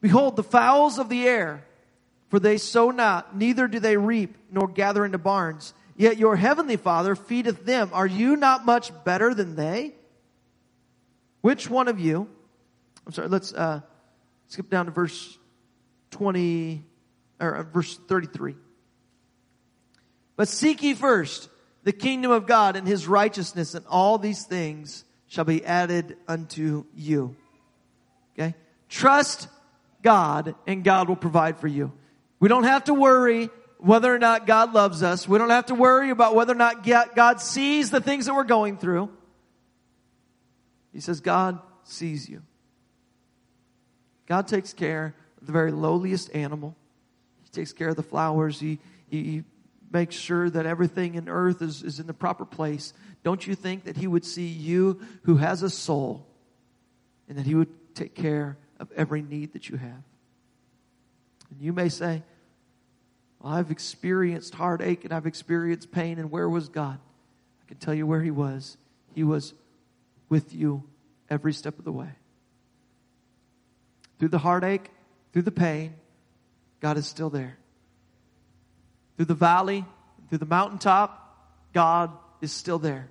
Behold, 0.00 0.36
the 0.36 0.42
fowls 0.42 0.98
of 0.98 1.08
the 1.08 1.26
air, 1.26 1.64
for 2.28 2.40
they 2.40 2.58
sow 2.58 2.90
not, 2.90 3.36
neither 3.36 3.68
do 3.68 3.78
they 3.78 3.96
reap, 3.96 4.36
nor 4.50 4.66
gather 4.66 5.04
into 5.04 5.18
barns. 5.18 5.74
Yet 5.96 6.18
your 6.18 6.36
heavenly 6.36 6.76
Father 6.76 7.14
feedeth 7.14 7.64
them. 7.64 7.90
Are 7.92 8.06
you 8.06 8.36
not 8.36 8.64
much 8.66 8.90
better 9.04 9.34
than 9.34 9.54
they? 9.54 9.92
Which 11.40 11.68
one 11.70 11.88
of 11.88 12.00
you, 12.00 12.28
I'm 13.06 13.12
sorry, 13.12 13.28
let's 13.28 13.52
uh, 13.52 13.80
skip 14.48 14.70
down 14.70 14.86
to 14.86 14.90
verse 14.90 15.38
20, 16.10 16.84
or 17.40 17.56
uh, 17.56 17.62
verse 17.62 17.96
33. 18.08 18.54
But 20.42 20.48
seek 20.48 20.82
ye 20.82 20.94
first 20.94 21.48
the 21.84 21.92
kingdom 21.92 22.32
of 22.32 22.48
God 22.48 22.74
and 22.74 22.84
his 22.84 23.06
righteousness, 23.06 23.74
and 23.74 23.86
all 23.86 24.18
these 24.18 24.44
things 24.44 25.04
shall 25.28 25.44
be 25.44 25.64
added 25.64 26.16
unto 26.26 26.84
you. 26.96 27.36
Okay? 28.34 28.56
Trust 28.88 29.46
God 30.02 30.56
and 30.66 30.82
God 30.82 31.08
will 31.08 31.14
provide 31.14 31.58
for 31.58 31.68
you. 31.68 31.92
We 32.40 32.48
don't 32.48 32.64
have 32.64 32.82
to 32.86 32.92
worry 32.92 33.50
whether 33.78 34.12
or 34.12 34.18
not 34.18 34.48
God 34.48 34.74
loves 34.74 35.04
us. 35.04 35.28
We 35.28 35.38
don't 35.38 35.50
have 35.50 35.66
to 35.66 35.76
worry 35.76 36.10
about 36.10 36.34
whether 36.34 36.54
or 36.54 36.56
not 36.56 36.84
God 37.14 37.40
sees 37.40 37.92
the 37.92 38.00
things 38.00 38.26
that 38.26 38.34
we're 38.34 38.42
going 38.42 38.78
through. 38.78 39.10
He 40.92 40.98
says, 40.98 41.20
God 41.20 41.60
sees 41.84 42.28
you. 42.28 42.42
God 44.26 44.48
takes 44.48 44.72
care 44.72 45.14
of 45.40 45.46
the 45.46 45.52
very 45.52 45.70
lowliest 45.70 46.34
animal. 46.34 46.74
He 47.44 47.50
takes 47.50 47.72
care 47.72 47.90
of 47.90 47.96
the 47.96 48.02
flowers. 48.02 48.58
He, 48.58 48.80
he 49.08 49.44
makes 49.92 50.14
sure 50.14 50.48
that 50.48 50.66
everything 50.66 51.14
in 51.14 51.28
earth 51.28 51.62
is, 51.62 51.82
is 51.82 52.00
in 52.00 52.06
the 52.06 52.14
proper 52.14 52.44
place. 52.44 52.92
Don't 53.22 53.46
you 53.46 53.54
think 53.54 53.84
that 53.84 53.96
He 53.96 54.06
would 54.06 54.24
see 54.24 54.46
you 54.46 55.00
who 55.24 55.36
has 55.36 55.62
a 55.62 55.70
soul 55.70 56.26
and 57.28 57.38
that 57.38 57.46
He 57.46 57.54
would 57.54 57.94
take 57.94 58.14
care 58.14 58.56
of 58.80 58.90
every 58.92 59.22
need 59.22 59.52
that 59.52 59.68
you 59.68 59.76
have. 59.76 60.02
And 61.50 61.60
you 61.60 61.72
may 61.72 61.88
say, 61.88 62.22
well, 63.38 63.52
I've 63.52 63.70
experienced 63.70 64.54
heartache 64.54 65.04
and 65.04 65.12
I've 65.12 65.26
experienced 65.26 65.92
pain, 65.92 66.18
and 66.18 66.30
where 66.30 66.48
was 66.48 66.68
God? 66.68 66.98
I 67.62 67.68
can 67.68 67.76
tell 67.76 67.94
you 67.94 68.06
where 68.06 68.22
He 68.22 68.30
was. 68.30 68.76
He 69.14 69.24
was 69.24 69.52
with 70.28 70.54
you 70.54 70.84
every 71.28 71.52
step 71.52 71.78
of 71.78 71.84
the 71.84 71.92
way. 71.92 72.08
Through 74.18 74.28
the 74.28 74.38
heartache, 74.38 74.90
through 75.32 75.42
the 75.42 75.50
pain, 75.50 75.94
God 76.80 76.96
is 76.96 77.06
still 77.06 77.30
there. 77.30 77.58
Through 79.16 79.26
the 79.26 79.34
valley, 79.34 79.84
through 80.28 80.38
the 80.38 80.46
mountaintop, 80.46 81.18
God 81.72 82.10
is 82.40 82.52
still 82.52 82.78
there. 82.78 83.08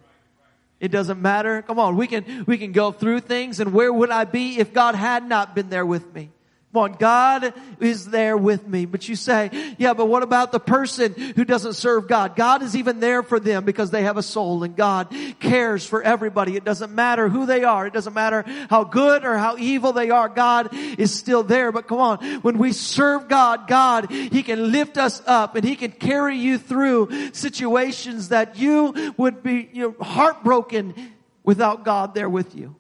It 0.80 0.90
doesn't 0.90 1.22
matter. 1.22 1.62
Come 1.62 1.80
on, 1.80 1.96
we 1.96 2.08
can, 2.08 2.44
we 2.48 2.58
can 2.58 2.72
go 2.72 2.92
through 2.92 3.20
things 3.22 3.60
and 3.60 3.72
where 3.72 3.94
would 3.94 4.10
I 4.10 4.26
be 4.26 4.58
if 4.58 4.74
God 4.74 4.96
had 4.96 5.28
not 5.28 5.54
been 5.54 5.70
there 5.70 5.86
with 5.86 6.14
me? 6.14 6.32
On, 6.74 6.94
God 6.94 7.54
is 7.82 8.10
there 8.10 8.38
with 8.38 8.66
me. 8.66 8.86
But 8.86 9.10
you 9.10 9.18
say, 9.18 9.76
yeah, 9.78 9.94
but 9.94 10.06
what 10.06 10.24
about 10.24 10.54
the 10.54 10.60
person 10.60 11.14
who 11.36 11.44
doesn't 11.44 11.74
serve 11.74 12.08
God? 12.08 12.38
God 12.38 12.64
is 12.64 12.78
even 12.78 13.02
there 13.02 13.24
for 13.24 13.42
them 13.42 13.66
because 13.66 13.92
they 13.92 14.04
have 14.04 14.16
a 14.16 14.24
soul 14.24 14.64
and 14.64 14.74
God 14.74 15.14
cares 15.42 15.86
for 15.86 16.02
everybody. 16.02 16.56
It 16.56 16.64
doesn't 16.64 16.94
matter 16.94 17.28
who 17.28 17.46
they 17.46 17.66
are. 17.66 17.88
It 17.88 17.94
doesn't 17.94 18.14
matter 18.14 18.46
how 18.70 18.86
good 18.86 19.26
or 19.26 19.38
how 19.38 19.58
evil 19.58 19.92
they 19.92 20.12
are. 20.12 20.30
God 20.30 20.70
is 20.74 21.14
still 21.14 21.44
there. 21.44 21.74
But 21.74 21.90
come 21.90 22.00
on, 22.00 22.20
when 22.42 22.58
we 22.58 22.72
serve 22.72 23.28
God, 23.28 23.68
God, 23.68 24.10
He 24.10 24.42
can 24.42 24.72
lift 24.72 24.98
us 24.98 25.22
up 25.26 25.56
and 25.56 25.66
He 25.66 25.76
can 25.76 25.92
carry 25.92 26.38
you 26.38 26.58
through 26.58 27.34
situations 27.34 28.30
that 28.30 28.58
you 28.58 29.14
would 29.18 29.44
be 29.44 29.70
you 29.74 29.90
know, 29.90 30.04
heartbroken 30.04 30.96
without 31.44 31.84
God 31.84 32.14
there 32.14 32.30
with 32.30 32.56
you. 32.56 32.76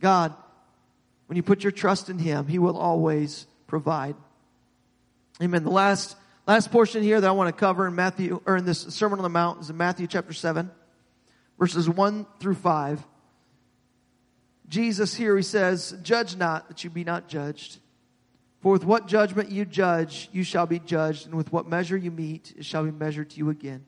God 0.00 0.34
when 1.32 1.36
you 1.38 1.42
put 1.42 1.64
your 1.64 1.72
trust 1.72 2.10
in 2.10 2.18
Him, 2.18 2.46
He 2.46 2.58
will 2.58 2.76
always 2.76 3.46
provide. 3.66 4.16
Amen. 5.42 5.64
The 5.64 5.70
last, 5.70 6.14
last 6.46 6.70
portion 6.70 7.02
here 7.02 7.18
that 7.18 7.26
I 7.26 7.30
want 7.30 7.48
to 7.48 7.58
cover 7.58 7.86
in 7.86 7.94
Matthew, 7.94 8.42
or 8.44 8.58
in 8.58 8.66
this 8.66 8.80
Sermon 8.80 9.18
on 9.18 9.22
the 9.22 9.30
Mount 9.30 9.62
is 9.62 9.70
in 9.70 9.78
Matthew 9.78 10.06
chapter 10.06 10.34
7, 10.34 10.70
verses 11.58 11.88
1 11.88 12.26
through 12.38 12.56
5. 12.56 13.02
Jesus 14.68 15.14
here, 15.14 15.34
he 15.34 15.42
says, 15.42 15.96
Judge 16.02 16.36
not 16.36 16.68
that 16.68 16.84
you 16.84 16.90
be 16.90 17.02
not 17.02 17.28
judged. 17.28 17.78
For 18.60 18.70
with 18.70 18.84
what 18.84 19.08
judgment 19.08 19.50
you 19.50 19.64
judge, 19.64 20.28
you 20.32 20.44
shall 20.44 20.66
be 20.66 20.80
judged, 20.80 21.24
and 21.24 21.34
with 21.34 21.50
what 21.50 21.66
measure 21.66 21.96
you 21.96 22.10
meet, 22.10 22.52
it 22.58 22.66
shall 22.66 22.84
be 22.84 22.90
measured 22.90 23.30
to 23.30 23.38
you 23.38 23.48
again. 23.48 23.86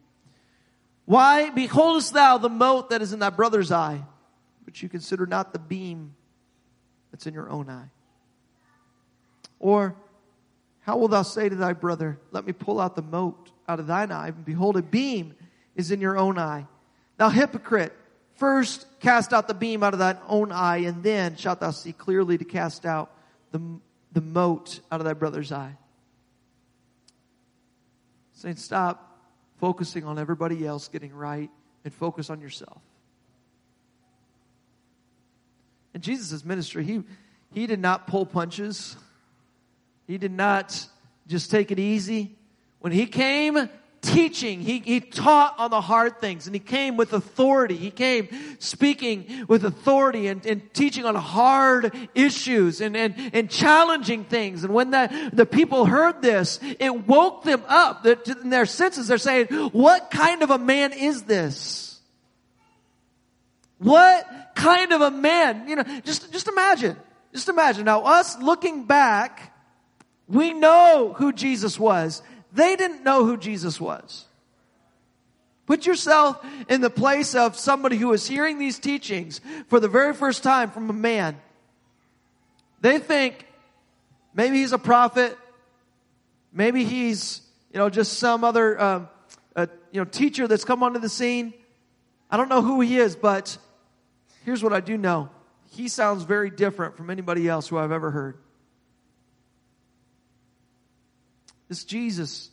Why 1.05 1.51
beholdest 1.51 2.15
thou 2.15 2.39
the 2.39 2.49
mote 2.49 2.89
that 2.89 3.03
is 3.03 3.13
in 3.13 3.19
thy 3.19 3.29
brother's 3.29 3.71
eye, 3.71 4.03
but 4.65 4.81
you 4.81 4.89
consider 4.89 5.27
not 5.27 5.53
the 5.53 5.59
beam 5.59 6.15
that's 7.15 7.29
in 7.29 7.35
your 7.35 7.49
own 7.49 7.71
eye? 7.71 7.91
Or, 9.61 9.95
how 10.81 10.97
wilt 10.97 11.13
thou 11.13 11.23
say 11.23 11.49
to 11.49 11.55
thy 11.55 11.73
brother, 11.73 12.19
Let 12.33 12.45
me 12.45 12.53
pull 12.53 12.81
out 12.81 12.97
the 12.97 13.03
mote 13.03 13.53
out 13.69 13.79
of 13.79 13.87
thine 13.87 14.11
eye, 14.11 14.29
and 14.29 14.45
behold, 14.45 14.77
a 14.77 14.83
beam 14.83 15.37
is 15.77 15.93
in 15.93 16.01
your 16.01 16.19
own 16.19 16.41
eye? 16.41 16.67
Thou 17.17 17.29
hypocrite, 17.29 17.93
first 18.35 18.87
cast 18.99 19.33
out 19.33 19.47
the 19.47 19.55
beam 19.55 19.85
out 19.85 19.93
of 19.93 20.01
thine 20.01 20.19
own 20.27 20.51
eye, 20.51 20.79
and 20.79 21.05
then 21.05 21.37
shalt 21.37 21.61
thou 21.61 21.71
see 21.71 21.93
clearly 21.93 22.37
to 22.37 22.45
cast 22.45 22.85
out 22.85 23.13
the, 23.53 23.61
the 24.11 24.21
mote 24.21 24.81
out 24.91 25.01
of 25.01 25.07
thy 25.07 25.13
brother's 25.13 25.53
eye. 25.53 25.77
Saying, 28.33 28.57
stop 28.57 29.21
focusing 29.61 30.03
on 30.05 30.19
everybody 30.19 30.67
else 30.67 30.89
getting 30.89 31.15
right 31.15 31.49
and 31.85 31.95
focus 31.95 32.29
on 32.29 32.41
yourself. 32.41 32.83
In 35.95 36.01
Jesus' 36.01 36.45
ministry, 36.45 36.85
he, 36.85 37.03
he 37.53 37.67
did 37.67 37.79
not 37.79 38.07
pull 38.07 38.27
punches. 38.27 38.97
He 40.07 40.19
did 40.19 40.33
not 40.33 40.87
just 41.27 41.51
take 41.51 41.71
it 41.71 41.79
easy. 41.79 42.37
When 42.81 42.93
he 42.93 43.07
came 43.07 43.71
teaching, 44.03 44.61
he, 44.61 44.81
he 44.81 45.01
taught 45.01 45.55
on 45.59 45.71
the 45.71 45.81
hard 45.81 46.21
things 46.21 46.47
and 46.47 46.55
he 46.55 46.61
came 46.61 46.99
with 46.99 47.15
authority. 47.15 47.77
He 47.77 47.91
came 47.91 48.29
speaking 48.59 49.47
with 49.49 49.65
authority 49.65 50.27
and, 50.27 50.45
and 50.45 50.75
teaching 50.75 51.07
on 51.07 51.15
hard 51.15 51.91
issues 52.15 52.83
and, 52.83 52.97
and, 52.97 53.15
and 53.33 53.49
challenging 53.49 54.25
things. 54.25 54.65
And 54.65 54.75
when 54.75 54.91
the, 54.91 55.31
the 55.33 55.47
people 55.47 55.87
heard 55.87 56.21
this, 56.21 56.61
it 56.63 57.07
woke 57.07 57.45
them 57.45 57.63
up 57.67 58.05
in 58.05 58.51
their 58.51 58.67
senses. 58.67 59.09
They're 59.09 59.17
saying, 59.17 59.47
what 59.47 60.11
kind 60.11 60.43
of 60.43 60.51
a 60.51 60.59
man 60.59 60.93
is 60.93 61.23
this? 61.23 61.94
What 63.85 64.27
kind 64.55 64.93
of 64.93 65.03
a 65.03 65.11
man? 65.11 65.69
You 65.69 65.77
know, 65.77 65.85
just, 66.05 66.33
just 66.33 66.49
imagine. 66.49 66.97
Just 67.35 67.51
imagine. 67.51 67.85
Now 67.85 68.05
us 68.05 68.39
looking 68.39 68.85
back, 68.85 69.53
we 70.27 70.55
know 70.55 71.15
who 71.15 71.35
Jesus 71.35 71.79
was. 71.79 72.23
They 72.51 72.77
didn't 72.77 73.05
know 73.05 73.27
who 73.27 73.37
Jesus 73.37 73.79
was. 73.79 74.25
Put 75.67 75.85
yourself 75.85 76.43
in 76.71 76.81
the 76.81 76.89
place 76.89 77.35
of 77.35 77.59
somebody 77.59 77.99
who 77.99 78.15
is 78.15 78.27
hearing 78.27 78.59
these 78.59 78.79
teachings 78.79 79.43
for 79.69 79.81
the 79.81 79.89
very 79.89 80.15
first 80.15 80.43
time 80.43 80.71
from 80.71 80.89
a 80.89 80.95
man. 80.95 81.37
They 82.81 82.99
think 82.99 83.47
maybe 84.33 84.61
he's 84.61 84.73
a 84.73 84.79
prophet, 84.79 85.37
maybe 86.55 86.85
he's, 86.85 87.43
you 87.71 87.79
know, 87.79 87.91
just 87.91 88.15
some 88.15 88.45
other, 88.45 88.81
uh, 88.81 89.07
you 89.93 90.01
know, 90.01 90.05
teacher 90.07 90.49
that's 90.49 90.65
come 90.65 90.83
onto 90.83 91.01
the 91.01 91.11
scene. 91.11 91.53
I 92.31 92.39
don't 92.39 92.49
know 92.49 92.63
who 92.63 92.81
he 92.81 92.99
is, 92.99 93.15
but 93.15 93.59
here's 94.45 94.63
what 94.63 94.73
I 94.73 94.81
do 94.81 94.97
know. 94.97 95.31
He 95.71 95.89
sounds 95.89 96.23
very 96.23 96.51
different 96.51 96.97
from 96.97 97.11
anybody 97.11 97.49
else 97.49 97.69
who 97.69 97.77
I've 97.77 97.93
ever 97.93 98.11
heard. 98.11 98.39
This 101.69 101.85
Jesus 101.85 102.51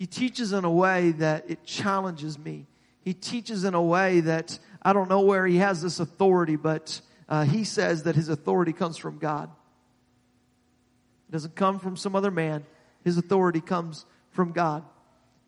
he 0.00 0.06
teaches 0.06 0.54
in 0.54 0.64
a 0.64 0.70
way 0.70 1.10
that 1.10 1.50
it 1.50 1.62
challenges 1.62 2.38
me. 2.38 2.66
He 3.02 3.12
teaches 3.12 3.64
in 3.64 3.74
a 3.74 3.82
way 3.82 4.20
that 4.20 4.58
I 4.80 4.94
don't 4.94 5.10
know 5.10 5.20
where 5.20 5.46
he 5.46 5.58
has 5.58 5.82
this 5.82 6.00
authority, 6.00 6.56
but 6.56 7.02
uh, 7.28 7.44
he 7.44 7.64
says 7.64 8.04
that 8.04 8.16
his 8.16 8.30
authority 8.30 8.72
comes 8.72 8.96
from 8.96 9.18
God. 9.18 9.50
It 11.28 11.32
doesn't 11.32 11.54
come 11.54 11.78
from 11.78 11.98
some 11.98 12.16
other 12.16 12.30
man. 12.30 12.64
His 13.04 13.18
authority 13.18 13.60
comes 13.60 14.06
from 14.30 14.52
God. 14.52 14.84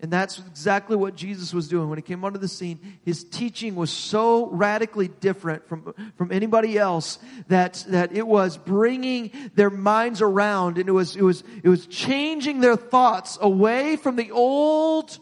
And 0.02 0.12
that's 0.12 0.40
exactly 0.40 0.96
what 0.96 1.14
Jesus 1.14 1.54
was 1.54 1.68
doing 1.68 1.88
when 1.88 1.96
he 1.96 2.02
came 2.02 2.24
onto 2.24 2.40
the 2.40 2.48
scene. 2.48 2.98
His 3.04 3.22
teaching 3.22 3.76
was 3.76 3.88
so 3.88 4.48
radically 4.48 5.06
different 5.06 5.68
from, 5.68 5.94
from 6.16 6.32
anybody 6.32 6.76
else 6.76 7.20
that, 7.46 7.84
that 7.88 8.10
it 8.10 8.26
was 8.26 8.58
bringing 8.58 9.30
their 9.54 9.70
minds 9.70 10.20
around 10.20 10.78
and 10.78 10.88
it 10.88 10.92
was, 10.92 11.14
it 11.14 11.22
was, 11.22 11.44
it 11.62 11.68
was 11.68 11.86
changing 11.86 12.58
their 12.58 12.74
thoughts 12.74 13.38
away 13.40 13.94
from 13.94 14.16
the 14.16 14.32
old, 14.32 15.16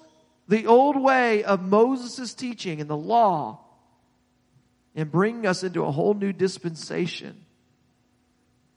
the 0.48 0.66
old 0.66 0.98
way 0.98 1.44
of 1.44 1.60
Moses' 1.60 2.32
teaching 2.32 2.80
and 2.80 2.88
the 2.88 2.96
law 2.96 3.60
and 4.94 5.12
bringing 5.12 5.46
us 5.46 5.62
into 5.62 5.84
a 5.84 5.90
whole 5.90 6.14
new 6.14 6.32
dispensation 6.32 7.44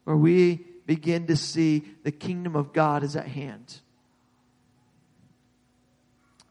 where 0.03 0.17
we 0.17 0.65
begin 0.85 1.27
to 1.27 1.37
see 1.37 1.85
the 2.03 2.11
kingdom 2.11 2.57
of 2.57 2.73
God 2.73 3.03
is 3.03 3.15
at 3.15 3.27
hand. 3.27 3.79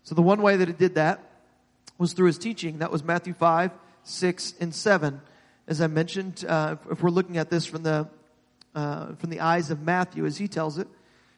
So 0.04 0.14
the 0.14 0.22
one 0.22 0.42
way 0.42 0.56
that 0.56 0.68
it 0.68 0.78
did 0.78 0.96
that 0.96 1.20
was 1.98 2.12
through 2.12 2.26
his 2.26 2.38
teaching. 2.38 2.78
That 2.78 2.90
was 2.90 3.04
Matthew 3.04 3.34
5, 3.34 3.70
6, 4.02 4.54
and 4.60 4.74
7. 4.74 5.20
As 5.68 5.80
I 5.80 5.86
mentioned, 5.86 6.44
uh, 6.46 6.76
if 6.90 7.02
we're 7.02 7.10
looking 7.10 7.38
at 7.38 7.50
this 7.50 7.64
from 7.64 7.84
the, 7.84 8.08
uh, 8.74 9.14
from 9.14 9.30
the 9.30 9.40
eyes 9.40 9.70
of 9.70 9.82
Matthew 9.82 10.26
as 10.26 10.36
he 10.36 10.48
tells 10.48 10.78
it. 10.78 10.88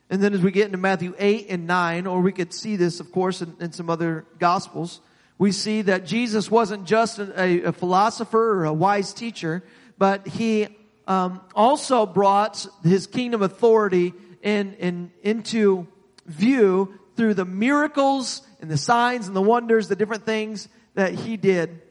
And 0.09 0.23
then 0.23 0.33
as 0.33 0.41
we 0.41 0.51
get 0.51 0.67
into 0.67 0.79
Matthew 0.79 1.15
8 1.19 1.47
and 1.51 1.67
9, 1.67 2.07
or 2.07 2.21
we 2.21 2.33
could 2.33 2.53
see 2.55 2.77
this, 2.77 3.01
of 3.01 3.13
course, 3.13 3.43
in, 3.43 3.55
in 3.61 3.73
some 3.73 3.91
other 3.91 4.25
gospels, 4.39 5.01
we 5.37 5.53
see 5.53 5.83
that 5.83 6.07
Jesus 6.07 6.51
wasn't 6.51 6.87
just 6.87 7.19
a, 7.19 7.65
a 7.65 7.73
philosopher 7.73 8.61
or 8.61 8.65
a 8.65 8.73
wise 8.73 9.13
teacher, 9.13 9.63
but 9.99 10.27
he 10.27 10.69
um, 11.07 11.41
also 11.55 12.07
brought 12.07 12.67
his 12.83 13.07
kingdom 13.07 13.43
authority 13.43 14.15
in, 14.43 14.75
in, 14.75 15.11
into 15.23 15.87
view 16.27 16.99
through 17.17 17.35
the 17.35 17.45
miracles 17.45 18.43
and 18.65 18.71
the 18.71 18.79
signs 18.79 19.27
and 19.27 19.37
the 19.37 19.43
wonders, 19.43 19.89
the 19.89 19.95
different 19.95 20.25
things 20.25 20.71
that 20.95 21.13
he 21.13 21.37
did 21.37 21.83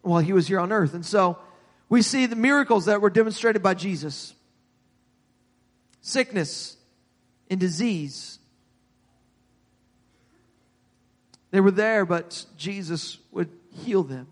while 0.00 0.20
he 0.20 0.32
was 0.32 0.48
here 0.48 0.58
on 0.58 0.72
earth. 0.72 0.94
And 0.94 1.04
so 1.04 1.36
we 1.90 2.00
see 2.00 2.24
the 2.24 2.34
miracles 2.34 2.86
that 2.86 3.02
were 3.02 3.10
demonstrated 3.10 3.62
by 3.62 3.74
Jesus. 3.74 4.32
Sickness 6.00 6.78
and 7.50 7.60
disease. 7.60 8.38
They 11.50 11.60
were 11.60 11.70
there, 11.70 12.06
but 12.06 12.46
Jesus 12.56 13.18
would 13.30 13.50
heal 13.84 14.02
them. 14.02 14.26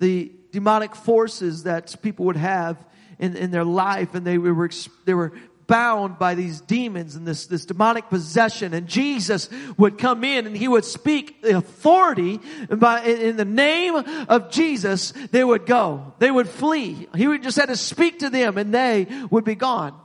The 0.00 0.32
demonic 0.52 0.94
forces 0.94 1.62
that 1.62 1.96
people 2.02 2.26
would 2.26 2.36
have 2.36 2.76
in, 3.18 3.38
in 3.38 3.50
their 3.50 3.64
life 3.64 4.14
and 4.14 4.26
they 4.26 4.36
were, 4.36 4.68
they 5.06 5.14
were 5.14 5.32
bound 5.66 6.18
by 6.18 6.34
these 6.34 6.60
demons 6.60 7.16
and 7.16 7.26
this, 7.26 7.46
this 7.46 7.64
demonic 7.64 8.08
possession. 8.08 8.74
And 8.74 8.86
Jesus 8.86 9.48
would 9.76 9.98
come 9.98 10.24
in 10.24 10.46
and 10.46 10.56
he 10.56 10.68
would 10.68 10.84
speak 10.84 11.42
the 11.42 11.56
authority 11.56 12.40
by, 12.70 13.02
in 13.02 13.36
the 13.36 13.44
name 13.44 13.94
of 14.28 14.50
Jesus, 14.50 15.12
they 15.30 15.44
would 15.44 15.66
go. 15.66 16.14
They 16.18 16.30
would 16.30 16.48
flee. 16.48 17.08
He 17.14 17.28
would 17.28 17.42
just 17.42 17.56
had 17.56 17.66
to 17.66 17.76
speak 17.76 18.20
to 18.20 18.30
them 18.30 18.58
and 18.58 18.74
they 18.74 19.06
would 19.30 19.44
be 19.44 19.54
gone. 19.54 19.98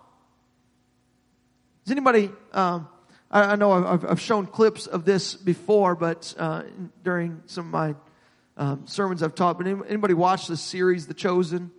Does 1.86 1.92
anybody, 1.92 2.30
um, 2.54 2.88
I, 3.32 3.54
I, 3.54 3.56
know 3.56 3.72
I've, 3.72 4.06
I've, 4.06 4.22
shown 4.22 4.46
clips 4.46 4.86
of 4.86 5.06
this 5.06 5.36
before, 5.36 5.96
but 5.96 6.34
uh, 6.38 6.64
during 7.04 7.42
some 7.48 7.66
of 7.66 7.72
my 7.72 7.96
um, 8.58 8.86
sermons 8.86 9.24
I've 9.24 9.36
taught, 9.36 9.58
but 9.58 9.66
anybody 9.66 10.14
watch 10.14 10.48
the 10.48 10.58
series, 10.58 11.08
The 11.08 11.14
Chosen? 11.14 11.72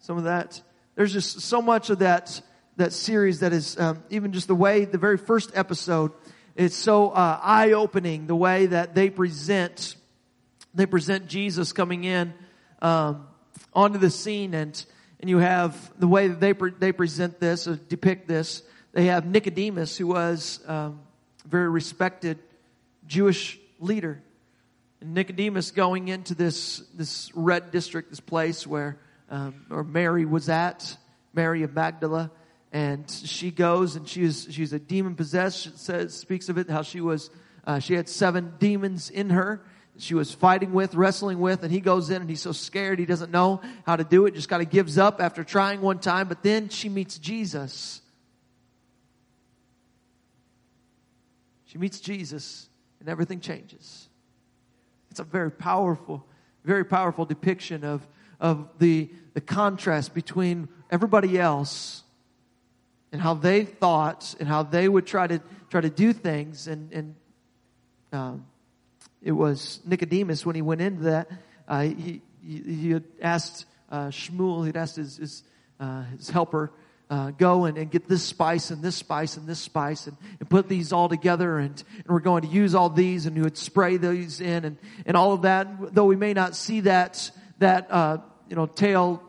Some 0.00 0.18
of 0.18 0.24
that? 0.24 0.60
There's 0.94 1.12
just 1.12 1.40
so 1.40 1.60
much 1.60 1.90
of 1.90 2.00
that, 2.00 2.40
that 2.76 2.92
series 2.92 3.40
that 3.40 3.52
is, 3.52 3.78
um, 3.78 4.02
even 4.10 4.32
just 4.32 4.46
the 4.46 4.54
way, 4.54 4.84
the 4.84 4.98
very 4.98 5.18
first 5.18 5.50
episode, 5.54 6.12
it's 6.54 6.76
so 6.76 7.10
uh, 7.10 7.40
eye-opening 7.42 8.28
the 8.28 8.36
way 8.36 8.66
that 8.66 8.94
they 8.94 9.10
present, 9.10 9.96
they 10.72 10.86
present 10.86 11.26
Jesus 11.26 11.72
coming 11.72 12.04
in 12.04 12.32
um, 12.80 13.26
onto 13.72 13.98
the 13.98 14.10
scene, 14.10 14.54
and 14.54 14.84
and 15.18 15.30
you 15.30 15.38
have 15.38 15.90
the 15.98 16.06
way 16.06 16.28
that 16.28 16.38
they 16.38 16.52
pre- 16.52 16.72
they 16.78 16.92
present 16.92 17.40
this, 17.40 17.66
or 17.66 17.74
depict 17.74 18.28
this. 18.28 18.62
They 18.92 19.06
have 19.06 19.26
Nicodemus, 19.26 19.96
who 19.96 20.06
was 20.06 20.60
um, 20.66 21.00
a 21.44 21.48
very 21.48 21.68
respected 21.68 22.38
Jewish 23.06 23.58
leader, 23.80 24.22
and 25.00 25.14
Nicodemus 25.14 25.72
going 25.72 26.06
into 26.06 26.36
this 26.36 26.84
this 26.94 27.32
red 27.34 27.72
district, 27.72 28.10
this 28.10 28.20
place 28.20 28.64
where 28.64 28.98
um, 29.30 29.66
or 29.70 29.84
Mary 29.84 30.24
was 30.24 30.48
at, 30.48 30.96
Mary 31.32 31.62
of 31.62 31.74
Magdala, 31.74 32.30
and 32.72 33.08
she 33.10 33.50
goes 33.50 33.96
and 33.96 34.08
she's 34.08 34.48
she's 34.50 34.72
a 34.72 34.78
demon 34.78 35.14
possessed. 35.14 35.78
Says 35.78 36.14
speaks 36.14 36.48
of 36.48 36.58
it 36.58 36.68
how 36.68 36.82
she 36.82 37.00
was 37.00 37.30
uh, 37.66 37.78
she 37.78 37.94
had 37.94 38.08
seven 38.08 38.54
demons 38.58 39.10
in 39.10 39.30
her. 39.30 39.64
She 39.96 40.14
was 40.14 40.34
fighting 40.34 40.72
with, 40.72 40.96
wrestling 40.96 41.38
with, 41.38 41.62
and 41.62 41.70
he 41.70 41.80
goes 41.80 42.10
in 42.10 42.20
and 42.20 42.28
he's 42.28 42.42
so 42.42 42.50
scared 42.50 42.98
he 42.98 43.06
doesn't 43.06 43.30
know 43.30 43.60
how 43.86 43.94
to 43.94 44.02
do 44.02 44.26
it. 44.26 44.34
Just 44.34 44.48
kind 44.48 44.60
of 44.60 44.70
gives 44.70 44.98
up 44.98 45.20
after 45.20 45.44
trying 45.44 45.80
one 45.80 46.00
time. 46.00 46.26
But 46.26 46.42
then 46.42 46.68
she 46.68 46.88
meets 46.88 47.16
Jesus. 47.16 48.00
She 51.66 51.78
meets 51.78 52.00
Jesus, 52.00 52.68
and 53.00 53.08
everything 53.08 53.40
changes. 53.40 54.08
It's 55.10 55.20
a 55.20 55.24
very 55.24 55.50
powerful, 55.50 56.26
very 56.64 56.84
powerful 56.84 57.24
depiction 57.24 57.84
of 57.84 58.06
of 58.40 58.68
the, 58.78 59.10
the 59.34 59.40
contrast 59.40 60.14
between 60.14 60.68
everybody 60.90 61.38
else 61.38 62.02
and 63.12 63.20
how 63.20 63.34
they 63.34 63.64
thought 63.64 64.34
and 64.40 64.48
how 64.48 64.62
they 64.62 64.88
would 64.88 65.06
try 65.06 65.26
to 65.26 65.40
try 65.70 65.80
to 65.80 65.90
do 65.90 66.12
things. 66.12 66.66
And 66.66 66.92
and 66.92 67.14
um, 68.12 68.46
it 69.22 69.32
was 69.32 69.80
Nicodemus 69.84 70.44
when 70.44 70.56
he 70.56 70.62
went 70.62 70.80
into 70.80 71.04
that 71.04 71.30
uh, 71.68 71.82
he, 71.82 72.22
he, 72.42 72.58
he 72.62 72.90
had 72.90 73.04
asked 73.20 73.66
uh, 73.90 74.08
Shmuel 74.08 74.66
he'd 74.66 74.76
asked 74.76 74.96
his 74.96 75.16
his, 75.16 75.42
uh, 75.80 76.02
his 76.16 76.28
helper 76.28 76.72
uh, 77.10 77.30
go 77.32 77.64
and, 77.66 77.76
and 77.78 77.90
get 77.90 78.08
this 78.08 78.22
spice 78.22 78.70
and 78.70 78.82
this 78.82 78.96
spice 78.96 79.36
and 79.36 79.46
this 79.46 79.58
spice 79.58 80.06
and, 80.06 80.16
and 80.40 80.48
put 80.48 80.68
these 80.68 80.92
all 80.92 81.08
together 81.08 81.58
and, 81.58 81.82
and 81.96 82.06
we're 82.08 82.18
going 82.18 82.42
to 82.42 82.48
use 82.48 82.74
all 82.74 82.88
these 82.88 83.26
and 83.26 83.36
he 83.36 83.42
would 83.42 83.56
spray 83.56 83.96
these 83.96 84.40
in 84.40 84.64
and, 84.64 84.78
and 85.06 85.16
all 85.16 85.32
of 85.32 85.42
that. 85.42 85.94
Though 85.94 86.06
we 86.06 86.16
may 86.16 86.32
not 86.32 86.56
see 86.56 86.80
that 86.80 87.30
that 87.64 87.90
uh, 87.90 88.18
you 88.48 88.56
know, 88.56 88.66
tale 88.66 89.22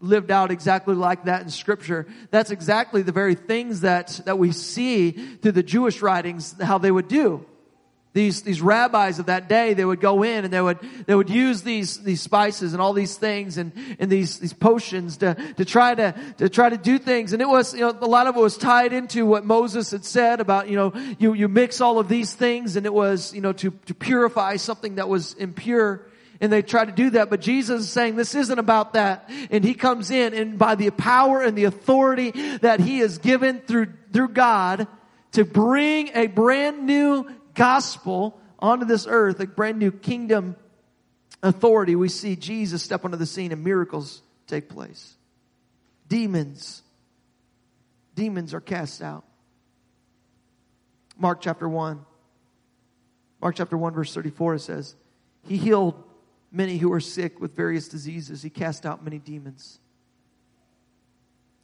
lived 0.00 0.30
out 0.30 0.50
exactly 0.50 0.94
like 0.94 1.24
that 1.24 1.42
in 1.42 1.50
scripture. 1.50 2.06
That's 2.30 2.50
exactly 2.50 3.02
the 3.02 3.12
very 3.12 3.34
things 3.34 3.80
that, 3.80 4.20
that 4.26 4.38
we 4.38 4.52
see 4.52 5.10
through 5.10 5.52
the 5.52 5.62
Jewish 5.62 6.02
writings, 6.02 6.54
how 6.60 6.78
they 6.78 6.90
would 6.90 7.08
do. 7.08 7.44
These, 8.12 8.42
these 8.42 8.62
rabbis 8.62 9.18
of 9.18 9.26
that 9.26 9.48
day, 9.48 9.74
they 9.74 9.84
would 9.84 10.00
go 10.00 10.22
in 10.22 10.44
and 10.44 10.52
they 10.52 10.60
would, 10.60 10.78
they 11.06 11.16
would 11.16 11.30
use 11.30 11.62
these, 11.62 12.00
these 12.00 12.22
spices 12.22 12.72
and 12.72 12.80
all 12.80 12.92
these 12.92 13.16
things 13.16 13.58
and, 13.58 13.72
and 13.98 14.08
these, 14.08 14.38
these 14.38 14.52
potions 14.52 15.16
to, 15.16 15.34
to 15.56 15.64
try 15.64 15.96
to, 15.96 16.14
to 16.38 16.48
try 16.48 16.68
to 16.68 16.76
do 16.76 16.98
things. 16.98 17.32
And 17.32 17.42
it 17.42 17.48
was, 17.48 17.74
you 17.74 17.80
know, 17.80 17.90
a 17.90 18.06
lot 18.06 18.28
of 18.28 18.36
it 18.36 18.40
was 18.40 18.56
tied 18.56 18.92
into 18.92 19.26
what 19.26 19.44
Moses 19.44 19.90
had 19.90 20.04
said 20.04 20.40
about, 20.40 20.68
you 20.68 20.76
know, 20.76 20.92
you, 21.18 21.34
you 21.34 21.48
mix 21.48 21.80
all 21.80 21.98
of 21.98 22.08
these 22.08 22.32
things 22.32 22.76
and 22.76 22.86
it 22.86 22.94
was, 22.94 23.34
you 23.34 23.40
know, 23.40 23.52
to, 23.54 23.72
to 23.86 23.94
purify 23.94 24.56
something 24.56 24.94
that 24.94 25.08
was 25.08 25.34
impure 25.34 26.06
and 26.44 26.52
they 26.52 26.60
try 26.60 26.84
to 26.84 26.92
do 26.92 27.08
that, 27.10 27.30
but 27.30 27.40
Jesus 27.40 27.84
is 27.84 27.88
saying 27.88 28.16
this 28.16 28.34
isn't 28.34 28.58
about 28.58 28.92
that. 28.92 29.30
And 29.50 29.64
he 29.64 29.72
comes 29.72 30.10
in 30.10 30.34
and 30.34 30.58
by 30.58 30.74
the 30.74 30.90
power 30.90 31.40
and 31.40 31.56
the 31.56 31.64
authority 31.64 32.32
that 32.58 32.80
he 32.80 33.00
is 33.00 33.16
given 33.16 33.60
through, 33.60 33.94
through 34.12 34.28
God 34.28 34.86
to 35.32 35.46
bring 35.46 36.10
a 36.14 36.26
brand 36.26 36.84
new 36.84 37.30
gospel 37.54 38.38
onto 38.58 38.84
this 38.84 39.06
earth, 39.08 39.40
a 39.40 39.46
brand 39.46 39.78
new 39.78 39.90
kingdom 39.90 40.56
authority, 41.42 41.96
we 41.96 42.10
see 42.10 42.36
Jesus 42.36 42.82
step 42.82 43.06
onto 43.06 43.16
the 43.16 43.24
scene 43.24 43.50
and 43.50 43.64
miracles 43.64 44.20
take 44.46 44.68
place. 44.68 45.14
Demons, 46.08 46.82
demons 48.14 48.52
are 48.52 48.60
cast 48.60 49.00
out. 49.00 49.24
Mark 51.16 51.40
chapter 51.40 51.66
1. 51.66 52.04
Mark 53.40 53.56
chapter 53.56 53.78
1, 53.78 53.94
verse 53.94 54.12
34, 54.12 54.56
it 54.56 54.60
says, 54.60 54.94
He 55.48 55.56
healed 55.56 56.03
many 56.54 56.78
who 56.78 56.88
were 56.88 57.00
sick 57.00 57.40
with 57.40 57.56
various 57.56 57.88
diseases. 57.88 58.42
He 58.42 58.48
cast 58.48 58.86
out 58.86 59.02
many 59.02 59.18
demons. 59.18 59.80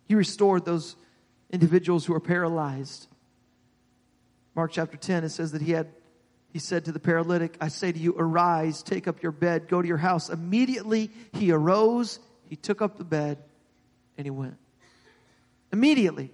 He 0.08 0.16
restored 0.16 0.64
those 0.64 0.96
individuals 1.50 2.04
who 2.04 2.12
were 2.12 2.20
paralyzed. 2.20 3.06
Mark 4.56 4.72
chapter 4.72 4.96
10, 4.96 5.22
it 5.22 5.28
says 5.28 5.52
that 5.52 5.62
he 5.62 5.70
had, 5.70 5.88
he 6.52 6.58
said 6.58 6.86
to 6.86 6.92
the 6.92 6.98
paralytic, 6.98 7.56
I 7.60 7.68
say 7.68 7.92
to 7.92 7.98
you, 7.98 8.16
arise, 8.18 8.82
take 8.82 9.06
up 9.06 9.22
your 9.22 9.32
bed, 9.32 9.68
go 9.68 9.80
to 9.80 9.86
your 9.86 9.96
house. 9.96 10.28
Immediately 10.28 11.10
he 11.34 11.52
arose, 11.52 12.18
he 12.48 12.56
took 12.56 12.82
up 12.82 12.98
the 12.98 13.04
bed, 13.04 13.38
and 14.18 14.26
he 14.26 14.30
went. 14.30 14.56
Immediately. 15.72 16.32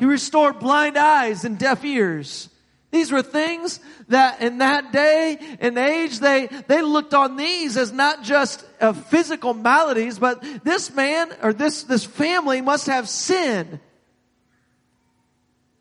He 0.00 0.04
restored 0.04 0.58
blind 0.58 0.98
eyes 0.98 1.44
and 1.44 1.56
deaf 1.56 1.84
ears. 1.84 2.48
These 2.94 3.10
were 3.10 3.22
things 3.22 3.80
that 4.06 4.40
in 4.40 4.58
that 4.58 4.92
day 4.92 5.36
and 5.58 5.76
age, 5.76 6.20
they, 6.20 6.46
they 6.68 6.80
looked 6.80 7.12
on 7.12 7.36
these 7.36 7.76
as 7.76 7.92
not 7.92 8.22
just 8.22 8.64
uh, 8.80 8.92
physical 8.92 9.52
maladies, 9.52 10.20
but 10.20 10.40
this 10.62 10.94
man 10.94 11.32
or 11.42 11.52
this, 11.52 11.82
this 11.82 12.04
family 12.04 12.60
must 12.60 12.86
have 12.86 13.08
sin. 13.08 13.80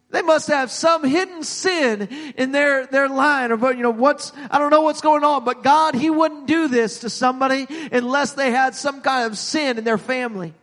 They 0.10 0.24
must 0.24 0.48
have 0.48 0.72
some 0.72 1.04
hidden 1.04 1.44
sin 1.44 2.08
in 2.36 2.52
their, 2.52 2.88
their 2.88 3.10
line 3.10 3.52
or, 3.52 3.74
you 3.74 3.84
know, 3.84 3.92
what's, 3.92 4.34
I 4.50 4.58
don't 4.58 4.72
know 4.72 4.82
what's 4.82 5.02
going 5.02 5.24
on, 5.24 5.46
but 5.46 5.62
God, 5.62 5.94
He 5.94 6.10
wouldn't 6.10 6.48
do 6.48 6.68
this 6.68 7.02
to 7.02 7.12
somebody 7.12 7.68
unless 7.92 8.34
they 8.34 8.50
had 8.50 8.74
some 8.74 9.02
kind 9.02 9.28
of 9.32 9.38
sin 9.38 9.78
in 9.78 9.84
their 9.84 10.00
family. 10.00 10.56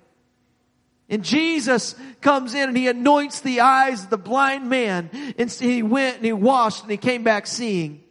And 1.11 1.25
Jesus 1.25 1.97
comes 2.21 2.55
in 2.55 2.69
and 2.69 2.77
he 2.77 2.87
anoints 2.87 3.41
the 3.41 3.61
eyes 3.61 4.05
of 4.05 4.11
the 4.11 4.17
blind 4.17 4.71
man. 4.71 5.11
And 5.37 5.51
he 5.51 5.83
went 5.83 6.17
and 6.17 6.25
he 6.25 6.33
washed 6.33 6.83
and 6.83 6.91
he 6.91 6.97
came 6.97 7.25
back 7.25 7.49
seeing. 7.49 8.05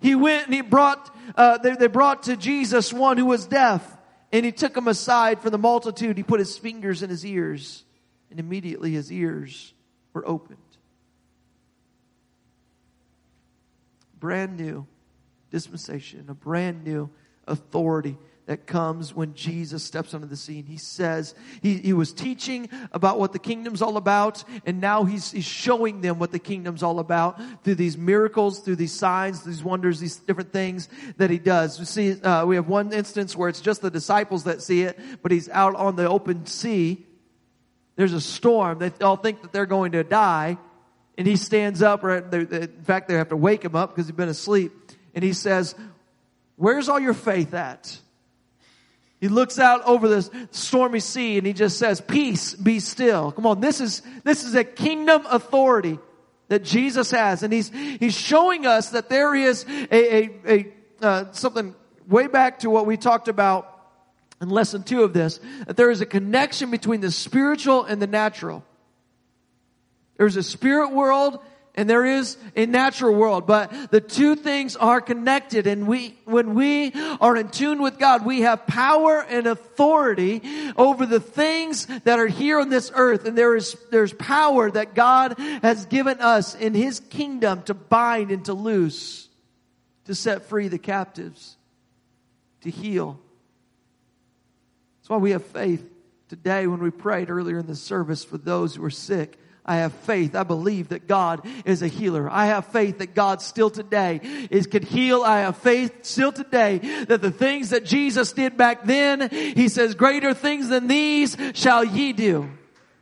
He 0.00 0.16
went 0.16 0.46
and 0.46 0.54
he 0.54 0.62
brought, 0.62 1.16
uh, 1.36 1.58
they, 1.58 1.76
they 1.76 1.86
brought 1.86 2.24
to 2.24 2.36
Jesus 2.36 2.92
one 2.92 3.18
who 3.18 3.26
was 3.26 3.46
deaf. 3.46 3.96
And 4.32 4.44
he 4.44 4.50
took 4.50 4.76
him 4.76 4.88
aside 4.88 5.40
from 5.40 5.52
the 5.52 5.58
multitude. 5.58 6.16
He 6.16 6.24
put 6.24 6.40
his 6.40 6.58
fingers 6.58 7.04
in 7.04 7.08
his 7.08 7.24
ears. 7.24 7.84
And 8.30 8.40
immediately 8.40 8.90
his 8.90 9.12
ears 9.12 9.72
were 10.12 10.26
opened. 10.26 10.58
Brand 14.18 14.58
new 14.58 14.86
dispensation, 15.52 16.26
a 16.28 16.34
brand 16.34 16.84
new 16.84 17.10
authority 17.46 18.18
that 18.48 18.66
comes 18.66 19.14
when 19.14 19.34
Jesus 19.34 19.84
steps 19.84 20.14
onto 20.14 20.26
the 20.26 20.34
scene. 20.34 20.64
He 20.64 20.78
says, 20.78 21.34
he, 21.60 21.74
he 21.76 21.92
was 21.92 22.14
teaching 22.14 22.70
about 22.92 23.18
what 23.18 23.34
the 23.34 23.38
kingdom's 23.38 23.82
all 23.82 23.98
about, 23.98 24.42
and 24.64 24.80
now 24.80 25.04
he's, 25.04 25.30
he's 25.32 25.44
showing 25.44 26.00
them 26.00 26.18
what 26.18 26.32
the 26.32 26.38
kingdom's 26.38 26.82
all 26.82 26.98
about 26.98 27.38
through 27.62 27.74
these 27.74 27.98
miracles, 27.98 28.60
through 28.60 28.76
these 28.76 28.94
signs, 28.94 29.44
these 29.44 29.62
wonders, 29.62 30.00
these 30.00 30.16
different 30.16 30.50
things 30.50 30.88
that 31.18 31.28
he 31.28 31.38
does. 31.38 31.78
We 31.78 31.84
see, 31.84 32.22
uh, 32.22 32.46
we 32.46 32.56
have 32.56 32.68
one 32.68 32.90
instance 32.90 33.36
where 33.36 33.50
it's 33.50 33.60
just 33.60 33.82
the 33.82 33.90
disciples 33.90 34.44
that 34.44 34.62
see 34.62 34.80
it, 34.80 34.98
but 35.22 35.30
he's 35.30 35.50
out 35.50 35.76
on 35.76 35.96
the 35.96 36.08
open 36.08 36.46
sea. 36.46 37.06
There's 37.96 38.14
a 38.14 38.20
storm. 38.20 38.78
They 38.78 38.90
all 39.02 39.16
think 39.16 39.42
that 39.42 39.52
they're 39.52 39.66
going 39.66 39.92
to 39.92 40.04
die. 40.04 40.56
And 41.18 41.26
he 41.26 41.36
stands 41.36 41.82
up, 41.82 42.02
in 42.02 42.82
fact, 42.84 43.08
they 43.08 43.14
have 43.14 43.28
to 43.28 43.36
wake 43.36 43.62
him 43.62 43.76
up 43.76 43.90
because 43.90 44.06
he's 44.06 44.16
been 44.16 44.30
asleep. 44.30 44.72
And 45.14 45.22
he 45.22 45.34
says, 45.34 45.74
Where's 46.56 46.88
all 46.88 46.98
your 46.98 47.14
faith 47.14 47.52
at? 47.52 48.00
He 49.20 49.28
looks 49.28 49.58
out 49.58 49.84
over 49.84 50.08
this 50.08 50.30
stormy 50.52 51.00
sea 51.00 51.38
and 51.38 51.46
he 51.46 51.52
just 51.52 51.78
says, 51.78 52.00
peace, 52.00 52.54
be 52.54 52.78
still. 52.78 53.32
Come 53.32 53.46
on, 53.46 53.60
this 53.60 53.80
is, 53.80 54.02
this 54.22 54.44
is 54.44 54.54
a 54.54 54.64
kingdom 54.64 55.26
authority 55.28 55.98
that 56.48 56.62
Jesus 56.62 57.10
has. 57.10 57.42
And 57.42 57.52
he's, 57.52 57.70
he's 57.70 58.16
showing 58.16 58.66
us 58.66 58.90
that 58.90 59.08
there 59.08 59.34
is 59.34 59.64
a, 59.90 60.14
a, 60.14 60.30
a 60.46 60.72
uh, 61.00 61.32
something 61.32 61.74
way 62.08 62.26
back 62.26 62.60
to 62.60 62.70
what 62.70 62.86
we 62.86 62.96
talked 62.96 63.28
about 63.28 63.74
in 64.40 64.50
lesson 64.50 64.84
two 64.84 65.02
of 65.02 65.12
this, 65.12 65.40
that 65.66 65.76
there 65.76 65.90
is 65.90 66.00
a 66.00 66.06
connection 66.06 66.70
between 66.70 67.00
the 67.00 67.10
spiritual 67.10 67.84
and 67.84 68.00
the 68.00 68.06
natural. 68.06 68.64
There's 70.16 70.36
a 70.36 70.42
spirit 70.42 70.92
world 70.92 71.40
and 71.78 71.88
there 71.88 72.04
is 72.04 72.36
a 72.56 72.66
natural 72.66 73.14
world, 73.14 73.46
but 73.46 73.92
the 73.92 74.00
two 74.00 74.34
things 74.34 74.74
are 74.74 75.00
connected. 75.00 75.68
And 75.68 75.86
we, 75.86 76.18
when 76.24 76.56
we 76.56 76.92
are 77.20 77.36
in 77.36 77.50
tune 77.50 77.80
with 77.80 78.00
God, 78.00 78.26
we 78.26 78.40
have 78.40 78.66
power 78.66 79.20
and 79.22 79.46
authority 79.46 80.42
over 80.76 81.06
the 81.06 81.20
things 81.20 81.86
that 82.02 82.18
are 82.18 82.26
here 82.26 82.58
on 82.58 82.68
this 82.68 82.90
earth. 82.92 83.26
And 83.26 83.38
there 83.38 83.54
is, 83.54 83.76
there's 83.92 84.12
power 84.12 84.68
that 84.68 84.96
God 84.96 85.38
has 85.38 85.86
given 85.86 86.20
us 86.20 86.56
in 86.56 86.74
His 86.74 86.98
kingdom 86.98 87.62
to 87.62 87.74
bind 87.74 88.32
and 88.32 88.44
to 88.46 88.54
loose, 88.54 89.28
to 90.06 90.16
set 90.16 90.46
free 90.46 90.66
the 90.66 90.80
captives, 90.80 91.56
to 92.62 92.70
heal. 92.70 93.20
That's 94.98 95.10
why 95.10 95.18
we 95.18 95.30
have 95.30 95.44
faith 95.44 95.88
today 96.28 96.66
when 96.66 96.80
we 96.80 96.90
prayed 96.90 97.30
earlier 97.30 97.60
in 97.60 97.68
the 97.68 97.76
service 97.76 98.24
for 98.24 98.36
those 98.36 98.74
who 98.74 98.84
are 98.84 98.90
sick 98.90 99.38
I 99.68 99.76
have 99.76 99.92
faith. 99.92 100.34
I 100.34 100.44
believe 100.44 100.88
that 100.88 101.06
God 101.06 101.46
is 101.66 101.82
a 101.82 101.88
healer. 101.88 102.28
I 102.30 102.46
have 102.46 102.66
faith 102.66 102.98
that 102.98 103.14
God 103.14 103.42
still 103.42 103.68
today 103.68 104.20
is 104.50 104.66
can 104.66 104.82
heal. 104.82 105.22
I 105.22 105.40
have 105.40 105.58
faith 105.58 106.06
still 106.06 106.32
today 106.32 106.78
that 107.06 107.20
the 107.20 107.30
things 107.30 107.70
that 107.70 107.84
Jesus 107.84 108.32
did 108.32 108.56
back 108.56 108.84
then, 108.84 109.28
He 109.30 109.68
says, 109.68 109.94
greater 109.94 110.32
things 110.32 110.70
than 110.70 110.88
these 110.88 111.36
shall 111.52 111.84
ye 111.84 112.14
do. 112.14 112.50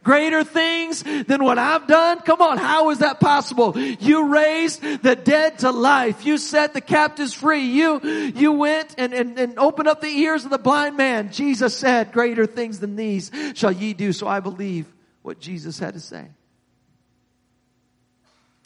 Greater 0.02 0.44
things 0.44 1.02
than 1.02 1.42
what 1.42 1.58
I've 1.58 1.86
done? 1.86 2.20
Come 2.20 2.40
on, 2.40 2.58
how 2.58 2.90
is 2.90 2.98
that 2.98 3.18
possible? 3.18 3.76
You 3.76 4.28
raised 4.28 4.80
the 5.02 5.16
dead 5.16 5.60
to 5.60 5.70
life. 5.70 6.24
You 6.24 6.38
set 6.38 6.74
the 6.74 6.80
captives 6.80 7.32
free. 7.32 7.62
You, 7.64 8.00
you 8.02 8.52
went 8.52 8.94
and, 8.98 9.12
and, 9.12 9.38
and 9.38 9.58
opened 9.58 9.88
up 9.88 10.00
the 10.00 10.06
ears 10.06 10.44
of 10.44 10.50
the 10.50 10.58
blind 10.58 10.96
man. 10.96 11.32
Jesus 11.32 11.76
said, 11.76 12.12
greater 12.12 12.46
things 12.46 12.78
than 12.78 12.94
these 12.94 13.30
shall 13.54 13.72
ye 13.72 13.94
do. 13.94 14.12
So 14.12 14.28
I 14.28 14.38
believe 14.38 14.86
what 15.22 15.40
Jesus 15.40 15.78
had 15.80 15.94
to 15.94 16.00
say. 16.00 16.28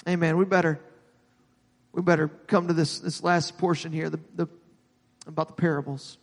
Amen. 0.08 0.38
We 0.38 0.46
better, 0.46 0.80
we 1.92 2.00
better 2.00 2.28
come 2.28 2.68
to 2.68 2.72
this, 2.72 3.00
this 3.00 3.22
last 3.22 3.58
portion 3.58 3.92
here, 3.92 4.08
the, 4.08 4.20
the, 4.34 4.48
about 5.26 5.48
the 5.48 5.54
parables. 5.54 6.16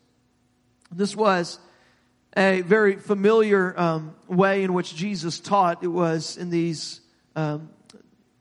This 0.91 1.15
was 1.15 1.59
a 2.35 2.61
very 2.61 2.95
familiar 2.95 3.79
um, 3.79 4.15
way 4.27 4.63
in 4.63 4.73
which 4.73 4.95
Jesus 4.95 5.39
taught. 5.39 5.83
It 5.83 5.87
was 5.87 6.37
in 6.37 6.49
these, 6.49 7.01
um, 7.35 7.69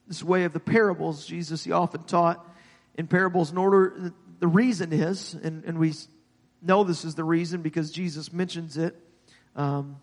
this 0.09 0.23
way 0.23 0.45
of 0.45 0.55
the 0.55 0.61
parables. 0.61 1.27
Jesus, 1.27 1.65
he 1.65 1.73
often 1.73 2.05
taught 2.05 2.43
in 2.95 3.07
parables 3.07 3.51
in 3.51 3.59
order, 3.59 4.15
the 4.39 4.49
reason 4.49 4.91
is, 4.91 5.35
and, 5.35 5.65
and 5.65 5.79
we 5.79 5.93
know 6.63 6.83
this 6.83 7.05
is 7.05 7.15
the 7.15 7.25
reason 7.25 7.61
because 7.61 7.91
Jesus 7.91 8.33
mentions 8.33 8.79
it 8.79 8.97
um, 9.55 9.97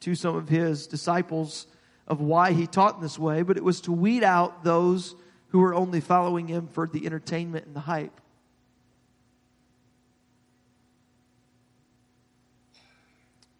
to 0.00 0.14
some 0.14 0.36
of 0.36 0.50
his 0.50 0.86
disciples 0.86 1.66
of 2.06 2.20
why 2.20 2.52
he 2.52 2.66
taught 2.66 2.96
in 2.96 3.00
this 3.00 3.18
way, 3.18 3.42
but 3.42 3.56
it 3.56 3.64
was 3.64 3.80
to 3.82 3.92
weed 3.92 4.22
out 4.22 4.62
those 4.64 5.14
who 5.48 5.58
were 5.60 5.74
only 5.74 6.00
following 6.00 6.48
him 6.48 6.68
for 6.68 6.86
the 6.86 7.06
entertainment 7.06 7.66
and 7.66 7.74
the 7.74 7.80
hype. 7.80 8.20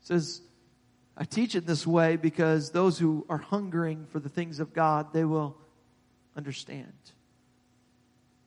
It 0.01 0.07
says, 0.07 0.41
I 1.17 1.25
teach 1.25 1.55
it 1.55 1.67
this 1.67 1.87
way 1.87 2.17
because 2.17 2.71
those 2.71 2.99
who 2.99 3.27
are 3.29 3.39
hungering 3.39 4.07
for 4.11 4.21
the 4.21 4.29
things 4.29 4.61
of 4.61 4.73
God, 4.73 5.13
they 5.13 5.25
will 5.25 5.57
understand. 6.37 6.93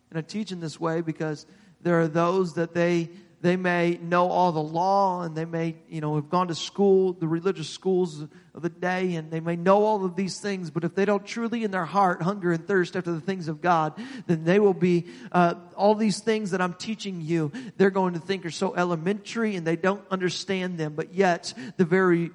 And 0.09 0.19
I 0.19 0.21
teach 0.21 0.51
in 0.51 0.59
this 0.59 0.79
way 0.79 1.01
because 1.01 1.45
there 1.81 1.99
are 1.99 2.07
those 2.07 2.53
that 2.53 2.73
they 2.73 3.09
they 3.41 3.55
may 3.55 3.97
know 4.01 4.27
all 4.27 4.51
the 4.51 4.61
law 4.61 5.21
and 5.21 5.35
they 5.35 5.45
may, 5.45 5.75
you 5.87 6.01
know, 6.01 6.15
have 6.15 6.29
gone 6.29 6.49
to 6.49 6.55
school, 6.55 7.13
the 7.13 7.27
religious 7.27 7.69
schools 7.69 8.25
of 8.53 8.61
the 8.61 8.69
day, 8.69 9.15
and 9.15 9.31
they 9.31 9.39
may 9.39 9.55
know 9.55 9.85
all 9.85 10.03
of 10.03 10.15
these 10.15 10.39
things, 10.39 10.69
but 10.69 10.83
if 10.83 10.93
they 10.93 11.05
don't 11.05 11.25
truly 11.25 11.63
in 11.63 11.71
their 11.71 11.85
heart 11.85 12.21
hunger 12.21 12.51
and 12.51 12.67
thirst 12.67 12.97
after 12.97 13.11
the 13.13 13.21
things 13.21 13.47
of 13.47 13.61
God, 13.61 13.93
then 14.27 14.43
they 14.43 14.59
will 14.59 14.73
be, 14.73 15.05
uh, 15.31 15.55
all 15.75 15.95
these 15.95 16.19
things 16.19 16.51
that 16.51 16.61
I'm 16.61 16.73
teaching 16.73 17.21
you, 17.21 17.51
they're 17.77 17.89
going 17.89 18.13
to 18.13 18.19
think 18.19 18.45
are 18.45 18.51
so 18.51 18.75
elementary 18.75 19.55
and 19.55 19.65
they 19.65 19.77
don't 19.77 20.03
understand 20.11 20.77
them, 20.77 20.93
but 20.93 21.13
yet 21.13 21.53
the 21.77 21.85
very 21.85 22.31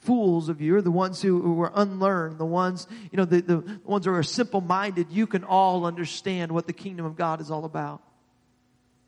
fools 0.00 0.48
of 0.48 0.60
you 0.60 0.76
are 0.76 0.82
the 0.82 0.90
ones 0.90 1.20
who, 1.20 1.42
who 1.42 1.60
are 1.60 1.72
unlearned, 1.74 2.38
the 2.38 2.46
ones, 2.46 2.86
you 3.10 3.16
know, 3.16 3.24
the, 3.24 3.42
the 3.42 3.80
ones 3.84 4.06
who 4.06 4.12
are 4.12 4.22
simple 4.22 4.60
minded, 4.60 5.08
you 5.10 5.26
can 5.26 5.42
all 5.42 5.84
understand 5.84 6.52
what 6.52 6.66
the 6.68 6.72
kingdom 6.72 7.04
of 7.04 7.16
God 7.16 7.40
is 7.40 7.50
all 7.50 7.64
about. 7.64 8.00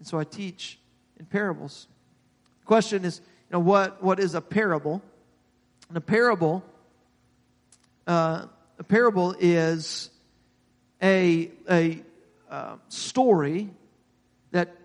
And 0.00 0.06
so 0.06 0.18
I 0.18 0.24
teach 0.24 0.78
in 1.18 1.26
parables. 1.26 1.86
The 2.60 2.66
question 2.66 3.04
is, 3.04 3.20
you 3.20 3.54
know, 3.54 3.60
what, 3.60 4.02
what 4.02 4.18
is 4.18 4.34
a 4.34 4.40
parable? 4.40 5.02
And 5.88 5.96
a 5.96 6.00
parable, 6.00 6.64
uh, 8.06 8.46
a 8.78 8.84
parable 8.84 9.34
is 9.38 10.10
a, 11.02 11.50
a 11.68 12.02
uh, 12.50 12.76
story 12.88 13.70
that 14.52 14.76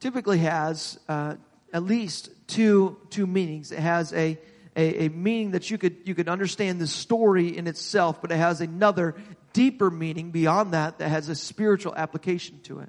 typically 0.00 0.38
has 0.38 0.98
uh, 1.08 1.34
at 1.72 1.82
least 1.82 2.30
two, 2.46 2.96
two 3.10 3.26
meanings. 3.26 3.72
It 3.72 3.78
has 3.78 4.12
a, 4.12 4.38
a, 4.76 5.06
a 5.06 5.08
meaning 5.10 5.52
that 5.52 5.70
you 5.70 5.78
could, 5.78 5.96
you 6.04 6.14
could 6.14 6.28
understand 6.28 6.80
the 6.80 6.86
story 6.86 7.56
in 7.56 7.66
itself, 7.66 8.20
but 8.20 8.30
it 8.30 8.36
has 8.36 8.60
another 8.60 9.14
deeper 9.52 9.90
meaning 9.90 10.30
beyond 10.30 10.72
that 10.72 10.98
that 10.98 11.08
has 11.08 11.28
a 11.28 11.34
spiritual 11.34 11.94
application 11.94 12.60
to 12.64 12.80
it. 12.80 12.88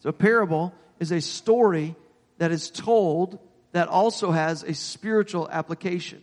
So 0.00 0.08
a 0.08 0.12
parable 0.12 0.74
is 0.98 1.12
a 1.12 1.20
story 1.20 1.94
that 2.38 2.50
is 2.50 2.70
told 2.70 3.38
that 3.72 3.88
also 3.88 4.30
has 4.30 4.62
a 4.62 4.74
spiritual 4.74 5.48
application. 5.50 6.22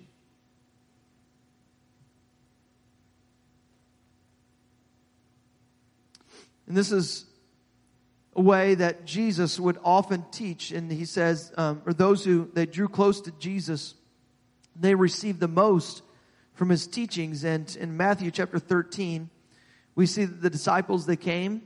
And 6.67 6.75
this 6.75 6.91
is 6.91 7.25
a 8.35 8.41
way 8.41 8.75
that 8.75 9.05
Jesus 9.05 9.59
would 9.59 9.77
often 9.83 10.25
teach. 10.31 10.71
And 10.71 10.91
he 10.91 11.05
says, 11.05 11.53
um, 11.55 11.81
or 11.85 11.93
those 11.93 12.25
who 12.25 12.49
they 12.53 12.65
drew 12.65 12.89
close 12.89 13.21
to 13.21 13.31
Jesus, 13.39 13.95
they 14.75 14.93
received 14.95 15.39
the 15.39 15.47
most 15.47 16.01
from 16.53 16.69
his 16.69 16.87
teachings. 16.87 17.45
And 17.45 17.73
in 17.79 17.95
Matthew 17.95 18.31
chapter 18.31 18.59
13, 18.59 19.29
we 19.95 20.05
see 20.05 20.25
that 20.25 20.41
the 20.41 20.49
disciples, 20.49 21.05
they 21.05 21.15
came 21.15 21.61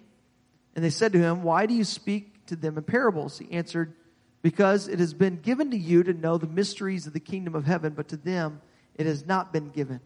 and 0.75 0.83
they 0.83 0.89
said 0.89 1.13
to 1.13 1.19
him, 1.19 1.43
Why 1.43 1.65
do 1.65 1.73
you 1.73 1.83
speak 1.83 2.45
to 2.47 2.55
them 2.55 2.77
in 2.77 2.83
parables? 2.83 3.37
He 3.37 3.51
answered, 3.51 3.93
Because 4.41 4.87
it 4.87 4.99
has 4.99 5.13
been 5.13 5.37
given 5.37 5.71
to 5.71 5.77
you 5.77 6.03
to 6.03 6.13
know 6.13 6.37
the 6.37 6.47
mysteries 6.47 7.07
of 7.07 7.13
the 7.13 7.19
kingdom 7.19 7.55
of 7.55 7.65
heaven, 7.65 7.93
but 7.93 8.09
to 8.09 8.17
them 8.17 8.61
it 8.95 9.05
has 9.05 9.25
not 9.25 9.51
been 9.51 9.69
given. 9.69 9.99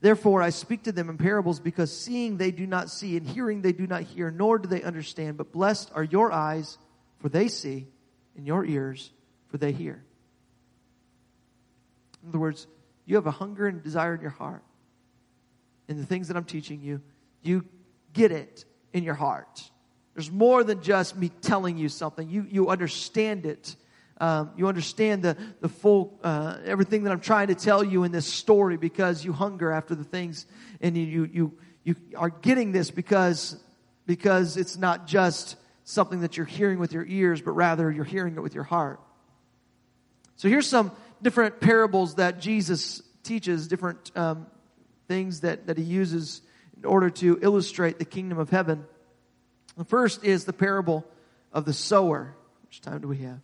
Therefore, 0.00 0.42
I 0.42 0.50
speak 0.50 0.84
to 0.84 0.92
them 0.92 1.10
in 1.10 1.18
parables 1.18 1.58
because 1.58 1.96
seeing 1.96 2.36
they 2.36 2.52
do 2.52 2.66
not 2.66 2.88
see 2.88 3.16
and 3.16 3.26
hearing 3.26 3.62
they 3.62 3.72
do 3.72 3.86
not 3.86 4.02
hear, 4.02 4.30
nor 4.30 4.58
do 4.58 4.68
they 4.68 4.82
understand. 4.82 5.36
But 5.36 5.52
blessed 5.52 5.90
are 5.92 6.04
your 6.04 6.30
eyes, 6.30 6.78
for 7.18 7.28
they 7.28 7.48
see, 7.48 7.88
and 8.36 8.46
your 8.46 8.64
ears, 8.64 9.10
for 9.48 9.58
they 9.58 9.72
hear. 9.72 10.04
In 12.22 12.28
other 12.28 12.38
words, 12.38 12.68
you 13.06 13.16
have 13.16 13.26
a 13.26 13.32
hunger 13.32 13.66
and 13.66 13.82
desire 13.82 14.14
in 14.14 14.20
your 14.20 14.30
heart. 14.30 14.62
In 15.88 15.96
the 15.96 16.06
things 16.06 16.28
that 16.28 16.36
I'm 16.36 16.44
teaching 16.44 16.80
you, 16.80 17.00
you 17.42 17.64
get 18.12 18.30
it 18.30 18.64
in 18.92 19.02
your 19.02 19.14
heart. 19.14 19.68
There's 20.18 20.32
more 20.32 20.64
than 20.64 20.82
just 20.82 21.16
me 21.16 21.28
telling 21.28 21.78
you 21.78 21.88
something. 21.88 22.28
You, 22.28 22.44
you 22.50 22.70
understand 22.70 23.46
it 23.46 23.76
um, 24.20 24.50
you 24.56 24.66
understand 24.66 25.22
the, 25.22 25.36
the 25.60 25.68
full, 25.68 26.18
uh, 26.24 26.58
everything 26.64 27.04
that 27.04 27.12
I'm 27.12 27.20
trying 27.20 27.48
to 27.48 27.54
tell 27.54 27.84
you 27.84 28.04
in 28.04 28.12
this 28.12 28.26
story 28.26 28.76
because 28.76 29.24
you 29.24 29.32
hunger 29.32 29.70
after 29.70 29.94
the 29.94 30.04
things 30.04 30.46
and 30.80 30.96
you, 30.96 31.24
you, 31.32 31.58
you 31.84 31.96
are 32.16 32.30
getting 32.30 32.72
this 32.72 32.90
because, 32.90 33.56
because 34.06 34.56
it's 34.56 34.76
not 34.76 35.06
just 35.06 35.56
something 35.84 36.20
that 36.20 36.36
you're 36.36 36.46
hearing 36.46 36.78
with 36.78 36.92
your 36.92 37.06
ears, 37.06 37.40
but 37.40 37.52
rather 37.52 37.90
you're 37.90 38.04
hearing 38.04 38.34
it 38.36 38.40
with 38.40 38.54
your 38.54 38.64
heart. 38.64 39.00
So 40.36 40.48
here's 40.48 40.66
some 40.66 40.90
different 41.22 41.60
parables 41.60 42.16
that 42.16 42.40
Jesus 42.40 43.02
teaches, 43.22 43.68
different 43.68 44.10
um, 44.16 44.48
things 45.06 45.40
that, 45.40 45.68
that 45.68 45.78
he 45.78 45.84
uses 45.84 46.42
in 46.76 46.84
order 46.84 47.10
to 47.10 47.38
illustrate 47.40 47.98
the 47.98 48.04
kingdom 48.04 48.38
of 48.38 48.50
heaven. 48.50 48.84
The 49.78 49.84
first 49.84 50.24
is 50.24 50.44
the 50.44 50.52
parable 50.52 51.06
of 51.52 51.64
the 51.64 51.72
sower. 51.72 52.34
Which 52.66 52.82
time 52.82 53.00
do 53.00 53.08
we 53.08 53.18
have? 53.18 53.40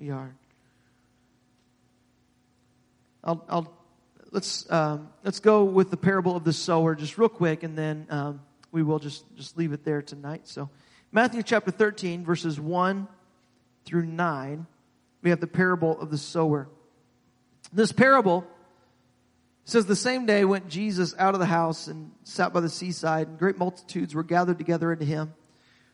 we 0.00 0.10
are. 0.10 0.34
I'll, 3.22 3.44
I'll 3.48 3.72
let's 4.30 4.70
um, 4.72 5.10
let's 5.22 5.40
go 5.40 5.64
with 5.64 5.90
the 5.90 5.96
parable 5.96 6.36
of 6.36 6.44
the 6.44 6.54
sower 6.54 6.94
just 6.94 7.18
real 7.18 7.28
quick, 7.28 7.62
and 7.62 7.76
then 7.76 8.06
um, 8.08 8.40
we 8.72 8.82
will 8.82 8.98
just 8.98 9.24
just 9.36 9.58
leave 9.58 9.72
it 9.72 9.84
there 9.84 10.00
tonight. 10.00 10.48
So, 10.48 10.70
Matthew 11.12 11.42
chapter 11.42 11.70
thirteen, 11.70 12.24
verses 12.24 12.58
one 12.58 13.08
through 13.84 14.06
nine, 14.06 14.66
we 15.22 15.30
have 15.30 15.40
the 15.40 15.46
parable 15.46 16.00
of 16.00 16.10
the 16.10 16.18
sower. 16.18 16.68
This 17.72 17.92
parable 17.92 18.46
says 19.70 19.86
the 19.86 19.94
same 19.94 20.26
day 20.26 20.44
went 20.44 20.68
Jesus 20.68 21.14
out 21.16 21.34
of 21.34 21.40
the 21.40 21.46
house 21.46 21.86
and 21.86 22.10
sat 22.24 22.52
by 22.52 22.58
the 22.60 22.68
seaside, 22.68 23.28
and 23.28 23.38
great 23.38 23.56
multitudes 23.56 24.14
were 24.14 24.24
gathered 24.24 24.58
together 24.58 24.90
unto 24.90 25.04
him. 25.04 25.32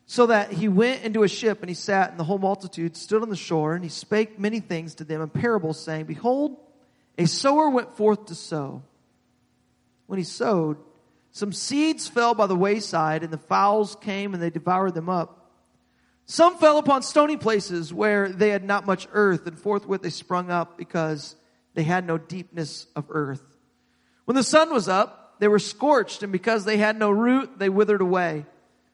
So 0.06 0.26
that 0.26 0.52
he 0.52 0.68
went 0.68 1.02
into 1.02 1.24
a 1.24 1.28
ship 1.28 1.60
and 1.60 1.68
he 1.68 1.74
sat 1.74 2.10
and 2.10 2.18
the 2.18 2.24
whole 2.24 2.38
multitude 2.38 2.96
stood 2.96 3.22
on 3.22 3.28
the 3.28 3.36
shore 3.36 3.74
and 3.74 3.82
he 3.82 3.90
spake 3.90 4.38
many 4.38 4.60
things 4.60 4.94
to 4.96 5.04
them 5.04 5.20
in 5.20 5.28
parables 5.28 5.78
saying, 5.82 6.06
behold, 6.06 6.56
a 7.18 7.26
sower 7.26 7.68
went 7.68 7.96
forth 7.96 8.26
to 8.26 8.34
sow. 8.34 8.82
When 10.06 10.18
he 10.18 10.24
sowed, 10.24 10.78
some 11.32 11.52
seeds 11.52 12.06
fell 12.06 12.34
by 12.34 12.46
the 12.46 12.56
wayside 12.56 13.24
and 13.24 13.32
the 13.32 13.38
fowls 13.38 13.96
came 14.00 14.32
and 14.32 14.42
they 14.42 14.50
devoured 14.50 14.94
them 14.94 15.08
up. 15.08 15.50
Some 16.24 16.56
fell 16.56 16.78
upon 16.78 17.02
stony 17.02 17.36
places 17.36 17.92
where 17.92 18.28
they 18.28 18.50
had 18.50 18.64
not 18.64 18.86
much 18.86 19.08
earth 19.12 19.46
and 19.46 19.58
forthwith 19.58 20.02
they 20.02 20.10
sprung 20.10 20.50
up 20.50 20.78
because 20.78 21.34
they 21.74 21.82
had 21.82 22.06
no 22.06 22.16
deepness 22.16 22.86
of 22.94 23.06
earth. 23.10 23.55
When 24.26 24.34
the 24.34 24.42
sun 24.42 24.72
was 24.72 24.88
up, 24.88 25.36
they 25.38 25.48
were 25.48 25.58
scorched 25.58 26.22
and 26.22 26.30
because 26.30 26.64
they 26.64 26.76
had 26.76 26.98
no 26.98 27.10
root, 27.10 27.58
they 27.58 27.68
withered 27.68 28.00
away. 28.02 28.44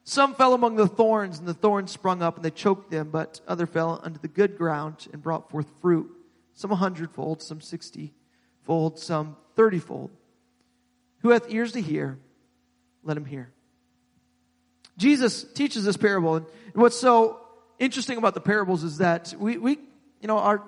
Some 0.05 0.35
fell 0.35 0.53
among 0.53 0.74
the 0.76 0.89
thorns, 0.89 1.39
and 1.39 1.47
the 1.47 1.55
thorns 1.55 1.93
sprung 1.93 2.22
up 2.22 2.37
and 2.37 2.45
they 2.45 2.51
choked 2.51 2.91
them, 2.91 3.11
but 3.11 3.41
other 3.47 3.66
fell 3.66 4.01
under 4.03 4.18
the 4.18 4.28
good 4.28 4.59
ground 4.59 5.07
and 5.12 5.22
brought 5.22 5.51
forth 5.51 5.66
fruit. 5.80 6.11
Some 6.55 6.72
a 6.72 6.76
hundredfold, 6.76 7.41
some 7.41 7.61
sixtyfold, 7.61 8.99
some 8.99 9.37
thirtyfold. 9.57 10.11
Who 11.20 11.30
hath 11.30 11.53
ears 11.53 11.72
to 11.72 11.80
hear, 11.80 12.18
let 13.05 13.16
him 13.16 13.24
hear. 13.24 13.53
Jesus 14.99 15.45
teaches 15.45 15.85
this 15.85 15.97
parable, 15.97 16.37
and 16.37 16.47
what's 16.74 16.99
so 16.99 17.41
interesting 17.78 18.18
about 18.18 18.35
the 18.35 18.41
parables 18.41 18.83
is 18.83 18.99
that 18.99 19.35
we, 19.39 19.57
we 19.57 19.78
you 20.20 20.28
know, 20.28 20.39
our, 20.39 20.62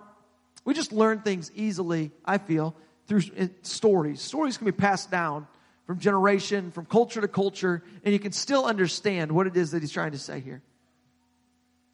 we 0.65 0.75
just 0.75 0.93
learn 0.93 1.21
things 1.21 1.51
easily, 1.55 2.13
I 2.25 2.39
feel, 2.39 2.77
through 3.07 3.23
stories. 3.63 4.21
Stories 4.21 4.57
can 4.57 4.67
be 4.67 4.73
passed 4.73 5.11
down 5.11 5.47
from 5.87 5.99
generation, 5.99 6.71
from 6.71 6.87
culture 6.87 7.21
to 7.21 7.29
culture, 7.29 7.83
and 8.03 8.13
you 8.13 8.19
can 8.19 8.33
still 8.33 8.65
understand 8.65 9.31
what 9.33 9.47
it 9.47 9.57
is 9.57 9.73
that 9.73 9.83
he's 9.83 9.93
trying 9.93 10.13
to 10.13 10.19
say 10.19 10.41
here. 10.41 10.63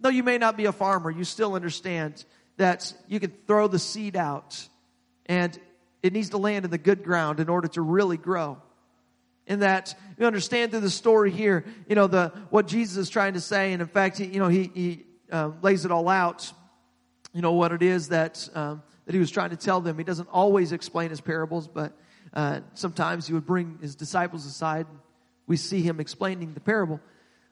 Though 0.01 0.11
you 0.11 0.23
may 0.23 0.39
not 0.39 0.57
be 0.57 0.67
a 0.67 0.73
farmer, 0.73 1.11
you 1.11 1.25
still 1.25 1.55
understand 1.55 2.25
that 2.57 2.93
you 3.09 3.21
can 3.21 3.33
throw 3.47 3.69
the 3.69 3.79
seed 3.79 4.17
out 4.17 4.69
and 5.27 5.59
it 6.03 6.13
needs 6.13 6.31
to 6.31 6.39
land 6.39 6.65
in 6.65 6.71
the 6.71 6.79
good 6.79 7.05
ground 7.05 7.41
in 7.41 7.49
order 7.49 7.69
to 7.69 7.83
really 7.83 8.17
grow. 8.17 8.59
And 9.47 9.63
that 9.63 9.95
you 10.19 10.27
understand 10.27 10.71
through 10.71 10.81
the 10.81 10.91
story 10.91 11.31
here, 11.31 11.65
you 11.89 11.97
know, 11.97 12.07
the, 12.07 12.33
what 12.51 12.69
Jesus 12.69 12.97
is 12.97 13.11
trying 13.11 13.35
to 13.35 13.41
say. 13.41 13.73
And 13.73 13.83
in 13.83 13.89
fact, 13.89 14.19
he, 14.19 14.27
you 14.27 14.39
know, 14.39 14.49
he, 14.49 14.71
he 14.75 15.05
uh, 15.31 15.51
lays 15.63 15.85
it 15.85 15.91
all 15.91 16.09
out, 16.09 16.51
you 17.33 17.43
know, 17.43 17.53
what 17.53 17.73
it 17.73 17.83
is 17.83 18.09
that, 18.09 18.49
um, 18.55 18.83
that 19.11 19.15
he 19.15 19.19
was 19.19 19.33
trying 19.33 19.51
to 19.51 19.57
tell 19.57 19.81
them. 19.81 19.99
He 19.99 20.05
doesn't 20.05 20.29
always 20.31 20.71
explain 20.71 21.11
his 21.11 21.21
parables, 21.21 21.67
but 21.67 21.99
uh, 22.33 22.61
sometimes 22.75 23.27
he 23.27 23.33
would 23.33 23.45
bring 23.45 23.77
his 23.83 23.97
disciples 23.97 24.47
aside. 24.47 24.87
We 25.49 25.57
see 25.57 25.83
him 25.83 25.99
explaining 25.99 26.55
the 26.55 26.61
parable. 26.61 27.01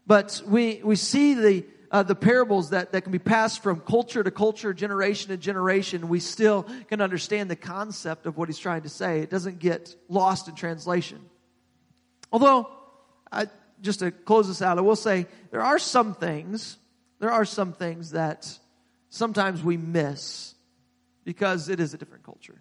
But 0.07 0.41
we, 0.47 0.81
we 0.85 0.95
see 0.95 1.35
the, 1.35 1.65
uh, 1.91 2.05
the 2.05 2.15
parables 2.15 2.71
that, 2.71 2.93
that 2.93 3.03
can 3.03 3.11
be 3.11 3.19
passed 3.19 3.61
from 3.61 3.81
culture 3.81 4.23
to 4.23 4.31
culture, 4.31 4.73
generation 4.73 5.31
to 5.31 5.37
generation. 5.37 6.09
We 6.09 6.21
still 6.21 6.65
can 6.87 7.01
understand 7.01 7.51
the 7.51 7.57
concept 7.57 8.27
of 8.27 8.37
what 8.37 8.49
he's 8.49 8.61
trying 8.61 8.83
to 8.83 8.89
say. 8.89 9.19
It 9.19 9.29
doesn't 9.29 9.59
get 9.59 9.97
lost 10.09 10.47
in 10.47 10.55
translation. 10.55 11.19
Although, 12.31 12.69
I, 13.33 13.49
just 13.81 13.99
to 13.99 14.13
close 14.13 14.47
this 14.47 14.63
out, 14.63 14.79
I 14.79 14.83
will 14.83 14.95
say 14.95 15.27
there 15.51 15.63
are 15.63 15.81
some 15.81 16.15
things, 16.15 16.77
there 17.19 17.33
are 17.33 17.45
some 17.45 17.73
things 17.73 18.13
that 18.13 18.57
sometimes 19.09 19.65
we 19.65 19.77
miss 19.77 20.55
because 21.29 21.68
it 21.68 21.79
is 21.79 21.93
a 21.93 21.99
different 21.99 22.24
culture 22.24 22.59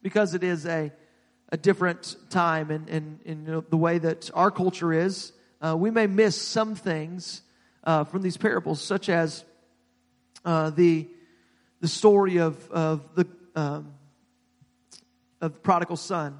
because 0.00 0.32
it 0.32 0.44
is 0.44 0.64
a, 0.64 0.92
a 1.50 1.56
different 1.56 2.14
time 2.30 2.70
and 2.70 2.88
in, 2.88 3.18
in, 3.24 3.48
in, 3.48 3.64
the 3.68 3.76
way 3.76 3.98
that 3.98 4.30
our 4.32 4.48
culture 4.52 4.92
is, 4.92 5.32
uh, 5.60 5.76
we 5.76 5.90
may 5.90 6.06
miss 6.06 6.40
some 6.40 6.76
things 6.76 7.42
uh, 7.82 8.04
from 8.04 8.22
these 8.22 8.36
parables, 8.36 8.80
such 8.80 9.08
as 9.08 9.44
uh, 10.44 10.70
the 10.70 11.08
the 11.80 11.88
story 11.88 12.36
of 12.36 12.70
of 12.70 13.12
the 13.16 13.26
um, 13.56 13.94
of 15.40 15.54
the 15.54 15.58
prodigal 15.58 15.96
son. 15.96 16.38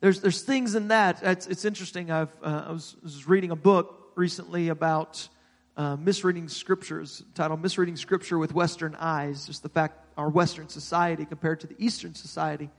There's 0.00 0.20
there's 0.20 0.42
things 0.42 0.74
in 0.74 0.88
that. 0.88 1.22
It's, 1.22 1.46
it's 1.46 1.64
interesting. 1.64 2.10
I've 2.10 2.34
uh, 2.42 2.64
I 2.68 2.72
was, 2.72 2.96
was, 3.04 3.28
reading 3.28 3.52
a 3.52 3.56
book 3.56 4.12
recently 4.16 4.68
about 4.68 5.28
uh, 5.76 5.96
misreading 5.96 6.48
scriptures, 6.48 7.22
titled 7.34 7.62
"Misreading 7.62 7.96
Scripture 7.96 8.38
with 8.38 8.54
Western 8.54 8.94
Eyes." 8.94 9.46
Just 9.46 9.62
the 9.62 9.68
fact 9.68 10.04
our 10.16 10.28
Western 10.28 10.68
society 10.68 11.24
compared 11.24 11.60
to 11.60 11.66
the 11.66 11.76
Eastern 11.78 12.14
society 12.14 12.70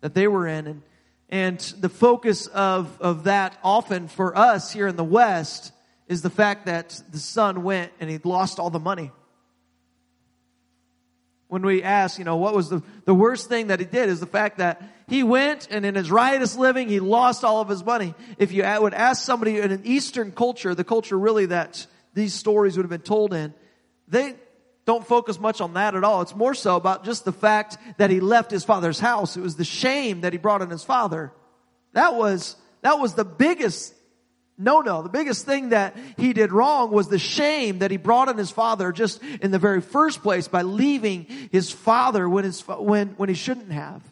that 0.00 0.14
they 0.14 0.26
were 0.26 0.46
in. 0.46 0.66
And, 0.66 0.82
and 1.28 1.60
the 1.80 1.88
focus 1.88 2.46
of, 2.46 3.00
of 3.00 3.24
that 3.24 3.58
often 3.62 4.08
for 4.08 4.36
us 4.36 4.72
here 4.72 4.88
in 4.88 4.96
the 4.96 5.04
West 5.04 5.72
is 6.08 6.22
the 6.22 6.30
fact 6.30 6.66
that 6.66 7.00
the 7.12 7.18
son 7.18 7.62
went 7.62 7.92
and 8.00 8.10
he 8.10 8.18
lost 8.18 8.58
all 8.58 8.70
the 8.70 8.80
money. 8.80 9.12
When 11.48 11.62
we 11.62 11.82
ask, 11.82 12.18
you 12.18 12.24
know, 12.24 12.36
what 12.36 12.54
was 12.54 12.68
the, 12.68 12.82
the 13.04 13.14
worst 13.14 13.48
thing 13.48 13.68
that 13.68 13.80
he 13.80 13.86
did 13.86 14.08
is 14.08 14.20
the 14.20 14.26
fact 14.26 14.58
that 14.58 14.82
he 15.08 15.24
went 15.24 15.68
and 15.70 15.84
in 15.84 15.96
his 15.96 16.10
riotous 16.10 16.56
living, 16.56 16.88
he 16.88 17.00
lost 17.00 17.44
all 17.44 17.60
of 17.60 17.68
his 17.68 17.84
money. 17.84 18.14
If 18.38 18.52
you 18.52 18.62
would 18.62 18.94
ask 18.94 19.24
somebody 19.24 19.58
in 19.58 19.72
an 19.72 19.82
Eastern 19.84 20.30
culture, 20.30 20.74
the 20.74 20.84
culture 20.84 21.18
really 21.18 21.46
that 21.46 21.86
these 22.14 22.34
stories 22.34 22.76
would 22.76 22.84
have 22.84 22.90
been 22.90 23.00
told 23.00 23.32
in, 23.34 23.54
they 24.08 24.34
don't 24.84 25.06
focus 25.06 25.38
much 25.38 25.60
on 25.60 25.74
that 25.74 25.94
at 25.94 26.04
all. 26.04 26.22
It's 26.22 26.34
more 26.34 26.54
so 26.54 26.76
about 26.76 27.04
just 27.04 27.24
the 27.24 27.32
fact 27.32 27.78
that 27.98 28.10
he 28.10 28.20
left 28.20 28.50
his 28.50 28.64
father's 28.64 28.98
house. 28.98 29.36
It 29.36 29.40
was 29.40 29.56
the 29.56 29.64
shame 29.64 30.22
that 30.22 30.32
he 30.32 30.38
brought 30.38 30.62
on 30.62 30.70
his 30.70 30.82
father. 30.82 31.32
That 31.92 32.14
was, 32.14 32.56
that 32.82 32.98
was 32.98 33.14
the 33.14 33.24
biggest 33.24 33.94
no, 34.62 34.82
no. 34.82 35.00
The 35.00 35.08
biggest 35.08 35.46
thing 35.46 35.70
that 35.70 35.96
he 36.18 36.34
did 36.34 36.52
wrong 36.52 36.90
was 36.90 37.08
the 37.08 37.18
shame 37.18 37.78
that 37.78 37.90
he 37.90 37.96
brought 37.96 38.28
on 38.28 38.36
his 38.36 38.50
father 38.50 38.92
just 38.92 39.22
in 39.40 39.52
the 39.52 39.58
very 39.58 39.80
first 39.80 40.22
place 40.22 40.48
by 40.48 40.62
leaving 40.62 41.24
his 41.50 41.70
father 41.70 42.28
when 42.28 42.44
his, 42.44 42.60
when, 42.68 43.08
when 43.16 43.30
he 43.30 43.34
shouldn't 43.34 43.72
have. 43.72 44.02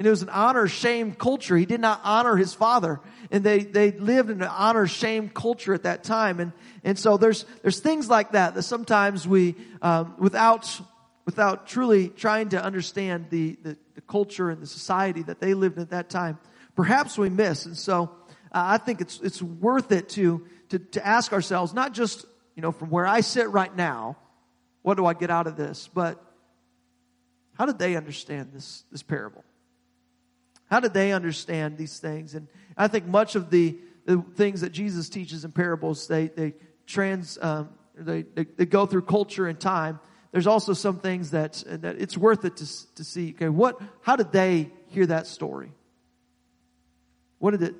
And 0.00 0.06
it 0.06 0.10
was 0.10 0.22
an 0.22 0.30
honor 0.30 0.66
shame 0.66 1.12
culture. 1.12 1.58
He 1.58 1.66
did 1.66 1.78
not 1.80 2.00
honor 2.04 2.34
his 2.34 2.54
father. 2.54 3.00
And 3.30 3.44
they, 3.44 3.58
they 3.58 3.92
lived 3.92 4.30
in 4.30 4.40
an 4.40 4.48
honor 4.48 4.86
shame 4.86 5.28
culture 5.28 5.74
at 5.74 5.82
that 5.82 6.04
time. 6.04 6.40
And, 6.40 6.52
and 6.82 6.98
so 6.98 7.18
there's, 7.18 7.44
there's 7.60 7.80
things 7.80 8.08
like 8.08 8.32
that 8.32 8.54
that 8.54 8.62
sometimes 8.62 9.28
we, 9.28 9.56
um, 9.82 10.14
without, 10.18 10.80
without 11.26 11.66
truly 11.66 12.08
trying 12.08 12.48
to 12.48 12.64
understand 12.64 13.26
the, 13.28 13.58
the, 13.62 13.76
the 13.94 14.00
culture 14.00 14.48
and 14.48 14.62
the 14.62 14.66
society 14.66 15.22
that 15.24 15.38
they 15.38 15.52
lived 15.52 15.76
in 15.76 15.82
at 15.82 15.90
that 15.90 16.08
time, 16.08 16.38
perhaps 16.74 17.18
we 17.18 17.28
miss. 17.28 17.66
And 17.66 17.76
so, 17.76 18.10
I 18.52 18.78
think 18.78 19.02
it's, 19.02 19.20
it's 19.20 19.42
worth 19.42 19.92
it 19.92 20.08
to, 20.10 20.46
to, 20.70 20.78
to 20.78 21.06
ask 21.06 21.32
ourselves, 21.34 21.74
not 21.74 21.92
just, 21.92 22.24
you 22.56 22.62
know, 22.62 22.72
from 22.72 22.88
where 22.88 23.06
I 23.06 23.20
sit 23.20 23.50
right 23.50 23.76
now, 23.76 24.16
what 24.80 24.96
do 24.96 25.04
I 25.04 25.12
get 25.12 25.30
out 25.30 25.46
of 25.46 25.56
this? 25.56 25.88
But 25.92 26.20
how 27.52 27.66
did 27.66 27.78
they 27.78 27.96
understand 27.96 28.50
this, 28.52 28.82
this 28.90 29.02
parable? 29.02 29.44
How 30.70 30.80
did 30.80 30.94
they 30.94 31.12
understand 31.12 31.76
these 31.76 31.98
things? 31.98 32.34
And 32.34 32.46
I 32.76 32.88
think 32.88 33.06
much 33.06 33.34
of 33.34 33.50
the, 33.50 33.76
the 34.06 34.24
things 34.36 34.60
that 34.60 34.70
Jesus 34.70 35.08
teaches 35.08 35.44
in 35.44 35.50
parables, 35.50 36.06
they, 36.06 36.28
they 36.28 36.54
trans, 36.86 37.38
um, 37.42 37.70
they, 37.96 38.22
they, 38.22 38.44
they, 38.44 38.66
go 38.66 38.86
through 38.86 39.02
culture 39.02 39.48
and 39.48 39.58
time. 39.58 39.98
There's 40.30 40.46
also 40.46 40.72
some 40.72 41.00
things 41.00 41.32
that, 41.32 41.64
that 41.66 41.96
it's 42.00 42.16
worth 42.16 42.44
it 42.44 42.56
to, 42.58 42.94
to 42.94 43.04
see, 43.04 43.30
okay, 43.30 43.48
what, 43.48 43.80
how 44.00 44.14
did 44.14 44.30
they 44.30 44.70
hear 44.86 45.06
that 45.06 45.26
story? 45.26 45.72
What 47.38 47.50
did 47.50 47.62
it, 47.62 47.74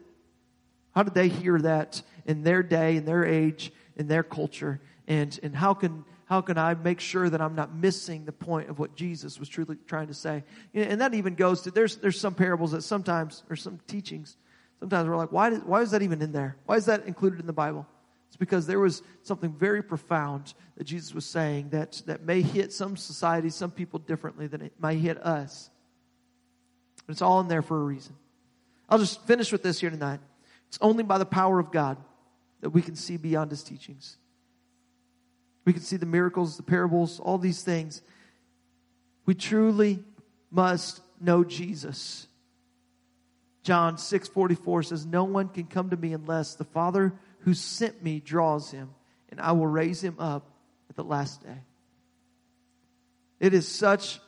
how 0.93 1.05
did 1.05 1.15
they 1.15 1.29
hear 1.29 1.61
that 1.61 2.03
in 2.27 2.43
their 2.43 2.65
day, 2.65 2.97
in 2.97 3.05
their 3.05 3.25
age, 3.25 3.73
in 3.97 4.09
their 4.09 4.25
culture? 4.25 4.81
And, 5.07 5.39
and 5.45 5.55
how 5.55 5.75
can, 5.75 6.05
how 6.31 6.41
can 6.41 6.57
I 6.57 6.75
make 6.75 7.01
sure 7.01 7.29
that 7.29 7.41
I'm 7.41 7.57
not 7.57 7.75
missing 7.75 8.25
the 8.25 8.31
point 8.31 8.71
of 8.71 8.79
what 8.79 8.95
Jesus 8.95 9.41
was 9.41 9.49
truly 9.49 9.77
trying 9.89 10.07
to 10.07 10.15
say? 10.15 10.45
And 10.73 11.01
that 11.01 11.13
even 11.13 11.35
goes 11.35 11.63
to, 11.63 11.73
there's, 11.73 11.97
there's 11.97 12.21
some 12.21 12.35
parables 12.35 12.71
that 12.71 12.83
sometimes, 12.83 13.43
or 13.51 13.57
some 13.57 13.81
teachings, 13.89 14.37
sometimes 14.79 15.09
we're 15.09 15.17
like, 15.17 15.33
why, 15.33 15.51
did, 15.51 15.67
why 15.67 15.83
is 15.83 15.91
that 15.91 16.03
even 16.03 16.23
in 16.23 16.31
there? 16.31 16.57
Why 16.67 16.77
is 16.77 16.87
that 16.87 17.05
included 17.07 17.41
in 17.41 17.49
the 17.49 17.53
Bible? 17.53 17.85
It's 18.29 18.37
because 18.37 18.69
there 18.69 18.79
was 18.79 19.03
something 19.25 19.53
very 19.53 19.83
profound 19.83 20.55
that 20.77 20.85
Jesus 20.85 21.13
was 21.13 21.27
saying 21.27 21.71
that, 21.71 22.01
that 22.07 22.23
may 22.23 22.43
hit 22.43 22.73
some 22.73 22.97
societies, 22.97 23.57
some 23.57 23.73
people 23.73 23.99
differently 23.99 24.47
than 24.47 24.63
it 24.63 24.73
might 24.79 24.99
hit 24.99 25.21
us. 25.27 25.69
But 27.09 27.15
it's 27.15 27.23
all 27.23 27.41
in 27.41 27.49
there 27.49 27.61
for 27.61 27.77
a 27.77 27.85
reason. 27.85 28.15
I'll 28.89 28.99
just 28.99 29.27
finish 29.27 29.51
with 29.51 29.65
this 29.65 29.81
here 29.81 29.91
tonight. 29.91 30.21
It's 30.69 30.79
only 30.81 31.03
by 31.03 31.19
the 31.19 31.27
power 31.27 31.59
of 31.59 31.73
God 31.73 31.97
that 32.61 32.71
we 32.71 32.83
can 32.83 32.95
see 32.95 33.17
beyond 33.17 33.51
his 33.51 33.65
teachings. 33.65 34.17
We 35.65 35.73
can 35.73 35.83
see 35.83 35.97
the 35.97 36.07
miracles, 36.07 36.57
the 36.57 36.63
parables, 36.63 37.21
all 37.21 37.39
these 37.39 37.63
things. 37.63 38.03
We 39.27 39.35
truly 39.35 40.03
must 40.51 41.01
know 41.21 41.45
Jesus. 41.45 42.27
John 43.63 43.99
6:44 43.99 44.83
says, 44.83 45.05
"No 45.05 45.25
one 45.25 45.49
can 45.49 45.67
come 45.67 45.91
to 45.91 45.97
me 45.97 46.13
unless 46.13 46.55
the 46.55 46.65
Father 46.65 47.13
who 47.41 47.55
sent 47.55 48.03
me 48.03 48.21
draws 48.21 48.71
him, 48.71 48.91
and 49.29 49.41
I 49.41 49.53
will 49.53 49.67
raise 49.67 50.03
him 50.03 50.17
up 50.19 50.51
at 50.89 50.97
the 50.97 51.05
last 51.05 51.43
day." 51.43 51.63
It 53.39 53.55
is 53.55 53.69
such 53.69 54.21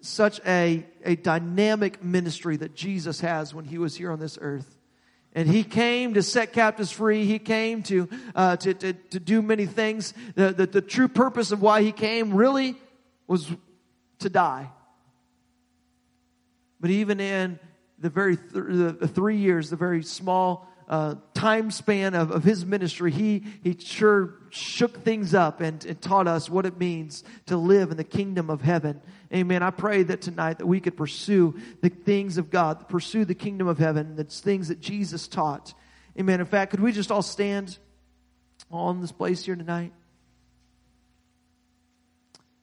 such 0.00 0.40
a, 0.46 0.86
a 1.04 1.16
dynamic 1.16 2.02
ministry 2.02 2.56
that 2.58 2.74
Jesus 2.74 3.20
has 3.20 3.52
when 3.52 3.64
he 3.64 3.78
was 3.78 3.96
here 3.96 4.12
on 4.12 4.20
this 4.20 4.38
earth. 4.40 4.75
And 5.36 5.46
he 5.46 5.64
came 5.64 6.14
to 6.14 6.22
set 6.22 6.54
captives 6.54 6.90
free. 6.90 7.26
He 7.26 7.38
came 7.38 7.82
to, 7.84 8.08
uh, 8.34 8.56
to, 8.56 8.72
to, 8.72 8.92
to, 8.94 9.20
do 9.20 9.42
many 9.42 9.66
things. 9.66 10.14
The, 10.34 10.54
the, 10.54 10.66
the 10.66 10.80
true 10.80 11.08
purpose 11.08 11.52
of 11.52 11.60
why 11.60 11.82
he 11.82 11.92
came 11.92 12.32
really 12.32 12.74
was 13.26 13.46
to 14.20 14.30
die. 14.30 14.70
But 16.80 16.88
even 16.88 17.20
in 17.20 17.58
the 17.98 18.08
very 18.08 18.38
th- 18.38 18.50
the 18.98 19.08
three 19.08 19.36
years, 19.36 19.68
the 19.68 19.76
very 19.76 20.02
small 20.02 20.66
uh, 20.88 21.16
time 21.34 21.70
span 21.70 22.14
of, 22.14 22.30
of 22.30 22.44
his 22.44 22.64
ministry, 22.64 23.10
he, 23.10 23.44
he 23.62 23.76
sure 23.78 24.34
shook 24.50 25.02
things 25.02 25.34
up 25.34 25.60
and, 25.60 25.84
and 25.84 26.00
taught 26.00 26.28
us 26.28 26.48
what 26.48 26.64
it 26.64 26.78
means 26.78 27.24
to 27.46 27.56
live 27.56 27.90
in 27.90 27.96
the 27.96 28.04
kingdom 28.04 28.50
of 28.50 28.62
heaven. 28.62 29.00
Amen. 29.34 29.62
I 29.62 29.70
pray 29.70 30.04
that 30.04 30.20
tonight 30.20 30.58
that 30.58 30.66
we 30.66 30.80
could 30.80 30.96
pursue 30.96 31.58
the 31.82 31.88
things 31.88 32.38
of 32.38 32.50
God, 32.50 32.88
pursue 32.88 33.24
the 33.24 33.34
kingdom 33.34 33.66
of 33.66 33.78
heaven, 33.78 34.14
the 34.14 34.24
things 34.24 34.68
that 34.68 34.80
Jesus 34.80 35.26
taught. 35.26 35.74
Amen. 36.18 36.40
In 36.40 36.46
fact, 36.46 36.70
could 36.70 36.80
we 36.80 36.92
just 36.92 37.10
all 37.10 37.22
stand 37.22 37.76
on 38.70 39.00
this 39.00 39.12
place 39.12 39.44
here 39.44 39.56
tonight? 39.56 39.92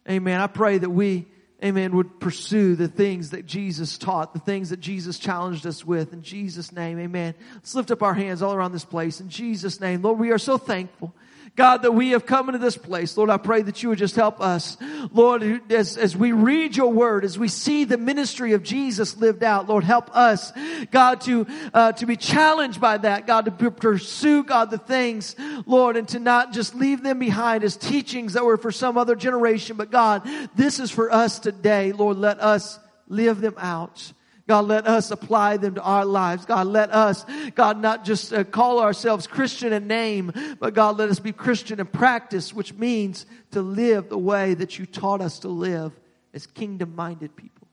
Amen. 0.09 0.39
I 0.39 0.47
pray 0.47 0.77
that 0.77 0.89
we 0.89 1.27
amen, 1.63 1.95
would 1.95 2.19
pursue 2.19 2.75
the 2.75 2.87
things 2.87 3.29
that 3.29 3.45
Jesus 3.45 3.97
taught, 3.97 4.33
the 4.33 4.39
things 4.39 4.69
that 4.71 4.79
Jesus 4.79 5.17
challenged 5.17 5.65
us 5.65 5.85
with. 5.85 6.11
In 6.13 6.21
Jesus' 6.21 6.71
name, 6.71 6.99
amen. 6.99 7.33
Let's 7.55 7.73
lift 7.73 7.91
up 7.91 8.03
our 8.03 8.13
hands 8.13 8.41
all 8.41 8.53
around 8.53 8.73
this 8.73 8.85
place. 8.85 9.21
In 9.21 9.29
Jesus' 9.29 9.79
name, 9.79 10.01
Lord, 10.01 10.19
we 10.19 10.31
are 10.31 10.37
so 10.37 10.57
thankful. 10.57 11.13
God, 11.55 11.83
that 11.83 11.91
we 11.91 12.09
have 12.09 12.25
come 12.25 12.49
into 12.49 12.57
this 12.57 12.77
place. 12.77 13.15
Lord, 13.15 13.29
I 13.29 13.37
pray 13.37 13.61
that 13.61 13.83
you 13.83 13.89
would 13.89 13.99
just 13.99 14.15
help 14.15 14.41
us. 14.41 14.75
Lord, 15.11 15.71
as, 15.71 15.97
as 15.97 16.17
we 16.17 16.31
read 16.31 16.75
your 16.75 16.91
word, 16.91 17.23
as 17.23 17.37
we 17.37 17.47
see 17.47 17.83
the 17.83 17.97
ministry 17.97 18.53
of 18.53 18.63
Jesus 18.63 19.17
lived 19.17 19.43
out, 19.43 19.69
Lord, 19.69 19.83
help 19.83 20.15
us, 20.15 20.51
God, 20.89 21.21
to, 21.21 21.45
uh, 21.71 21.91
to 21.91 22.07
be 22.07 22.17
challenged 22.17 22.81
by 22.81 22.97
that, 22.97 23.27
God, 23.27 23.45
to 23.45 23.71
pursue, 23.71 24.43
God, 24.43 24.71
the 24.71 24.79
things, 24.79 25.35
Lord, 25.67 25.95
and 25.95 26.07
to 26.09 26.19
not 26.19 26.53
just 26.53 26.73
leave 26.73 27.03
them 27.03 27.19
behind 27.19 27.63
as 27.63 27.77
teachings 27.77 28.33
that 28.33 28.43
were 28.43 28.57
for 28.57 28.71
some 28.71 28.97
other 28.97 29.15
generation, 29.15 29.77
but 29.77 29.91
God, 29.91 30.27
this 30.55 30.79
is 30.79 30.89
for 30.89 31.11
us 31.11 31.37
today. 31.37 31.91
Lord, 31.91 32.17
let 32.17 32.39
us 32.39 32.79
live 33.07 33.41
them 33.41 33.55
out. 33.59 34.11
God, 34.47 34.65
let 34.65 34.87
us 34.87 35.09
apply 35.09 35.57
them 35.57 35.75
to 35.75 35.81
our 35.81 36.03
lives. 36.03 36.45
God, 36.45 36.67
let 36.67 36.91
us, 36.91 37.25
God, 37.55 37.79
not 37.79 38.03
just 38.03 38.33
uh, 38.33 38.43
call 38.43 38.79
ourselves 38.79 39.25
Christian 39.25 39.71
in 39.71 39.87
name, 39.87 40.33
but 40.59 40.73
God, 40.73 40.97
let 40.97 41.09
us 41.09 41.19
be 41.19 41.31
Christian 41.31 41.79
in 41.79 41.85
practice, 41.85 42.53
which 42.53 42.73
means 42.73 43.25
to 43.51 43.61
live 43.61 44.09
the 44.09 44.17
way 44.17 44.53
that 44.53 44.77
you 44.77 44.85
taught 44.85 45.21
us 45.21 45.39
to 45.39 45.47
live 45.47 45.97
as 46.33 46.45
kingdom 46.45 46.93
minded 46.95 47.35
people. 47.37 47.67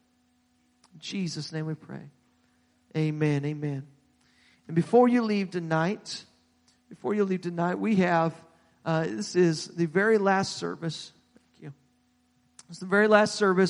In 0.95 1.01
Jesus' 1.01 1.51
name 1.51 1.67
we 1.67 1.75
pray. 1.75 2.11
Amen. 2.97 3.45
Amen. 3.45 3.87
And 4.69 4.77
before 4.77 5.09
you 5.09 5.23
leave 5.23 5.51
tonight, 5.51 6.25
before 6.89 7.15
you 7.15 7.25
leave 7.25 7.41
tonight, 7.41 7.81
we 7.81 7.97
have, 7.97 8.33
uh, 8.85 9.03
this 9.03 9.35
is 9.35 9.67
the 9.67 9.87
very 9.87 10.19
last 10.19 10.57
service. 10.57 11.13
Thank 11.35 11.65
you. 11.65 11.75
It's 12.69 12.79
the 12.79 12.87
very 12.87 13.09
last 13.09 13.35
service 13.35 13.59